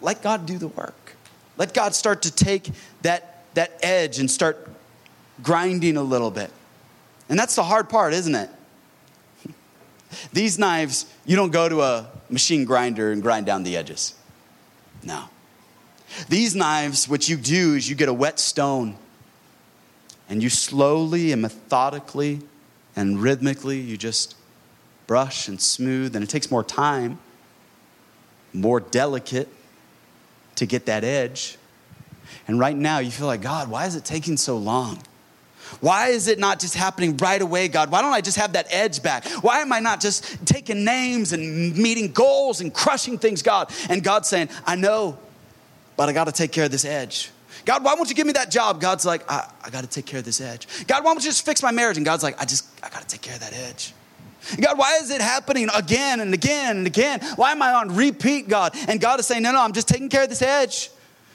let 0.00 0.22
God 0.22 0.46
do 0.46 0.58
the 0.58 0.68
work. 0.68 1.16
Let 1.56 1.72
God 1.72 1.94
start 1.94 2.22
to 2.22 2.30
take 2.30 2.70
that, 3.02 3.44
that 3.54 3.78
edge 3.82 4.18
and 4.18 4.30
start 4.30 4.68
grinding 5.42 5.96
a 5.96 6.02
little 6.02 6.30
bit. 6.30 6.50
And 7.28 7.38
that's 7.38 7.56
the 7.56 7.64
hard 7.64 7.88
part, 7.88 8.12
isn't 8.12 8.34
it? 8.34 8.50
These 10.32 10.58
knives, 10.58 11.06
you 11.24 11.36
don't 11.36 11.50
go 11.50 11.68
to 11.68 11.82
a 11.82 12.10
machine 12.30 12.64
grinder 12.64 13.12
and 13.12 13.22
grind 13.22 13.46
down 13.46 13.62
the 13.62 13.76
edges. 13.76 14.14
No. 15.02 15.24
These 16.28 16.54
knives, 16.54 17.08
what 17.08 17.28
you 17.28 17.36
do 17.36 17.74
is 17.74 17.88
you 17.88 17.94
get 17.94 18.08
a 18.08 18.14
whetstone 18.14 18.96
and 20.28 20.42
you 20.42 20.48
slowly 20.48 21.32
and 21.32 21.42
methodically 21.42 22.40
and 22.96 23.20
rhythmically, 23.20 23.78
you 23.78 23.96
just 23.96 24.36
brush 25.06 25.48
and 25.48 25.60
smooth, 25.60 26.14
and 26.14 26.22
it 26.22 26.28
takes 26.28 26.50
more 26.50 26.64
time, 26.64 27.18
more 28.52 28.80
delicate 28.80 29.48
to 30.54 30.66
get 30.66 30.86
that 30.86 31.04
edge. 31.04 31.58
And 32.46 32.58
right 32.58 32.76
now, 32.76 32.98
you 32.98 33.10
feel 33.10 33.26
like, 33.26 33.42
God, 33.42 33.68
why 33.68 33.86
is 33.86 33.96
it 33.96 34.04
taking 34.04 34.36
so 34.36 34.56
long? 34.56 35.02
Why 35.80 36.08
is 36.08 36.28
it 36.28 36.38
not 36.38 36.60
just 36.60 36.74
happening 36.74 37.16
right 37.16 37.40
away, 37.40 37.68
God? 37.68 37.90
Why 37.90 38.02
don't 38.02 38.12
I 38.12 38.20
just 38.20 38.36
have 38.36 38.52
that 38.54 38.66
edge 38.70 39.02
back? 39.02 39.26
Why 39.42 39.60
am 39.60 39.72
I 39.72 39.80
not 39.80 40.00
just 40.00 40.46
taking 40.46 40.84
names 40.84 41.32
and 41.32 41.76
meeting 41.76 42.12
goals 42.12 42.60
and 42.60 42.72
crushing 42.72 43.18
things, 43.18 43.42
God? 43.42 43.72
And 43.88 44.02
God's 44.02 44.28
saying, 44.28 44.48
I 44.66 44.76
know, 44.76 45.18
but 45.96 46.08
I 46.08 46.12
got 46.12 46.24
to 46.24 46.32
take 46.32 46.52
care 46.52 46.64
of 46.64 46.70
this 46.70 46.84
edge. 46.84 47.30
God, 47.64 47.82
why 47.84 47.94
won't 47.94 48.08
you 48.08 48.14
give 48.14 48.26
me 48.26 48.32
that 48.34 48.50
job? 48.50 48.80
God's 48.80 49.04
like, 49.04 49.30
I, 49.30 49.48
I 49.62 49.70
got 49.70 49.82
to 49.82 49.88
take 49.88 50.06
care 50.06 50.18
of 50.18 50.24
this 50.24 50.40
edge. 50.40 50.66
God, 50.86 51.02
why 51.02 51.12
won't 51.12 51.24
you 51.24 51.30
just 51.30 51.46
fix 51.46 51.62
my 51.62 51.70
marriage? 51.70 51.96
And 51.96 52.04
God's 52.04 52.22
like, 52.22 52.40
I 52.40 52.44
just, 52.44 52.66
I 52.82 52.90
got 52.90 53.00
to 53.00 53.06
take 53.06 53.22
care 53.22 53.34
of 53.34 53.40
that 53.40 53.54
edge. 53.54 53.92
God, 54.60 54.78
why 54.78 54.96
is 54.96 55.10
it 55.10 55.20
happening 55.20 55.68
again 55.74 56.20
and 56.20 56.34
again 56.34 56.76
and 56.76 56.86
again? 56.86 57.20
Why 57.36 57.52
am 57.52 57.62
I 57.62 57.72
on 57.72 57.94
repeat, 57.94 58.48
God? 58.48 58.76
And 58.88 59.00
God 59.00 59.18
is 59.20 59.26
saying, 59.26 59.42
No, 59.42 59.52
no, 59.52 59.62
I'm 59.62 59.72
just 59.72 59.88
taking 59.88 60.08
care 60.08 60.24
of 60.24 60.28
this 60.28 60.42
edge. 60.42 60.90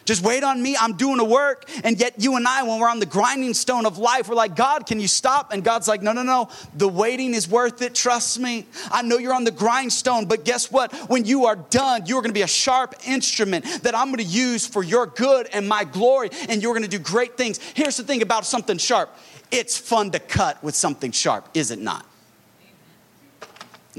Just 0.09 0.23
wait 0.23 0.43
on 0.43 0.59
me. 0.59 0.75
I'm 0.75 0.93
doing 0.93 1.17
the 1.17 1.23
work. 1.23 1.69
And 1.83 1.99
yet, 1.99 2.15
you 2.17 2.35
and 2.35 2.47
I, 2.47 2.63
when 2.63 2.79
we're 2.79 2.89
on 2.89 2.99
the 2.99 3.05
grinding 3.05 3.53
stone 3.53 3.85
of 3.85 3.99
life, 3.99 4.27
we're 4.27 4.33
like, 4.33 4.55
God, 4.55 4.87
can 4.87 4.99
you 4.99 5.07
stop? 5.07 5.53
And 5.53 5.63
God's 5.63 5.87
like, 5.87 6.01
No, 6.01 6.13
no, 6.13 6.23
no. 6.23 6.49
The 6.73 6.87
waiting 6.87 7.35
is 7.35 7.47
worth 7.47 7.83
it. 7.83 7.93
Trust 7.93 8.39
me. 8.39 8.65
I 8.89 9.03
know 9.03 9.19
you're 9.19 9.35
on 9.35 9.43
the 9.43 9.51
grindstone, 9.51 10.25
but 10.25 10.45
guess 10.45 10.71
what? 10.71 10.91
When 11.11 11.25
you 11.25 11.45
are 11.45 11.55
done, 11.55 12.07
you're 12.07 12.23
going 12.23 12.31
to 12.31 12.33
be 12.33 12.41
a 12.41 12.47
sharp 12.47 12.95
instrument 13.05 13.65
that 13.83 13.95
I'm 13.95 14.07
going 14.07 14.17
to 14.17 14.23
use 14.23 14.65
for 14.65 14.81
your 14.81 15.05
good 15.05 15.47
and 15.53 15.69
my 15.69 15.83
glory, 15.83 16.31
and 16.49 16.59
you're 16.59 16.73
going 16.73 16.81
to 16.81 16.89
do 16.89 16.97
great 16.97 17.37
things. 17.37 17.59
Here's 17.75 17.97
the 17.97 18.03
thing 18.03 18.23
about 18.23 18.47
something 18.47 18.79
sharp 18.79 19.15
it's 19.51 19.77
fun 19.77 20.09
to 20.09 20.19
cut 20.19 20.63
with 20.63 20.73
something 20.73 21.11
sharp, 21.11 21.47
is 21.53 21.69
it 21.69 21.77
not? 21.77 22.03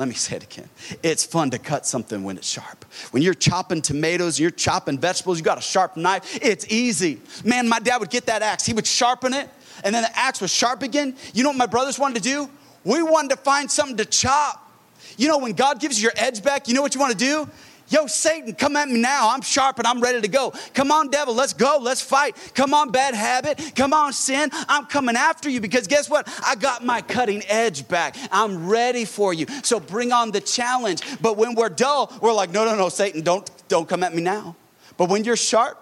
Let 0.00 0.08
me 0.08 0.14
say 0.14 0.36
it 0.36 0.44
again. 0.44 0.70
It's 1.02 1.26
fun 1.26 1.50
to 1.50 1.58
cut 1.58 1.84
something 1.84 2.24
when 2.24 2.38
it's 2.38 2.48
sharp. 2.48 2.86
When 3.10 3.22
you're 3.22 3.34
chopping 3.34 3.82
tomatoes, 3.82 4.40
you're 4.40 4.50
chopping 4.50 4.98
vegetables, 4.98 5.36
you 5.36 5.44
got 5.44 5.58
a 5.58 5.60
sharp 5.60 5.94
knife, 5.94 6.38
it's 6.40 6.66
easy. 6.72 7.20
Man, 7.44 7.68
my 7.68 7.80
dad 7.80 7.98
would 7.98 8.08
get 8.08 8.24
that 8.24 8.40
axe, 8.40 8.64
he 8.64 8.72
would 8.72 8.86
sharpen 8.86 9.34
it, 9.34 9.50
and 9.84 9.94
then 9.94 10.02
the 10.02 10.18
axe 10.18 10.40
was 10.40 10.50
sharp 10.50 10.82
again. 10.82 11.14
You 11.34 11.42
know 11.42 11.50
what 11.50 11.58
my 11.58 11.66
brothers 11.66 11.98
wanted 11.98 12.14
to 12.14 12.22
do? 12.22 12.48
We 12.82 13.02
wanted 13.02 13.32
to 13.32 13.36
find 13.36 13.70
something 13.70 13.98
to 13.98 14.06
chop. 14.06 14.72
You 15.18 15.28
know, 15.28 15.36
when 15.36 15.52
God 15.52 15.80
gives 15.80 16.00
you 16.00 16.04
your 16.04 16.14
edge 16.16 16.42
back, 16.42 16.66
you 16.66 16.72
know 16.72 16.80
what 16.80 16.94
you 16.94 17.00
want 17.00 17.12
to 17.12 17.18
do? 17.18 17.46
Yo, 17.90 18.06
Satan, 18.06 18.54
come 18.54 18.76
at 18.76 18.88
me 18.88 19.00
now. 19.00 19.30
I'm 19.30 19.42
sharp 19.42 19.78
and 19.78 19.86
I'm 19.86 20.00
ready 20.00 20.20
to 20.20 20.28
go. 20.28 20.52
Come 20.74 20.92
on, 20.92 21.08
devil, 21.08 21.34
let's 21.34 21.52
go. 21.52 21.78
Let's 21.82 22.00
fight. 22.00 22.36
Come 22.54 22.72
on, 22.72 22.90
bad 22.90 23.14
habit. 23.14 23.72
Come 23.74 23.92
on, 23.92 24.12
sin. 24.12 24.48
I'm 24.68 24.86
coming 24.86 25.16
after 25.16 25.50
you 25.50 25.60
because 25.60 25.88
guess 25.88 26.08
what? 26.08 26.28
I 26.46 26.54
got 26.54 26.84
my 26.84 27.00
cutting 27.02 27.42
edge 27.48 27.88
back. 27.88 28.16
I'm 28.30 28.68
ready 28.68 29.04
for 29.04 29.34
you. 29.34 29.46
So 29.64 29.80
bring 29.80 30.12
on 30.12 30.30
the 30.30 30.40
challenge. 30.40 31.02
But 31.20 31.36
when 31.36 31.56
we're 31.56 31.68
dull, 31.68 32.16
we're 32.22 32.32
like, 32.32 32.50
no, 32.50 32.64
no, 32.64 32.76
no, 32.76 32.88
Satan, 32.90 33.22
don't, 33.22 33.50
don't 33.66 33.88
come 33.88 34.04
at 34.04 34.14
me 34.14 34.22
now. 34.22 34.54
But 34.96 35.08
when 35.08 35.24
you're 35.24 35.36
sharp, 35.36 35.76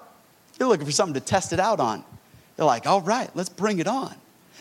you're 0.58 0.68
looking 0.68 0.86
for 0.86 0.92
something 0.92 1.14
to 1.14 1.20
test 1.20 1.52
it 1.52 1.60
out 1.60 1.78
on. 1.78 2.02
You're 2.56 2.66
like, 2.66 2.86
all 2.86 3.02
right, 3.02 3.28
let's 3.34 3.50
bring 3.50 3.80
it 3.80 3.86
on. 3.86 4.14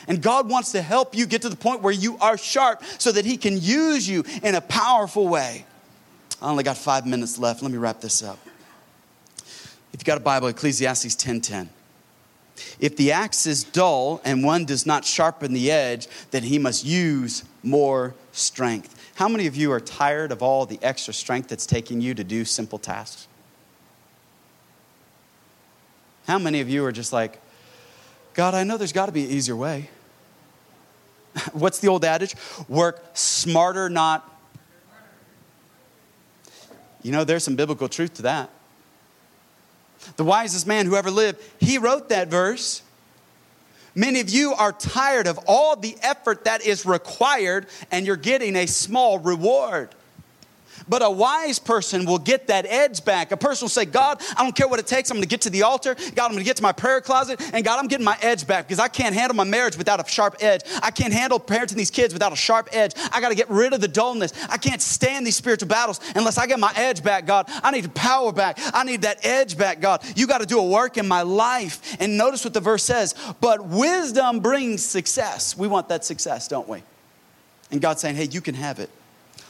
And 0.09 0.21
God 0.21 0.49
wants 0.49 0.73
to 0.73 0.81
help 0.81 1.15
you 1.15 1.25
get 1.25 1.41
to 1.43 1.49
the 1.49 1.55
point 1.55 1.81
where 1.81 1.93
you 1.93 2.17
are 2.17 2.37
sharp 2.37 2.83
so 2.97 3.11
that 3.13 3.23
He 3.23 3.37
can 3.37 3.57
use 3.59 4.07
you 4.07 4.25
in 4.43 4.55
a 4.55 4.61
powerful 4.61 5.29
way. 5.29 5.65
I 6.41 6.49
only 6.49 6.63
got 6.63 6.77
five 6.77 7.05
minutes 7.05 7.39
left. 7.39 7.61
Let 7.61 7.71
me 7.71 7.77
wrap 7.77 8.01
this 8.01 8.21
up. 8.21 8.39
If 9.93 10.01
you 10.01 10.03
got 10.03 10.17
a 10.17 10.21
Bible, 10.21 10.47
Ecclesiastes 10.47 11.15
10:10. 11.15 11.69
If 12.79 12.95
the 12.97 13.11
axe 13.11 13.45
is 13.45 13.63
dull 13.63 14.21
and 14.23 14.43
one 14.43 14.65
does 14.65 14.85
not 14.85 15.05
sharpen 15.05 15.53
the 15.53 15.71
edge, 15.71 16.07
then 16.31 16.43
he 16.43 16.57
must 16.57 16.85
use 16.85 17.43
more 17.63 18.15
strength. 18.31 18.95
How 19.15 19.27
many 19.27 19.47
of 19.47 19.55
you 19.55 19.71
are 19.71 19.79
tired 19.79 20.31
of 20.31 20.43
all 20.43 20.65
the 20.65 20.79
extra 20.81 21.13
strength 21.13 21.49
that's 21.49 21.65
taking 21.65 22.01
you 22.01 22.13
to 22.13 22.23
do 22.23 22.45
simple 22.45 22.77
tasks? 22.77 23.27
How 26.27 26.37
many 26.37 26.61
of 26.61 26.69
you 26.69 26.83
are 26.85 26.91
just 26.91 27.13
like, 27.13 27.39
God, 28.33 28.53
I 28.53 28.63
know 28.63 28.77
there's 28.77 28.91
got 28.91 29.05
to 29.07 29.11
be 29.11 29.23
an 29.23 29.31
easier 29.31 29.55
way? 29.55 29.89
What's 31.53 31.79
the 31.79 31.87
old 31.87 32.03
adage? 32.05 32.35
Work 32.67 33.01
smarter, 33.13 33.89
not 33.89 34.36
you 37.07 37.13
know, 37.13 37.23
there's 37.23 37.45
some 37.45 37.55
biblical 37.55 37.87
truth 37.87 38.15
to 38.15 38.23
that. 38.23 38.49
The 40.17 40.25
wisest 40.25 40.67
man 40.67 40.85
who 40.85 40.97
ever 40.97 41.09
lived, 41.09 41.41
he 41.57 41.77
wrote 41.77 42.09
that 42.09 42.27
verse. 42.27 42.81
Many 43.95 44.19
of 44.19 44.29
you 44.29 44.53
are 44.53 44.73
tired 44.73 45.25
of 45.25 45.39
all 45.47 45.77
the 45.77 45.95
effort 46.01 46.43
that 46.43 46.65
is 46.65 46.85
required, 46.85 47.67
and 47.91 48.05
you're 48.05 48.17
getting 48.17 48.57
a 48.57 48.65
small 48.65 49.19
reward. 49.19 49.87
But 50.89 51.01
a 51.01 51.09
wise 51.09 51.59
person 51.59 52.05
will 52.05 52.17
get 52.17 52.47
that 52.47 52.65
edge 52.65 53.03
back. 53.03 53.31
A 53.31 53.37
person 53.37 53.65
will 53.65 53.69
say, 53.69 53.85
God, 53.85 54.21
I 54.37 54.43
don't 54.43 54.55
care 54.55 54.67
what 54.67 54.79
it 54.79 54.87
takes. 54.87 55.09
I'm 55.09 55.17
going 55.17 55.23
to 55.23 55.29
get 55.29 55.41
to 55.41 55.49
the 55.49 55.63
altar. 55.63 55.95
God, 55.95 56.25
I'm 56.25 56.31
going 56.31 56.37
to 56.37 56.43
get 56.43 56.57
to 56.57 56.63
my 56.63 56.71
prayer 56.71 57.01
closet. 57.01 57.41
And 57.53 57.63
God, 57.65 57.79
I'm 57.79 57.87
getting 57.87 58.05
my 58.05 58.17
edge 58.21 58.47
back 58.47 58.67
because 58.67 58.79
I 58.79 58.87
can't 58.87 59.13
handle 59.13 59.35
my 59.35 59.43
marriage 59.43 59.77
without 59.77 59.99
a 59.99 60.09
sharp 60.09 60.37
edge. 60.39 60.61
I 60.81 60.91
can't 60.91 61.13
handle 61.13 61.39
parenting 61.39 61.75
these 61.75 61.91
kids 61.91 62.13
without 62.13 62.31
a 62.31 62.35
sharp 62.35 62.69
edge. 62.71 62.93
I 63.11 63.21
got 63.21 63.29
to 63.29 63.35
get 63.35 63.49
rid 63.49 63.73
of 63.73 63.81
the 63.81 63.87
dullness. 63.87 64.33
I 64.49 64.57
can't 64.57 64.81
stand 64.81 65.25
these 65.25 65.35
spiritual 65.35 65.67
battles 65.67 65.99
unless 66.15 66.37
I 66.37 66.47
get 66.47 66.59
my 66.59 66.73
edge 66.75 67.03
back, 67.03 67.25
God. 67.25 67.49
I 67.63 67.71
need 67.71 67.93
power 67.93 68.31
back. 68.31 68.57
I 68.73 68.83
need 68.83 69.01
that 69.01 69.25
edge 69.25 69.57
back, 69.57 69.81
God. 69.81 70.03
You 70.15 70.27
got 70.27 70.39
to 70.39 70.45
do 70.45 70.59
a 70.59 70.67
work 70.67 70.97
in 70.97 71.07
my 71.07 71.21
life. 71.21 71.97
And 71.99 72.17
notice 72.17 72.43
what 72.43 72.53
the 72.53 72.59
verse 72.59 72.83
says. 72.83 73.15
But 73.41 73.65
wisdom 73.65 74.39
brings 74.39 74.83
success. 74.83 75.57
We 75.57 75.67
want 75.67 75.89
that 75.89 76.05
success, 76.05 76.47
don't 76.47 76.67
we? 76.67 76.83
And 77.71 77.81
God's 77.81 78.01
saying, 78.01 78.15
hey, 78.15 78.25
you 78.25 78.41
can 78.41 78.55
have 78.55 78.79
it. 78.79 78.89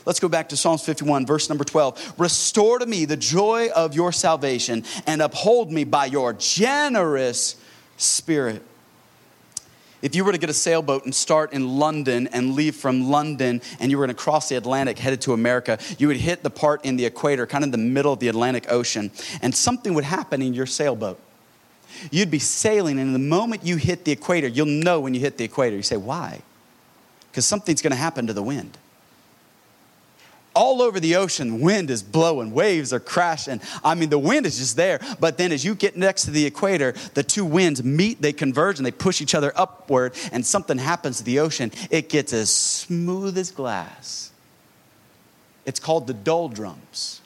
Let's 0.07 0.21
go 0.21 0.29
back 0.29 0.47
to 0.49 0.57
Psalms 0.57 0.85
51, 0.85 1.25
verse 1.25 1.49
number 1.49 1.65
12. 1.65 2.13
Restore 2.17 2.79
to 2.79 2.85
me 2.85 3.03
the 3.03 3.17
joy 3.17 3.67
of 3.75 3.93
your 3.93 4.13
salvation 4.13 4.85
and 5.05 5.21
uphold 5.21 5.69
me 5.69 5.83
by 5.83 6.05
your 6.05 6.31
generous 6.31 7.57
spirit. 7.97 8.63
If 10.01 10.15
you 10.15 10.23
were 10.23 10.31
to 10.31 10.37
get 10.37 10.49
a 10.49 10.53
sailboat 10.53 11.03
and 11.03 11.13
start 11.13 11.51
in 11.51 11.77
London 11.77 12.27
and 12.27 12.55
leave 12.55 12.77
from 12.77 13.09
London 13.09 13.61
and 13.81 13.91
you 13.91 13.97
were 13.97 14.05
going 14.05 14.15
to 14.15 14.23
cross 14.23 14.47
the 14.47 14.55
Atlantic 14.55 14.97
headed 14.97 15.19
to 15.23 15.33
America, 15.33 15.77
you 15.97 16.07
would 16.07 16.15
hit 16.15 16.41
the 16.41 16.49
part 16.49 16.85
in 16.85 16.95
the 16.95 17.05
equator, 17.05 17.45
kind 17.45 17.65
of 17.65 17.67
in 17.67 17.71
the 17.71 17.77
middle 17.77 18.13
of 18.13 18.19
the 18.19 18.29
Atlantic 18.29 18.71
Ocean, 18.71 19.11
and 19.41 19.53
something 19.53 19.93
would 19.93 20.05
happen 20.05 20.41
in 20.41 20.53
your 20.53 20.67
sailboat. 20.67 21.19
You'd 22.11 22.31
be 22.31 22.39
sailing, 22.39 22.97
and 22.97 23.13
the 23.13 23.19
moment 23.19 23.65
you 23.65 23.75
hit 23.75 24.05
the 24.05 24.13
equator, 24.13 24.47
you'll 24.47 24.67
know 24.67 25.01
when 25.01 25.13
you 25.13 25.19
hit 25.19 25.37
the 25.37 25.43
equator. 25.43 25.75
You 25.75 25.83
say, 25.83 25.97
Why? 25.97 26.39
Because 27.29 27.45
something's 27.45 27.81
going 27.81 27.91
to 27.91 27.97
happen 27.97 28.27
to 28.27 28.33
the 28.33 28.41
wind 28.41 28.77
all 30.57 30.81
over 30.81 30.99
the 30.99 31.15
ocean, 31.17 31.61
wind 31.61 31.91
is 31.91 32.01
blowing, 32.01 32.51
waves 32.51 32.91
are 32.91 32.99
crashing. 32.99 33.61
I 33.83 33.93
mean, 33.93 34.09
the 34.09 34.17
wind 34.17 34.47
is 34.47 34.57
just 34.57 34.75
there. 34.75 34.99
But 35.19 35.37
then 35.37 35.51
as 35.51 35.63
you 35.63 35.75
get 35.75 35.95
next 35.95 36.23
to 36.23 36.31
the 36.31 36.47
equator, 36.47 36.95
the 37.13 37.21
two 37.21 37.45
winds 37.45 37.83
meet, 37.83 38.23
they 38.23 38.33
converge, 38.33 38.79
and 38.79 38.85
they 38.85 38.91
push 38.91 39.21
each 39.21 39.35
other 39.35 39.53
upward, 39.55 40.15
and 40.31 40.43
something 40.43 40.79
happens 40.79 41.17
to 41.19 41.23
the 41.23 41.39
ocean. 41.39 41.71
It 41.91 42.09
gets 42.09 42.33
as 42.33 42.49
smooth 42.49 43.37
as 43.37 43.51
glass. 43.51 44.31
It's 45.63 45.79
called 45.79 46.07
the 46.07 46.15
doldrums. 46.15 47.21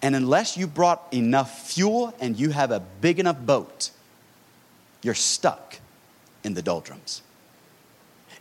And 0.00 0.16
unless 0.16 0.56
you 0.56 0.66
brought 0.66 1.06
enough 1.12 1.68
fuel 1.68 2.14
and 2.20 2.38
you 2.38 2.50
have 2.50 2.70
a 2.70 2.80
big 2.80 3.20
enough 3.20 3.38
boat, 3.38 3.90
you're 5.02 5.14
stuck 5.14 5.78
in 6.42 6.54
the 6.54 6.62
doldrums. 6.62 7.20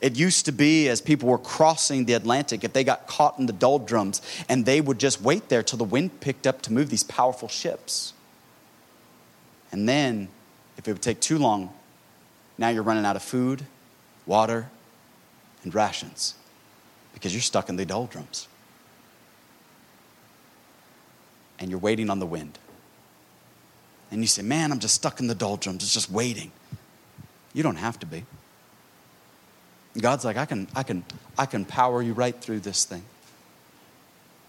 It 0.03 0.17
used 0.17 0.47
to 0.47 0.51
be 0.51 0.89
as 0.89 0.99
people 0.99 1.29
were 1.29 1.37
crossing 1.37 2.03
the 2.03 2.11
Atlantic, 2.11 2.65
if 2.65 2.73
they 2.73 2.83
got 2.83 3.07
caught 3.07 3.39
in 3.39 3.45
the 3.45 3.53
doldrums, 3.53 4.21
and 4.49 4.65
they 4.65 4.81
would 4.81 4.99
just 4.99 5.21
wait 5.21 5.47
there 5.47 5.63
till 5.63 5.77
the 5.77 5.85
wind 5.85 6.19
picked 6.19 6.45
up 6.45 6.61
to 6.63 6.73
move 6.73 6.89
these 6.89 7.05
powerful 7.05 7.47
ships. 7.47 8.11
And 9.71 9.87
then, 9.87 10.27
if 10.77 10.89
it 10.89 10.91
would 10.91 11.01
take 11.01 11.21
too 11.21 11.37
long, 11.37 11.73
now 12.57 12.67
you're 12.67 12.83
running 12.83 13.05
out 13.05 13.15
of 13.15 13.23
food, 13.23 13.65
water, 14.25 14.69
and 15.63 15.73
rations 15.73 16.35
because 17.13 17.33
you're 17.33 17.41
stuck 17.41 17.69
in 17.69 17.77
the 17.77 17.85
doldrums. 17.85 18.49
And 21.59 21.71
you're 21.71 21.79
waiting 21.79 22.09
on 22.09 22.19
the 22.19 22.25
wind. 22.25 22.59
And 24.11 24.19
you 24.19 24.27
say, 24.27 24.41
Man, 24.41 24.73
I'm 24.73 24.79
just 24.79 24.95
stuck 24.95 25.21
in 25.21 25.27
the 25.27 25.35
doldrums. 25.35 25.81
It's 25.81 25.93
just 25.93 26.11
waiting. 26.11 26.51
You 27.53 27.63
don't 27.63 27.77
have 27.77 27.97
to 27.99 28.05
be. 28.05 28.25
God's 29.99 30.25
like, 30.25 30.37
I 30.37 30.45
can, 30.45 30.67
I 30.75 30.83
can, 30.83 31.03
I 31.37 31.45
can 31.45 31.65
power 31.65 32.01
you 32.01 32.13
right 32.13 32.35
through 32.35 32.61
this 32.61 32.85
thing. 32.85 33.03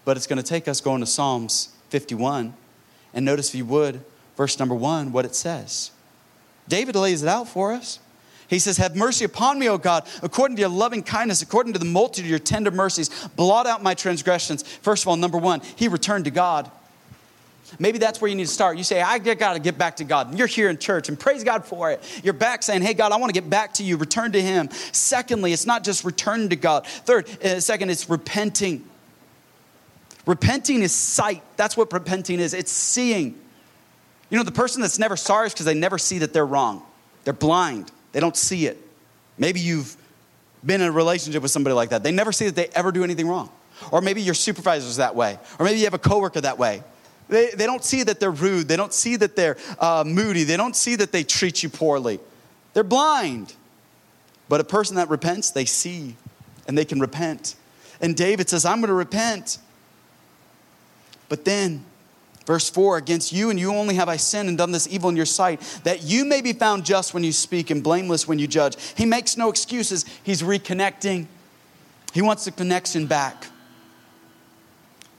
But 0.03 0.17
it's 0.17 0.27
going 0.27 0.37
to 0.37 0.43
take 0.43 0.67
us 0.67 0.81
going 0.81 1.01
to 1.01 1.05
Psalms 1.05 1.69
51. 1.89 2.53
And 3.13 3.25
notice, 3.25 3.49
if 3.49 3.55
you 3.55 3.65
would, 3.65 4.03
verse 4.37 4.59
number 4.59 4.75
one, 4.75 5.11
what 5.11 5.25
it 5.25 5.35
says. 5.35 5.91
David 6.67 6.95
lays 6.95 7.23
it 7.23 7.29
out 7.29 7.47
for 7.47 7.73
us. 7.73 7.99
He 8.47 8.59
says, 8.59 8.77
Have 8.77 8.95
mercy 8.95 9.25
upon 9.25 9.57
me, 9.57 9.69
O 9.69 9.77
God, 9.77 10.07
according 10.21 10.57
to 10.57 10.61
your 10.61 10.69
loving 10.69 11.03
kindness, 11.03 11.41
according 11.41 11.73
to 11.73 11.79
the 11.79 11.85
multitude 11.85 12.25
of 12.25 12.29
your 12.29 12.39
tender 12.39 12.71
mercies. 12.71 13.09
Blot 13.35 13.65
out 13.65 13.81
my 13.81 13.93
transgressions. 13.93 14.63
First 14.63 15.03
of 15.03 15.07
all, 15.07 15.15
number 15.15 15.37
one, 15.37 15.61
he 15.75 15.87
returned 15.87 16.25
to 16.25 16.31
God. 16.31 16.69
Maybe 17.79 17.97
that's 17.97 18.21
where 18.21 18.29
you 18.29 18.35
need 18.35 18.45
to 18.45 18.51
start. 18.51 18.77
You 18.77 18.83
say, 18.83 19.01
I 19.01 19.19
got 19.19 19.53
to 19.53 19.59
get 19.59 19.77
back 19.77 19.97
to 19.97 20.03
God. 20.03 20.29
And 20.29 20.37
you're 20.37 20.47
here 20.47 20.69
in 20.69 20.77
church 20.77 21.09
and 21.09 21.19
praise 21.19 21.43
God 21.43 21.65
for 21.65 21.91
it. 21.91 22.21
You're 22.23 22.33
back 22.33 22.63
saying, 22.63 22.81
Hey, 22.81 22.93
God, 22.93 23.11
I 23.11 23.17
want 23.17 23.33
to 23.33 23.39
get 23.39 23.49
back 23.49 23.73
to 23.75 23.83
you. 23.83 23.97
Return 23.97 24.31
to 24.31 24.41
Him. 24.41 24.69
Secondly, 24.91 25.53
it's 25.53 25.65
not 25.65 25.83
just 25.83 26.03
return 26.03 26.49
to 26.49 26.55
God. 26.55 26.85
Third, 26.87 27.27
uh, 27.43 27.59
second, 27.59 27.89
it's 27.89 28.09
repenting. 28.09 28.87
Repenting 30.25 30.81
is 30.81 30.91
sight. 30.91 31.43
That's 31.55 31.77
what 31.77 31.91
repenting 31.93 32.39
is. 32.39 32.53
It's 32.53 32.71
seeing. 32.71 33.39
You 34.29 34.37
know, 34.37 34.43
the 34.43 34.51
person 34.51 34.81
that's 34.81 34.97
never 34.97 35.15
sorry 35.15 35.47
is 35.47 35.53
because 35.53 35.65
they 35.65 35.75
never 35.75 35.97
see 35.97 36.19
that 36.19 36.33
they're 36.33 36.45
wrong. 36.45 36.83
They're 37.23 37.33
blind. 37.33 37.91
They 38.11 38.19
don't 38.19 38.35
see 38.35 38.65
it. 38.65 38.77
Maybe 39.37 39.59
you've 39.59 39.95
been 40.65 40.81
in 40.81 40.87
a 40.87 40.91
relationship 40.91 41.41
with 41.41 41.51
somebody 41.51 41.73
like 41.73 41.89
that. 41.89 42.03
They 42.03 42.11
never 42.11 42.31
see 42.31 42.45
that 42.45 42.55
they 42.55 42.67
ever 42.69 42.91
do 42.91 43.03
anything 43.03 43.27
wrong. 43.27 43.51
Or 43.91 44.01
maybe 44.01 44.21
your 44.21 44.33
supervisor's 44.33 44.97
that 44.97 45.15
way. 45.15 45.37
Or 45.59 45.65
maybe 45.65 45.79
you 45.79 45.85
have 45.85 45.93
a 45.93 45.99
coworker 45.99 46.41
that 46.41 46.57
way. 46.57 46.83
They, 47.27 47.51
they 47.51 47.65
don't 47.65 47.83
see 47.83 48.03
that 48.03 48.19
they're 48.19 48.31
rude. 48.31 48.67
They 48.67 48.77
don't 48.77 48.93
see 48.93 49.15
that 49.15 49.35
they're 49.35 49.57
uh, 49.79 50.03
moody. 50.05 50.43
They 50.43 50.57
don't 50.57 50.75
see 50.75 50.95
that 50.95 51.11
they 51.11 51.23
treat 51.23 51.63
you 51.63 51.69
poorly. 51.69 52.19
They're 52.73 52.83
blind. 52.83 53.55
But 54.47 54.61
a 54.61 54.63
person 54.63 54.95
that 54.97 55.09
repents, 55.09 55.49
they 55.49 55.65
see 55.65 56.15
and 56.67 56.77
they 56.77 56.85
can 56.85 56.99
repent. 56.99 57.55
And 58.01 58.15
David 58.15 58.49
says, 58.49 58.65
I'm 58.65 58.79
going 58.79 58.89
to 58.89 58.93
repent. 58.93 59.57
But 61.29 61.45
then, 61.45 61.83
verse 62.45 62.69
4 62.69 62.97
against 62.97 63.31
you 63.31 63.49
and 63.49 63.59
you 63.59 63.73
only 63.73 63.95
have 63.95 64.09
I 64.09 64.17
sinned 64.17 64.49
and 64.49 64.57
done 64.57 64.71
this 64.71 64.87
evil 64.87 65.09
in 65.09 65.15
your 65.15 65.25
sight, 65.25 65.61
that 65.83 66.03
you 66.03 66.25
may 66.25 66.41
be 66.41 66.53
found 66.53 66.85
just 66.85 67.13
when 67.13 67.23
you 67.23 67.31
speak 67.31 67.69
and 67.71 67.83
blameless 67.83 68.27
when 68.27 68.37
you 68.37 68.47
judge. 68.47 68.75
He 68.95 69.05
makes 69.05 69.37
no 69.37 69.49
excuses, 69.49 70.05
he's 70.23 70.43
reconnecting. 70.43 71.27
He 72.13 72.21
wants 72.21 72.45
the 72.45 72.51
connection 72.51 73.07
back. 73.07 73.47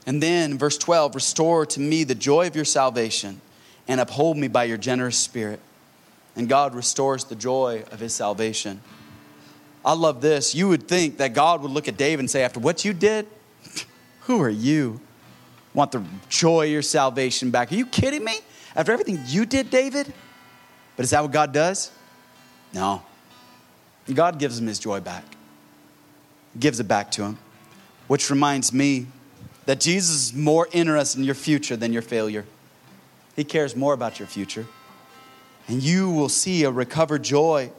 And 0.07 0.23
then, 0.23 0.57
verse 0.57 0.77
12, 0.77 1.15
restore 1.15 1.65
to 1.65 1.81
me 1.81 2.05
the 2.05 2.15
joy 2.15 2.47
of 2.47 2.55
your 2.55 2.65
salvation 2.65 3.41
and 3.89 3.99
uphold 3.99 4.37
me 4.37 4.47
by 4.47 4.63
your 4.63 4.77
generous 4.77 5.17
spirit. 5.17 5.59
And 6.37 6.47
God 6.47 6.73
restores 6.73 7.25
the 7.25 7.35
joy 7.35 7.83
of 7.91 7.99
his 7.99 8.15
salvation. 8.15 8.81
I 9.83 9.93
love 9.93 10.21
this. 10.21 10.55
You 10.55 10.69
would 10.69 10.87
think 10.87 11.17
that 11.17 11.33
God 11.33 11.61
would 11.61 11.71
look 11.71 11.89
at 11.89 11.97
David 11.97 12.21
and 12.21 12.31
say, 12.31 12.43
After 12.43 12.59
what 12.59 12.85
you 12.85 12.93
did, 12.93 13.27
who 14.21 14.41
are 14.41 14.49
you? 14.49 15.01
Want 15.73 15.91
the 15.91 16.03
joy 16.29 16.67
of 16.67 16.71
your 16.71 16.81
salvation 16.81 17.51
back. 17.51 17.71
Are 17.71 17.75
you 17.75 17.85
kidding 17.85 18.23
me? 18.23 18.39
After 18.75 18.93
everything 18.93 19.19
you 19.27 19.45
did, 19.45 19.69
David? 19.69 20.11
But 20.95 21.03
is 21.03 21.09
that 21.09 21.21
what 21.21 21.31
God 21.31 21.51
does? 21.51 21.91
No. 22.73 23.01
God 24.13 24.39
gives 24.39 24.57
him 24.57 24.67
his 24.67 24.79
joy 24.79 25.01
back, 25.01 25.25
gives 26.57 26.79
it 26.79 26.87
back 26.87 27.11
to 27.11 27.23
him. 27.23 27.37
Which 28.07 28.29
reminds 28.29 28.71
me 28.71 29.07
that 29.67 29.81
Jesus 29.81 30.15
is 30.15 30.33
more 30.33 30.67
interested 30.71 31.19
in 31.19 31.25
your 31.25 31.35
future 31.35 31.75
than 31.75 31.93
your 31.93 32.01
failure. 32.01 32.45
He 33.35 33.43
cares 33.43 33.75
more 33.75 33.93
about 33.93 34.17
your 34.17 34.27
future. 34.27 34.65
And 35.67 35.83
you 35.83 36.09
will 36.09 36.29
see 36.29 36.63
a 36.63 36.71
recovered 36.71 37.21
joy. 37.21 37.69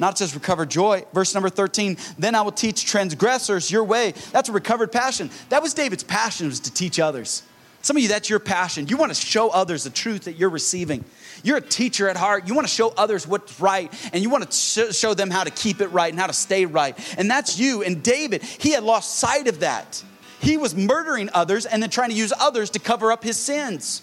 Not 0.00 0.16
just 0.16 0.34
recovered 0.34 0.68
joy. 0.68 1.06
Verse 1.14 1.32
number 1.32 1.48
13, 1.48 1.96
then 2.18 2.34
I 2.34 2.42
will 2.42 2.52
teach 2.52 2.84
transgressors 2.84 3.70
your 3.70 3.84
way. 3.84 4.14
That's 4.32 4.48
a 4.48 4.52
recovered 4.52 4.90
passion. 4.90 5.30
That 5.48 5.62
was 5.62 5.74
David's 5.74 6.04
passion, 6.04 6.48
was 6.48 6.60
to 6.60 6.74
teach 6.74 6.98
others. 6.98 7.44
Some 7.82 7.96
of 7.96 8.02
you, 8.02 8.08
that's 8.08 8.28
your 8.28 8.40
passion. 8.40 8.88
You 8.88 8.96
want 8.96 9.14
to 9.14 9.20
show 9.20 9.48
others 9.50 9.84
the 9.84 9.90
truth 9.90 10.24
that 10.24 10.32
you're 10.32 10.50
receiving. 10.50 11.04
You're 11.44 11.58
a 11.58 11.62
teacher 11.62 12.08
at 12.08 12.16
heart. 12.16 12.48
You 12.48 12.54
want 12.54 12.66
to 12.66 12.74
show 12.74 12.92
others 12.96 13.28
what's 13.28 13.60
right, 13.60 13.92
and 14.12 14.24
you 14.24 14.28
want 14.28 14.50
to 14.50 14.92
show 14.92 15.14
them 15.14 15.30
how 15.30 15.44
to 15.44 15.50
keep 15.50 15.80
it 15.80 15.86
right 15.88 16.12
and 16.12 16.18
how 16.18 16.26
to 16.26 16.32
stay 16.32 16.66
right. 16.66 16.98
And 17.16 17.30
that's 17.30 17.60
you. 17.60 17.84
And 17.84 18.02
David, 18.02 18.42
he 18.42 18.72
had 18.72 18.82
lost 18.82 19.14
sight 19.20 19.46
of 19.46 19.60
that. 19.60 20.02
He 20.40 20.56
was 20.56 20.74
murdering 20.74 21.30
others 21.32 21.66
and 21.66 21.82
then 21.82 21.90
trying 21.90 22.10
to 22.10 22.16
use 22.16 22.32
others 22.38 22.70
to 22.70 22.78
cover 22.78 23.12
up 23.12 23.22
his 23.22 23.36
sins. 23.36 24.02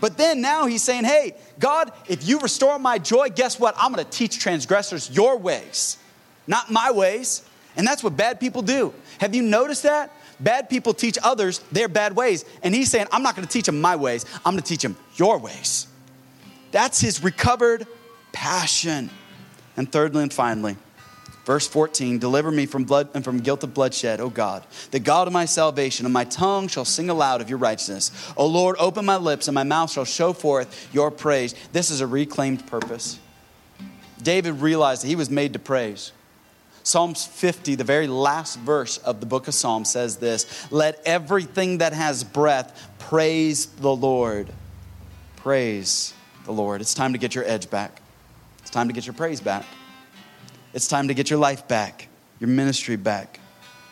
But 0.00 0.18
then 0.18 0.40
now 0.40 0.66
he's 0.66 0.82
saying, 0.82 1.04
Hey, 1.04 1.34
God, 1.58 1.92
if 2.08 2.26
you 2.26 2.38
restore 2.38 2.78
my 2.78 2.98
joy, 2.98 3.30
guess 3.30 3.58
what? 3.58 3.74
I'm 3.78 3.92
going 3.92 4.04
to 4.04 4.10
teach 4.10 4.38
transgressors 4.38 5.10
your 5.10 5.38
ways, 5.38 5.98
not 6.46 6.70
my 6.70 6.90
ways. 6.90 7.42
And 7.76 7.86
that's 7.86 8.02
what 8.02 8.16
bad 8.16 8.40
people 8.40 8.62
do. 8.62 8.94
Have 9.20 9.34
you 9.34 9.42
noticed 9.42 9.82
that? 9.82 10.10
Bad 10.40 10.68
people 10.68 10.94
teach 10.94 11.18
others 11.22 11.58
their 11.72 11.88
bad 11.88 12.16
ways. 12.16 12.44
And 12.62 12.74
he's 12.74 12.90
saying, 12.90 13.06
I'm 13.12 13.22
not 13.22 13.36
going 13.36 13.46
to 13.46 13.52
teach 13.52 13.66
them 13.66 13.80
my 13.80 13.96
ways, 13.96 14.24
I'm 14.44 14.54
going 14.54 14.62
to 14.62 14.68
teach 14.68 14.82
them 14.82 14.96
your 15.16 15.38
ways. 15.38 15.86
That's 16.72 17.00
his 17.00 17.22
recovered 17.22 17.86
passion. 18.32 19.10
And 19.76 19.90
thirdly 19.90 20.22
and 20.22 20.32
finally, 20.32 20.76
Verse 21.46 21.68
14, 21.68 22.18
deliver 22.18 22.50
me 22.50 22.66
from 22.66 22.82
blood 22.82 23.08
and 23.14 23.22
from 23.22 23.38
guilt 23.38 23.62
of 23.62 23.72
bloodshed, 23.72 24.20
O 24.20 24.28
God, 24.28 24.66
the 24.90 24.98
God 24.98 25.28
of 25.28 25.32
my 25.32 25.44
salvation, 25.44 26.04
and 26.04 26.12
my 26.12 26.24
tongue 26.24 26.66
shall 26.66 26.84
sing 26.84 27.08
aloud 27.08 27.40
of 27.40 27.48
your 27.48 27.60
righteousness. 27.60 28.10
O 28.36 28.46
Lord, 28.46 28.74
open 28.80 29.04
my 29.04 29.14
lips, 29.14 29.46
and 29.46 29.54
my 29.54 29.62
mouth 29.62 29.92
shall 29.92 30.04
show 30.04 30.32
forth 30.32 30.88
your 30.92 31.12
praise. 31.12 31.54
This 31.70 31.92
is 31.92 32.00
a 32.00 32.06
reclaimed 32.06 32.66
purpose. 32.66 33.20
David 34.20 34.54
realized 34.54 35.04
that 35.04 35.06
he 35.06 35.14
was 35.14 35.30
made 35.30 35.52
to 35.52 35.60
praise. 35.60 36.10
Psalms 36.82 37.24
50, 37.24 37.76
the 37.76 37.84
very 37.84 38.08
last 38.08 38.58
verse 38.58 38.98
of 38.98 39.20
the 39.20 39.26
book 39.26 39.46
of 39.46 39.54
Psalms, 39.54 39.88
says 39.88 40.16
this 40.16 40.66
Let 40.72 41.00
everything 41.06 41.78
that 41.78 41.92
has 41.92 42.24
breath 42.24 42.90
praise 42.98 43.66
the 43.66 43.94
Lord. 43.94 44.52
Praise 45.36 46.12
the 46.44 46.52
Lord. 46.52 46.80
It's 46.80 46.94
time 46.94 47.12
to 47.12 47.20
get 47.20 47.36
your 47.36 47.44
edge 47.44 47.70
back, 47.70 48.02
it's 48.62 48.70
time 48.70 48.88
to 48.88 48.92
get 48.92 49.06
your 49.06 49.14
praise 49.14 49.40
back. 49.40 49.64
It's 50.76 50.88
time 50.88 51.08
to 51.08 51.14
get 51.14 51.30
your 51.30 51.38
life 51.38 51.66
back, 51.68 52.06
your 52.38 52.48
ministry 52.48 52.96
back, 52.96 53.40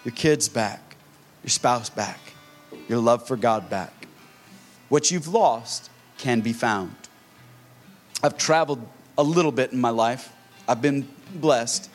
your 0.05 0.13
kids 0.13 0.51
back, 0.51 0.97
your 1.43 1.49
spouse 1.49 1.89
back, 1.89 2.21
your 2.89 2.99
love 2.99 3.27
for 3.27 3.39
God 3.39 3.71
back. 3.71 4.07
What 4.91 5.11
you've 5.11 5.29
lost 5.29 5.89
can 6.19 6.43
be 6.43 6.53
found. 6.53 6.95
I've 8.23 8.37
traveled 8.37 8.87
a 9.17 9.23
little 9.23 9.51
bit 9.51 9.73
in 9.73 9.81
my 9.81 9.89
life, 9.89 10.31
I've 10.69 10.83
been 10.83 11.09
blessed. 11.35 11.89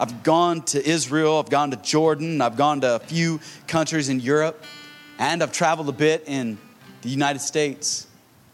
I've 0.00 0.24
gone 0.24 0.62
to 0.62 0.84
Israel, 0.84 1.38
I've 1.38 1.48
gone 1.48 1.70
to 1.70 1.76
Jordan, 1.76 2.40
I've 2.40 2.56
gone 2.56 2.80
to 2.80 2.96
a 2.96 2.98
few 2.98 3.38
countries 3.68 4.08
in 4.08 4.18
Europe, 4.18 4.64
and 5.20 5.40
I've 5.40 5.52
traveled 5.52 5.88
a 5.88 5.92
bit 5.92 6.24
in 6.26 6.58
the 7.02 7.10
United 7.10 7.38
States. 7.38 8.07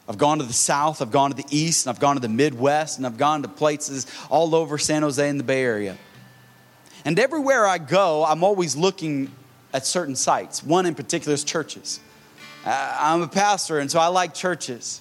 I've 0.09 0.19
gone 0.19 0.39
to 0.39 0.45
the 0.45 0.53
South, 0.53 1.01
I've 1.01 1.11
gone 1.11 1.31
to 1.31 1.37
the 1.37 1.47
East, 1.51 1.87
and 1.87 1.95
I've 1.95 2.01
gone 2.01 2.17
to 2.17 2.21
the 2.21 2.29
Midwest, 2.29 2.99
and 2.99 3.07
I've 3.07 3.17
gone 3.17 3.43
to 3.43 3.49
places 3.49 4.07
all 4.29 4.55
over 4.55 4.77
San 4.77 5.03
Jose 5.03 5.27
and 5.27 5.41
the 5.41 5.45
Bay 5.45 5.63
Area. 5.63 5.97
And 7.07 7.19
everywhere 7.19 7.67
I 7.67 7.79
go, 7.79 8.25
I'm 8.25 8.45
always 8.45 8.77
looking 8.77 9.31
at 9.73 9.87
certain 9.87 10.17
sites. 10.17 10.63
One 10.63 10.87
in 10.87 10.95
particular 10.95 11.35
is 11.35 11.43
churches. 11.43 12.01
Uh, 12.65 12.97
I'm 13.01 13.23
a 13.23 13.29
pastor, 13.29 13.79
and 13.79 13.91
so 13.91 13.99
I 13.99 14.09
like 14.09 14.35
churches. 14.35 15.01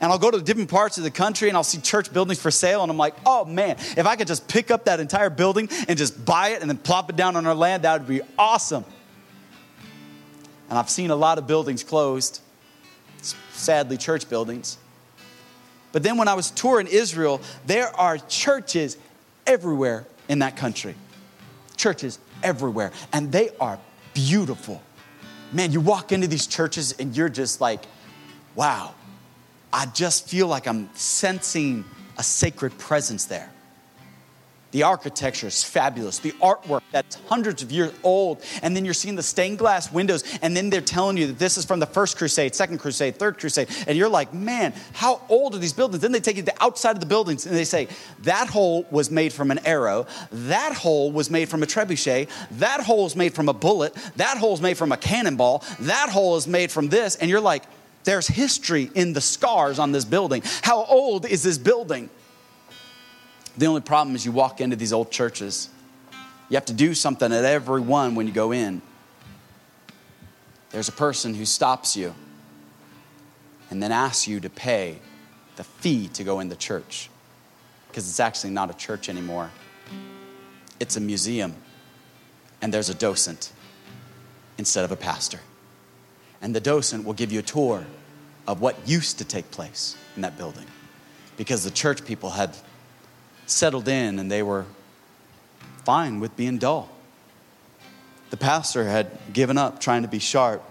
And 0.00 0.12
I'll 0.12 0.18
go 0.18 0.30
to 0.30 0.40
different 0.40 0.68
parts 0.68 0.98
of 0.98 1.04
the 1.04 1.10
country 1.10 1.48
and 1.48 1.56
I'll 1.56 1.64
see 1.64 1.80
church 1.80 2.12
buildings 2.12 2.40
for 2.40 2.50
sale, 2.50 2.82
and 2.82 2.90
I'm 2.90 2.98
like, 2.98 3.14
oh 3.24 3.44
man, 3.44 3.76
if 3.96 4.06
I 4.06 4.16
could 4.16 4.26
just 4.26 4.46
pick 4.48 4.70
up 4.70 4.84
that 4.86 5.00
entire 5.00 5.30
building 5.30 5.68
and 5.88 5.96
just 5.96 6.24
buy 6.24 6.50
it 6.50 6.60
and 6.60 6.68
then 6.68 6.76
plop 6.76 7.08
it 7.08 7.16
down 7.16 7.36
on 7.36 7.46
our 7.46 7.54
land, 7.54 7.84
that 7.84 8.00
would 8.00 8.08
be 8.08 8.20
awesome. 8.36 8.84
And 10.68 10.78
I've 10.78 10.90
seen 10.90 11.10
a 11.10 11.16
lot 11.16 11.38
of 11.38 11.46
buildings 11.46 11.84
closed, 11.84 12.40
sadly, 13.54 13.96
church 13.96 14.28
buildings. 14.28 14.78
But 15.92 16.02
then 16.02 16.16
when 16.18 16.28
I 16.28 16.34
was 16.34 16.50
touring 16.50 16.86
Israel, 16.88 17.40
there 17.66 17.88
are 17.96 18.18
churches 18.18 18.96
everywhere 19.46 20.06
in 20.28 20.40
that 20.40 20.56
country. 20.56 20.94
Churches 21.76 22.18
everywhere. 22.42 22.92
And 23.12 23.30
they 23.30 23.50
are 23.60 23.78
beautiful. 24.12 24.82
Man, 25.52 25.70
you 25.70 25.80
walk 25.80 26.10
into 26.10 26.26
these 26.26 26.46
churches 26.46 26.94
and 26.98 27.16
you're 27.16 27.28
just 27.28 27.60
like, 27.60 27.84
wow, 28.56 28.94
I 29.72 29.86
just 29.86 30.28
feel 30.28 30.48
like 30.48 30.66
I'm 30.66 30.88
sensing 30.94 31.84
a 32.18 32.22
sacred 32.22 32.76
presence 32.78 33.26
there. 33.26 33.50
The 34.74 34.82
architecture 34.82 35.46
is 35.46 35.62
fabulous. 35.62 36.18
The 36.18 36.32
artwork 36.32 36.82
that's 36.90 37.14
hundreds 37.28 37.62
of 37.62 37.70
years 37.70 37.92
old. 38.02 38.42
And 38.60 38.74
then 38.74 38.84
you're 38.84 38.92
seeing 38.92 39.14
the 39.14 39.22
stained 39.22 39.56
glass 39.56 39.92
windows. 39.92 40.24
And 40.42 40.56
then 40.56 40.68
they're 40.68 40.80
telling 40.80 41.16
you 41.16 41.28
that 41.28 41.38
this 41.38 41.56
is 41.56 41.64
from 41.64 41.78
the 41.78 41.86
first 41.86 42.18
crusade, 42.18 42.56
second 42.56 42.78
crusade, 42.78 43.14
third 43.14 43.38
crusade. 43.38 43.68
And 43.86 43.96
you're 43.96 44.08
like, 44.08 44.34
man, 44.34 44.74
how 44.92 45.20
old 45.28 45.54
are 45.54 45.58
these 45.58 45.72
buildings? 45.72 46.02
Then 46.02 46.10
they 46.10 46.18
take 46.18 46.34
you 46.34 46.42
to 46.42 46.46
the 46.46 46.60
outside 46.60 46.96
of 46.96 46.98
the 46.98 47.06
buildings 47.06 47.46
and 47.46 47.54
they 47.54 47.64
say, 47.64 47.86
that 48.22 48.48
hole 48.48 48.84
was 48.90 49.12
made 49.12 49.32
from 49.32 49.52
an 49.52 49.60
arrow. 49.64 50.08
That 50.32 50.74
hole 50.74 51.12
was 51.12 51.30
made 51.30 51.48
from 51.48 51.62
a 51.62 51.66
trebuchet. 51.66 52.28
That 52.58 52.80
hole 52.80 53.06
is 53.06 53.14
made 53.14 53.32
from 53.32 53.48
a 53.48 53.54
bullet. 53.54 53.94
That 54.16 54.38
hole 54.38 54.54
is 54.54 54.60
made 54.60 54.76
from 54.76 54.90
a 54.90 54.96
cannonball. 54.96 55.62
That 55.78 56.08
hole 56.08 56.34
is 56.34 56.48
made 56.48 56.72
from 56.72 56.88
this. 56.88 57.14
And 57.14 57.30
you're 57.30 57.40
like, 57.40 57.62
there's 58.02 58.26
history 58.26 58.90
in 58.96 59.12
the 59.12 59.20
scars 59.20 59.78
on 59.78 59.92
this 59.92 60.04
building. 60.04 60.42
How 60.62 60.84
old 60.84 61.26
is 61.26 61.44
this 61.44 61.58
building? 61.58 62.10
The 63.56 63.66
only 63.66 63.80
problem 63.80 64.16
is 64.16 64.24
you 64.24 64.32
walk 64.32 64.60
into 64.60 64.76
these 64.76 64.92
old 64.92 65.10
churches. 65.10 65.68
You 66.48 66.56
have 66.56 66.64
to 66.66 66.72
do 66.72 66.94
something 66.94 67.32
at 67.32 67.44
every 67.44 67.80
one 67.80 68.14
when 68.14 68.26
you 68.26 68.32
go 68.32 68.52
in. 68.52 68.82
There's 70.70 70.88
a 70.88 70.92
person 70.92 71.34
who 71.34 71.44
stops 71.44 71.96
you 71.96 72.14
and 73.70 73.82
then 73.82 73.92
asks 73.92 74.26
you 74.26 74.40
to 74.40 74.50
pay 74.50 74.98
the 75.56 75.64
fee 75.64 76.08
to 76.08 76.24
go 76.24 76.40
in 76.40 76.48
the 76.48 76.56
church 76.56 77.08
because 77.88 78.08
it's 78.08 78.18
actually 78.18 78.50
not 78.50 78.70
a 78.70 78.74
church 78.74 79.08
anymore. 79.08 79.50
It's 80.80 80.96
a 80.96 81.00
museum, 81.00 81.54
and 82.60 82.74
there's 82.74 82.90
a 82.90 82.94
docent 82.94 83.52
instead 84.58 84.84
of 84.84 84.90
a 84.90 84.96
pastor. 84.96 85.38
And 86.42 86.54
the 86.54 86.60
docent 86.60 87.04
will 87.04 87.14
give 87.14 87.30
you 87.30 87.38
a 87.38 87.42
tour 87.42 87.86
of 88.48 88.60
what 88.60 88.76
used 88.86 89.18
to 89.18 89.24
take 89.24 89.50
place 89.52 89.96
in 90.16 90.22
that 90.22 90.36
building 90.36 90.66
because 91.36 91.62
the 91.62 91.70
church 91.70 92.04
people 92.04 92.30
had 92.30 92.56
settled 93.46 93.88
in 93.88 94.18
and 94.18 94.30
they 94.30 94.42
were 94.42 94.66
fine 95.84 96.20
with 96.20 96.36
being 96.36 96.58
dull. 96.58 96.88
The 98.30 98.36
pastor 98.36 98.84
had 98.84 99.10
given 99.32 99.58
up 99.58 99.80
trying 99.80 100.02
to 100.02 100.08
be 100.08 100.18
sharp. 100.18 100.62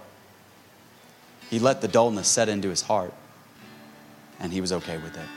He 1.50 1.58
let 1.58 1.80
the 1.80 1.88
dullness 1.88 2.28
set 2.28 2.48
into 2.48 2.68
his 2.68 2.82
heart, 2.82 3.14
and 4.40 4.52
he 4.52 4.60
was 4.60 4.72
okay 4.72 4.98
with 4.98 5.16
it. 5.16 5.28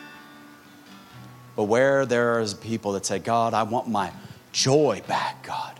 But 1.56 1.64
where 1.66 2.06
there 2.06 2.40
is 2.40 2.54
people 2.54 2.94
that 2.94 3.06
say, 3.06 3.20
God, 3.20 3.54
I 3.54 3.64
want 3.64 3.88
my 3.88 4.12
joy 4.52 5.02
back, 5.08 5.44
God. 5.44 5.77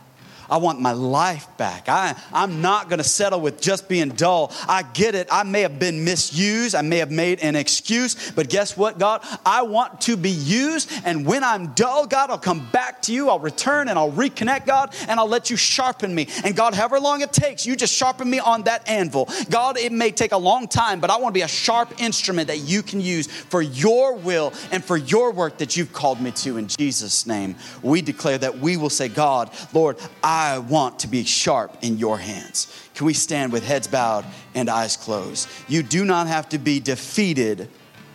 I 0.50 0.56
want 0.58 0.80
my 0.80 0.92
life 0.92 1.46
back. 1.56 1.88
I, 1.88 2.14
I'm 2.32 2.60
not 2.60 2.88
going 2.88 2.98
to 2.98 3.04
settle 3.04 3.40
with 3.40 3.60
just 3.60 3.88
being 3.88 4.10
dull. 4.10 4.52
I 4.66 4.82
get 4.82 5.14
it. 5.14 5.28
I 5.30 5.42
may 5.42 5.62
have 5.62 5.78
been 5.78 6.04
misused. 6.04 6.74
I 6.74 6.82
may 6.82 6.98
have 6.98 7.10
made 7.10 7.40
an 7.40 7.56
excuse. 7.56 8.30
But 8.32 8.48
guess 8.48 8.76
what, 8.76 8.98
God? 8.98 9.22
I 9.44 9.62
want 9.62 10.00
to 10.02 10.16
be 10.16 10.30
used. 10.30 10.90
And 11.04 11.26
when 11.26 11.44
I'm 11.44 11.68
dull, 11.74 12.06
God, 12.06 12.30
I'll 12.30 12.38
come 12.38 12.66
back 12.70 13.02
to 13.02 13.12
you. 13.12 13.28
I'll 13.28 13.38
return 13.38 13.88
and 13.88 13.98
I'll 13.98 14.12
reconnect, 14.12 14.66
God, 14.66 14.94
and 15.08 15.20
I'll 15.20 15.28
let 15.28 15.50
you 15.50 15.56
sharpen 15.56 16.14
me. 16.14 16.28
And 16.44 16.56
God, 16.56 16.74
however 16.74 17.00
long 17.00 17.20
it 17.20 17.32
takes, 17.32 17.66
you 17.66 17.76
just 17.76 17.94
sharpen 17.94 18.28
me 18.28 18.38
on 18.38 18.62
that 18.62 18.88
anvil. 18.88 19.28
God, 19.50 19.78
it 19.78 19.92
may 19.92 20.10
take 20.10 20.32
a 20.32 20.38
long 20.38 20.68
time, 20.68 21.00
but 21.00 21.10
I 21.10 21.16
want 21.18 21.34
to 21.34 21.38
be 21.38 21.42
a 21.42 21.48
sharp 21.48 22.00
instrument 22.00 22.48
that 22.48 22.58
you 22.58 22.82
can 22.82 23.00
use 23.00 23.26
for 23.26 23.60
your 23.62 24.14
will 24.14 24.52
and 24.72 24.84
for 24.84 24.96
your 24.96 25.32
work 25.32 25.58
that 25.58 25.76
you've 25.76 25.92
called 25.92 26.20
me 26.20 26.30
to. 26.32 26.56
In 26.56 26.68
Jesus' 26.68 27.26
name, 27.26 27.56
we 27.82 28.02
declare 28.02 28.38
that 28.38 28.58
we 28.58 28.76
will 28.76 28.90
say, 28.90 29.08
God, 29.08 29.50
Lord, 29.72 29.98
I 30.22 30.37
I 30.38 30.58
want 30.58 31.00
to 31.00 31.08
be 31.08 31.24
sharp 31.24 31.78
in 31.82 31.98
your 31.98 32.16
hands. 32.16 32.72
Can 32.94 33.06
we 33.06 33.12
stand 33.12 33.52
with 33.52 33.66
heads 33.66 33.88
bowed 33.88 34.24
and 34.54 34.68
eyes 34.68 34.96
closed? 34.96 35.48
You 35.66 35.82
do 35.82 36.04
not 36.04 36.28
have 36.28 36.48
to 36.50 36.58
be 36.58 36.78
defeated 36.78 37.68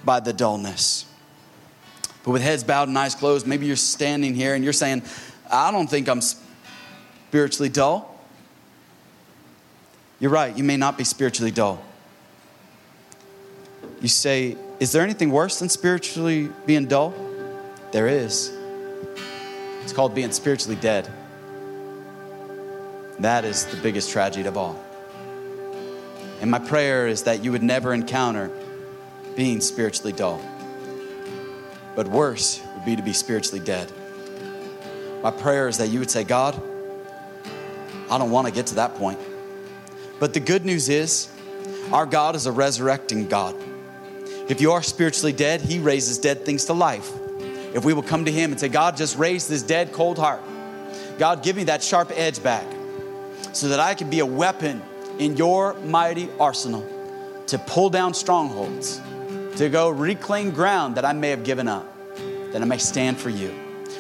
by 0.05 0.21
the 0.21 0.32
dullness. 0.32 1.05
But 2.24 2.32
with 2.32 2.41
heads 2.41 2.63
bowed 2.63 2.88
and 2.88 2.97
eyes 2.97 3.13
closed, 3.13 3.45
maybe 3.45 3.65
you're 3.65 3.76
standing 3.76 4.36
here 4.36 4.55
and 4.55 4.63
you're 4.63 4.71
saying, 4.71 5.03
I 5.51 5.69
don't 5.71 5.89
think 5.89 6.07
I'm 6.07 6.21
spiritually 6.21 7.67
dull. 7.67 8.17
You're 10.21 10.32
right, 10.32 10.57
you 10.57 10.63
may 10.63 10.78
not 10.78 10.97
be 10.97 11.03
spiritually 11.03 11.51
dull. 11.51 11.84
You 13.99 14.07
say, 14.07 14.55
Is 14.80 14.93
there 14.93 15.03
anything 15.03 15.30
worse 15.30 15.59
than 15.59 15.67
spiritually 15.67 16.49
being 16.65 16.86
dull? 16.86 17.13
There 17.91 18.07
is. 18.07 18.49
It's 19.82 19.91
called 19.91 20.15
being 20.15 20.32
spiritually 20.32 20.78
dead. 20.78 21.11
That 23.20 23.45
is 23.45 23.66
the 23.66 23.78
biggest 23.78 24.11
tragedy 24.11 24.47
of 24.47 24.57
all. 24.57 24.84
And 26.41 26.49
my 26.49 26.59
prayer 26.59 27.07
is 27.07 27.24
that 27.24 27.43
you 27.43 27.51
would 27.51 27.64
never 27.64 27.93
encounter 27.93 28.51
being 29.36 29.61
spiritually 29.61 30.11
dull. 30.11 30.41
But 31.95 32.07
worse 32.07 32.61
would 32.76 32.86
be 32.86 32.95
to 32.95 33.01
be 33.01 33.14
spiritually 33.14 33.64
dead. 33.64 33.91
My 35.22 35.32
prayer 35.32 35.68
is 35.68 35.78
that 35.78 35.88
you 35.88 35.99
would 35.99 36.11
say, 36.11 36.24
God, 36.24 36.59
I 38.09 38.18
don't 38.18 38.32
want 38.32 38.47
to 38.47 38.53
get 38.53 38.68
to 38.68 38.76
that 38.76 38.95
point. 38.95 39.20
But 40.20 40.34
the 40.34 40.39
good 40.39 40.66
news 40.66 40.89
is, 40.89 41.30
our 41.91 42.05
God 42.05 42.36
is 42.36 42.45
a 42.45 42.51
resurrecting 42.51 43.28
God. 43.28 43.55
If 44.49 44.59
you 44.59 44.72
are 44.74 44.82
spiritually 44.82 45.34
dead, 45.34 45.61
He 45.61 45.80
raises 45.80 46.18
dead 46.18 46.45
things 46.45 46.66
to 46.66 46.74
life. 46.74 47.11
If 47.74 47.86
we 47.86 47.93
will 47.93 48.03
come 48.03 48.26
to 48.26 48.32
Him 48.32 48.51
and 48.51 48.59
say, 48.59 48.70
God, 48.70 48.97
just 48.97 49.18
raise 49.18 49.47
this 49.47 49.64
dead, 49.64 49.93
cold 49.93 50.18
heart. 50.18 50.41
God, 51.18 51.43
give 51.43 51.55
me 51.55 51.64
that 51.66 51.82
sharp 51.84 52.11
edge 52.14 52.41
back 52.43 52.66
so 53.54 53.70
that 53.70 53.80
I 53.80 53.93
can 53.93 54.10
be 54.10 54.20
a 54.20 54.26
weapon 54.26 54.82
in 55.20 55.38
your 55.38 55.74
mighty 55.76 56.30
arsenal 56.39 56.86
to 57.47 57.58
pull 57.58 57.89
down 57.89 58.14
strongholds, 58.14 58.99
to 59.58 59.70
go 59.70 59.89
reclaim 59.89 60.51
ground 60.51 60.95
that 60.95 61.06
I 61.06 61.14
may 61.14 61.30
have 61.30 61.43
given 61.43 61.68
up, 61.68 61.88
that 62.51 62.62
I 62.62 62.66
may 62.66 62.78
stand 62.78 63.18
for 63.18 63.30
you. 63.30 63.54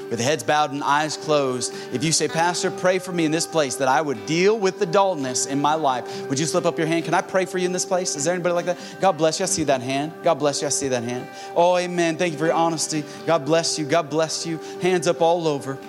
With 0.09 0.19
heads 0.19 0.43
bowed 0.43 0.71
and 0.71 0.83
eyes 0.83 1.17
closed, 1.17 1.73
if 1.91 2.03
you 2.03 2.11
say, 2.11 2.27
Pastor, 2.27 2.69
pray 2.69 2.99
for 2.99 3.11
me 3.11 3.25
in 3.25 3.31
this 3.31 3.47
place 3.47 3.75
that 3.75 3.87
I 3.87 3.99
would 3.99 4.25
deal 4.25 4.57
with 4.57 4.77
the 4.77 4.85
dullness 4.85 5.47
in 5.47 5.59
my 5.59 5.73
life, 5.73 6.29
would 6.29 6.37
you 6.37 6.45
slip 6.45 6.65
up 6.65 6.77
your 6.77 6.85
hand? 6.85 7.05
Can 7.05 7.13
I 7.13 7.21
pray 7.21 7.45
for 7.45 7.57
you 7.57 7.65
in 7.65 7.71
this 7.71 7.85
place? 7.85 8.15
Is 8.15 8.23
there 8.23 8.33
anybody 8.33 8.53
like 8.53 8.65
that? 8.65 8.77
God 9.01 9.13
bless 9.13 9.39
you. 9.39 9.45
I 9.45 9.47
see 9.47 9.63
that 9.63 9.81
hand. 9.81 10.13
God 10.23 10.35
bless 10.35 10.61
you. 10.61 10.67
I 10.67 10.69
see 10.69 10.89
that 10.89 11.03
hand. 11.03 11.27
Oh, 11.55 11.77
amen. 11.77 12.17
Thank 12.17 12.33
you 12.33 12.39
for 12.39 12.45
your 12.45 12.53
honesty. 12.53 13.03
God 13.25 13.45
bless 13.45 13.79
you. 13.79 13.85
God 13.85 14.09
bless 14.09 14.45
you. 14.45 14.59
Hands 14.81 15.07
up 15.07 15.21
all 15.21 15.47
over. 15.47 15.79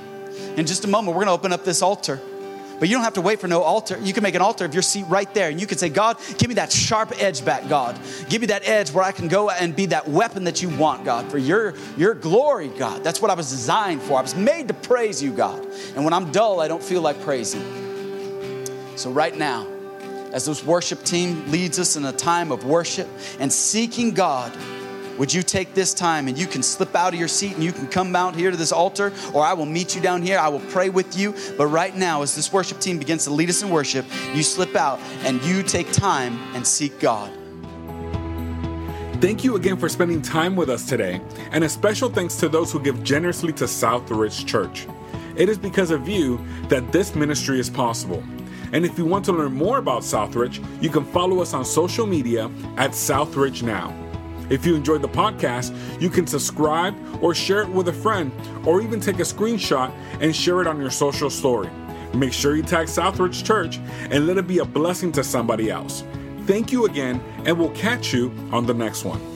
In 0.56 0.64
just 0.64 0.84
a 0.84 0.88
moment, 0.88 1.16
we're 1.16 1.24
going 1.24 1.36
to 1.36 1.38
open 1.38 1.52
up 1.52 1.64
this 1.64 1.82
altar. 1.82 2.20
But 2.78 2.88
you 2.88 2.96
don't 2.96 3.04
have 3.04 3.14
to 3.14 3.20
wait 3.20 3.40
for 3.40 3.48
no 3.48 3.62
altar. 3.62 3.98
You 4.02 4.12
can 4.12 4.22
make 4.22 4.34
an 4.34 4.42
altar 4.42 4.64
of 4.64 4.74
your 4.74 4.82
seat 4.82 5.04
right 5.08 5.32
there. 5.32 5.48
And 5.48 5.60
you 5.60 5.66
can 5.66 5.78
say, 5.78 5.88
God, 5.88 6.18
give 6.38 6.48
me 6.48 6.54
that 6.56 6.72
sharp 6.72 7.12
edge 7.22 7.44
back, 7.44 7.68
God. 7.68 7.98
Give 8.28 8.40
me 8.40 8.48
that 8.48 8.68
edge 8.68 8.90
where 8.90 9.04
I 9.04 9.12
can 9.12 9.28
go 9.28 9.50
and 9.50 9.74
be 9.74 9.86
that 9.86 10.08
weapon 10.08 10.44
that 10.44 10.60
you 10.60 10.68
want, 10.68 11.04
God, 11.04 11.30
for 11.30 11.38
your, 11.38 11.74
your 11.96 12.14
glory, 12.14 12.68
God. 12.68 13.04
That's 13.04 13.22
what 13.22 13.30
I 13.30 13.34
was 13.34 13.50
designed 13.50 14.02
for. 14.02 14.18
I 14.18 14.22
was 14.22 14.34
made 14.34 14.68
to 14.68 14.74
praise 14.74 15.22
you, 15.22 15.32
God. 15.32 15.64
And 15.94 16.04
when 16.04 16.12
I'm 16.12 16.32
dull, 16.32 16.60
I 16.60 16.68
don't 16.68 16.82
feel 16.82 17.00
like 17.00 17.20
praising. 17.20 17.62
So, 18.96 19.10
right 19.10 19.36
now, 19.36 19.66
as 20.32 20.46
this 20.46 20.64
worship 20.64 21.04
team 21.04 21.50
leads 21.50 21.78
us 21.78 21.96
in 21.96 22.04
a 22.04 22.12
time 22.12 22.50
of 22.50 22.64
worship 22.64 23.08
and 23.38 23.52
seeking 23.52 24.12
God, 24.12 24.52
would 25.18 25.32
you 25.32 25.42
take 25.42 25.74
this 25.74 25.94
time 25.94 26.28
and 26.28 26.36
you 26.36 26.46
can 26.46 26.62
slip 26.62 26.94
out 26.94 27.12
of 27.14 27.18
your 27.18 27.28
seat 27.28 27.54
and 27.54 27.62
you 27.62 27.72
can 27.72 27.86
come 27.86 28.14
out 28.16 28.34
here 28.34 28.50
to 28.50 28.56
this 28.56 28.72
altar, 28.72 29.12
or 29.32 29.44
I 29.44 29.52
will 29.52 29.66
meet 29.66 29.94
you 29.94 30.00
down 30.00 30.22
here. 30.22 30.38
I 30.38 30.48
will 30.48 30.60
pray 30.70 30.90
with 30.90 31.16
you. 31.16 31.34
But 31.56 31.68
right 31.68 31.94
now, 31.94 32.22
as 32.22 32.34
this 32.34 32.52
worship 32.52 32.80
team 32.80 32.98
begins 32.98 33.24
to 33.24 33.30
lead 33.30 33.48
us 33.48 33.62
in 33.62 33.70
worship, 33.70 34.06
you 34.34 34.42
slip 34.42 34.74
out 34.76 34.98
and 35.22 35.42
you 35.42 35.62
take 35.62 35.90
time 35.92 36.38
and 36.54 36.66
seek 36.66 36.98
God. 37.00 37.32
Thank 39.20 39.42
you 39.42 39.56
again 39.56 39.78
for 39.78 39.88
spending 39.88 40.20
time 40.20 40.54
with 40.54 40.68
us 40.68 40.86
today, 40.86 41.20
and 41.50 41.64
a 41.64 41.68
special 41.68 42.10
thanks 42.10 42.36
to 42.36 42.48
those 42.48 42.70
who 42.70 42.78
give 42.78 43.02
generously 43.02 43.54
to 43.54 43.64
Southridge 43.64 44.44
Church. 44.44 44.86
It 45.36 45.48
is 45.48 45.56
because 45.56 45.90
of 45.90 46.06
you 46.08 46.44
that 46.68 46.92
this 46.92 47.14
ministry 47.14 47.58
is 47.58 47.70
possible. 47.70 48.22
And 48.72 48.84
if 48.84 48.98
you 48.98 49.06
want 49.06 49.24
to 49.26 49.32
learn 49.32 49.54
more 49.54 49.78
about 49.78 50.02
Southridge, 50.02 50.62
you 50.82 50.90
can 50.90 51.04
follow 51.06 51.40
us 51.40 51.54
on 51.54 51.64
social 51.64 52.06
media 52.06 52.50
at 52.76 52.90
Southridge 52.90 53.62
Now. 53.62 54.03
If 54.50 54.66
you 54.66 54.74
enjoyed 54.74 55.02
the 55.02 55.08
podcast, 55.08 55.74
you 56.00 56.10
can 56.10 56.26
subscribe 56.26 56.94
or 57.22 57.34
share 57.34 57.62
it 57.62 57.68
with 57.68 57.88
a 57.88 57.92
friend, 57.92 58.32
or 58.66 58.82
even 58.82 59.00
take 59.00 59.18
a 59.18 59.22
screenshot 59.22 59.92
and 60.20 60.34
share 60.34 60.60
it 60.60 60.66
on 60.66 60.80
your 60.80 60.90
social 60.90 61.30
story. 61.30 61.70
Make 62.14 62.32
sure 62.32 62.54
you 62.54 62.62
tag 62.62 62.86
Southridge 62.86 63.44
Church 63.44 63.78
and 64.10 64.26
let 64.26 64.38
it 64.38 64.46
be 64.46 64.58
a 64.58 64.64
blessing 64.64 65.10
to 65.12 65.24
somebody 65.24 65.70
else. 65.70 66.04
Thank 66.46 66.70
you 66.70 66.86
again, 66.86 67.22
and 67.46 67.58
we'll 67.58 67.70
catch 67.70 68.12
you 68.12 68.32
on 68.52 68.66
the 68.66 68.74
next 68.74 69.04
one. 69.04 69.33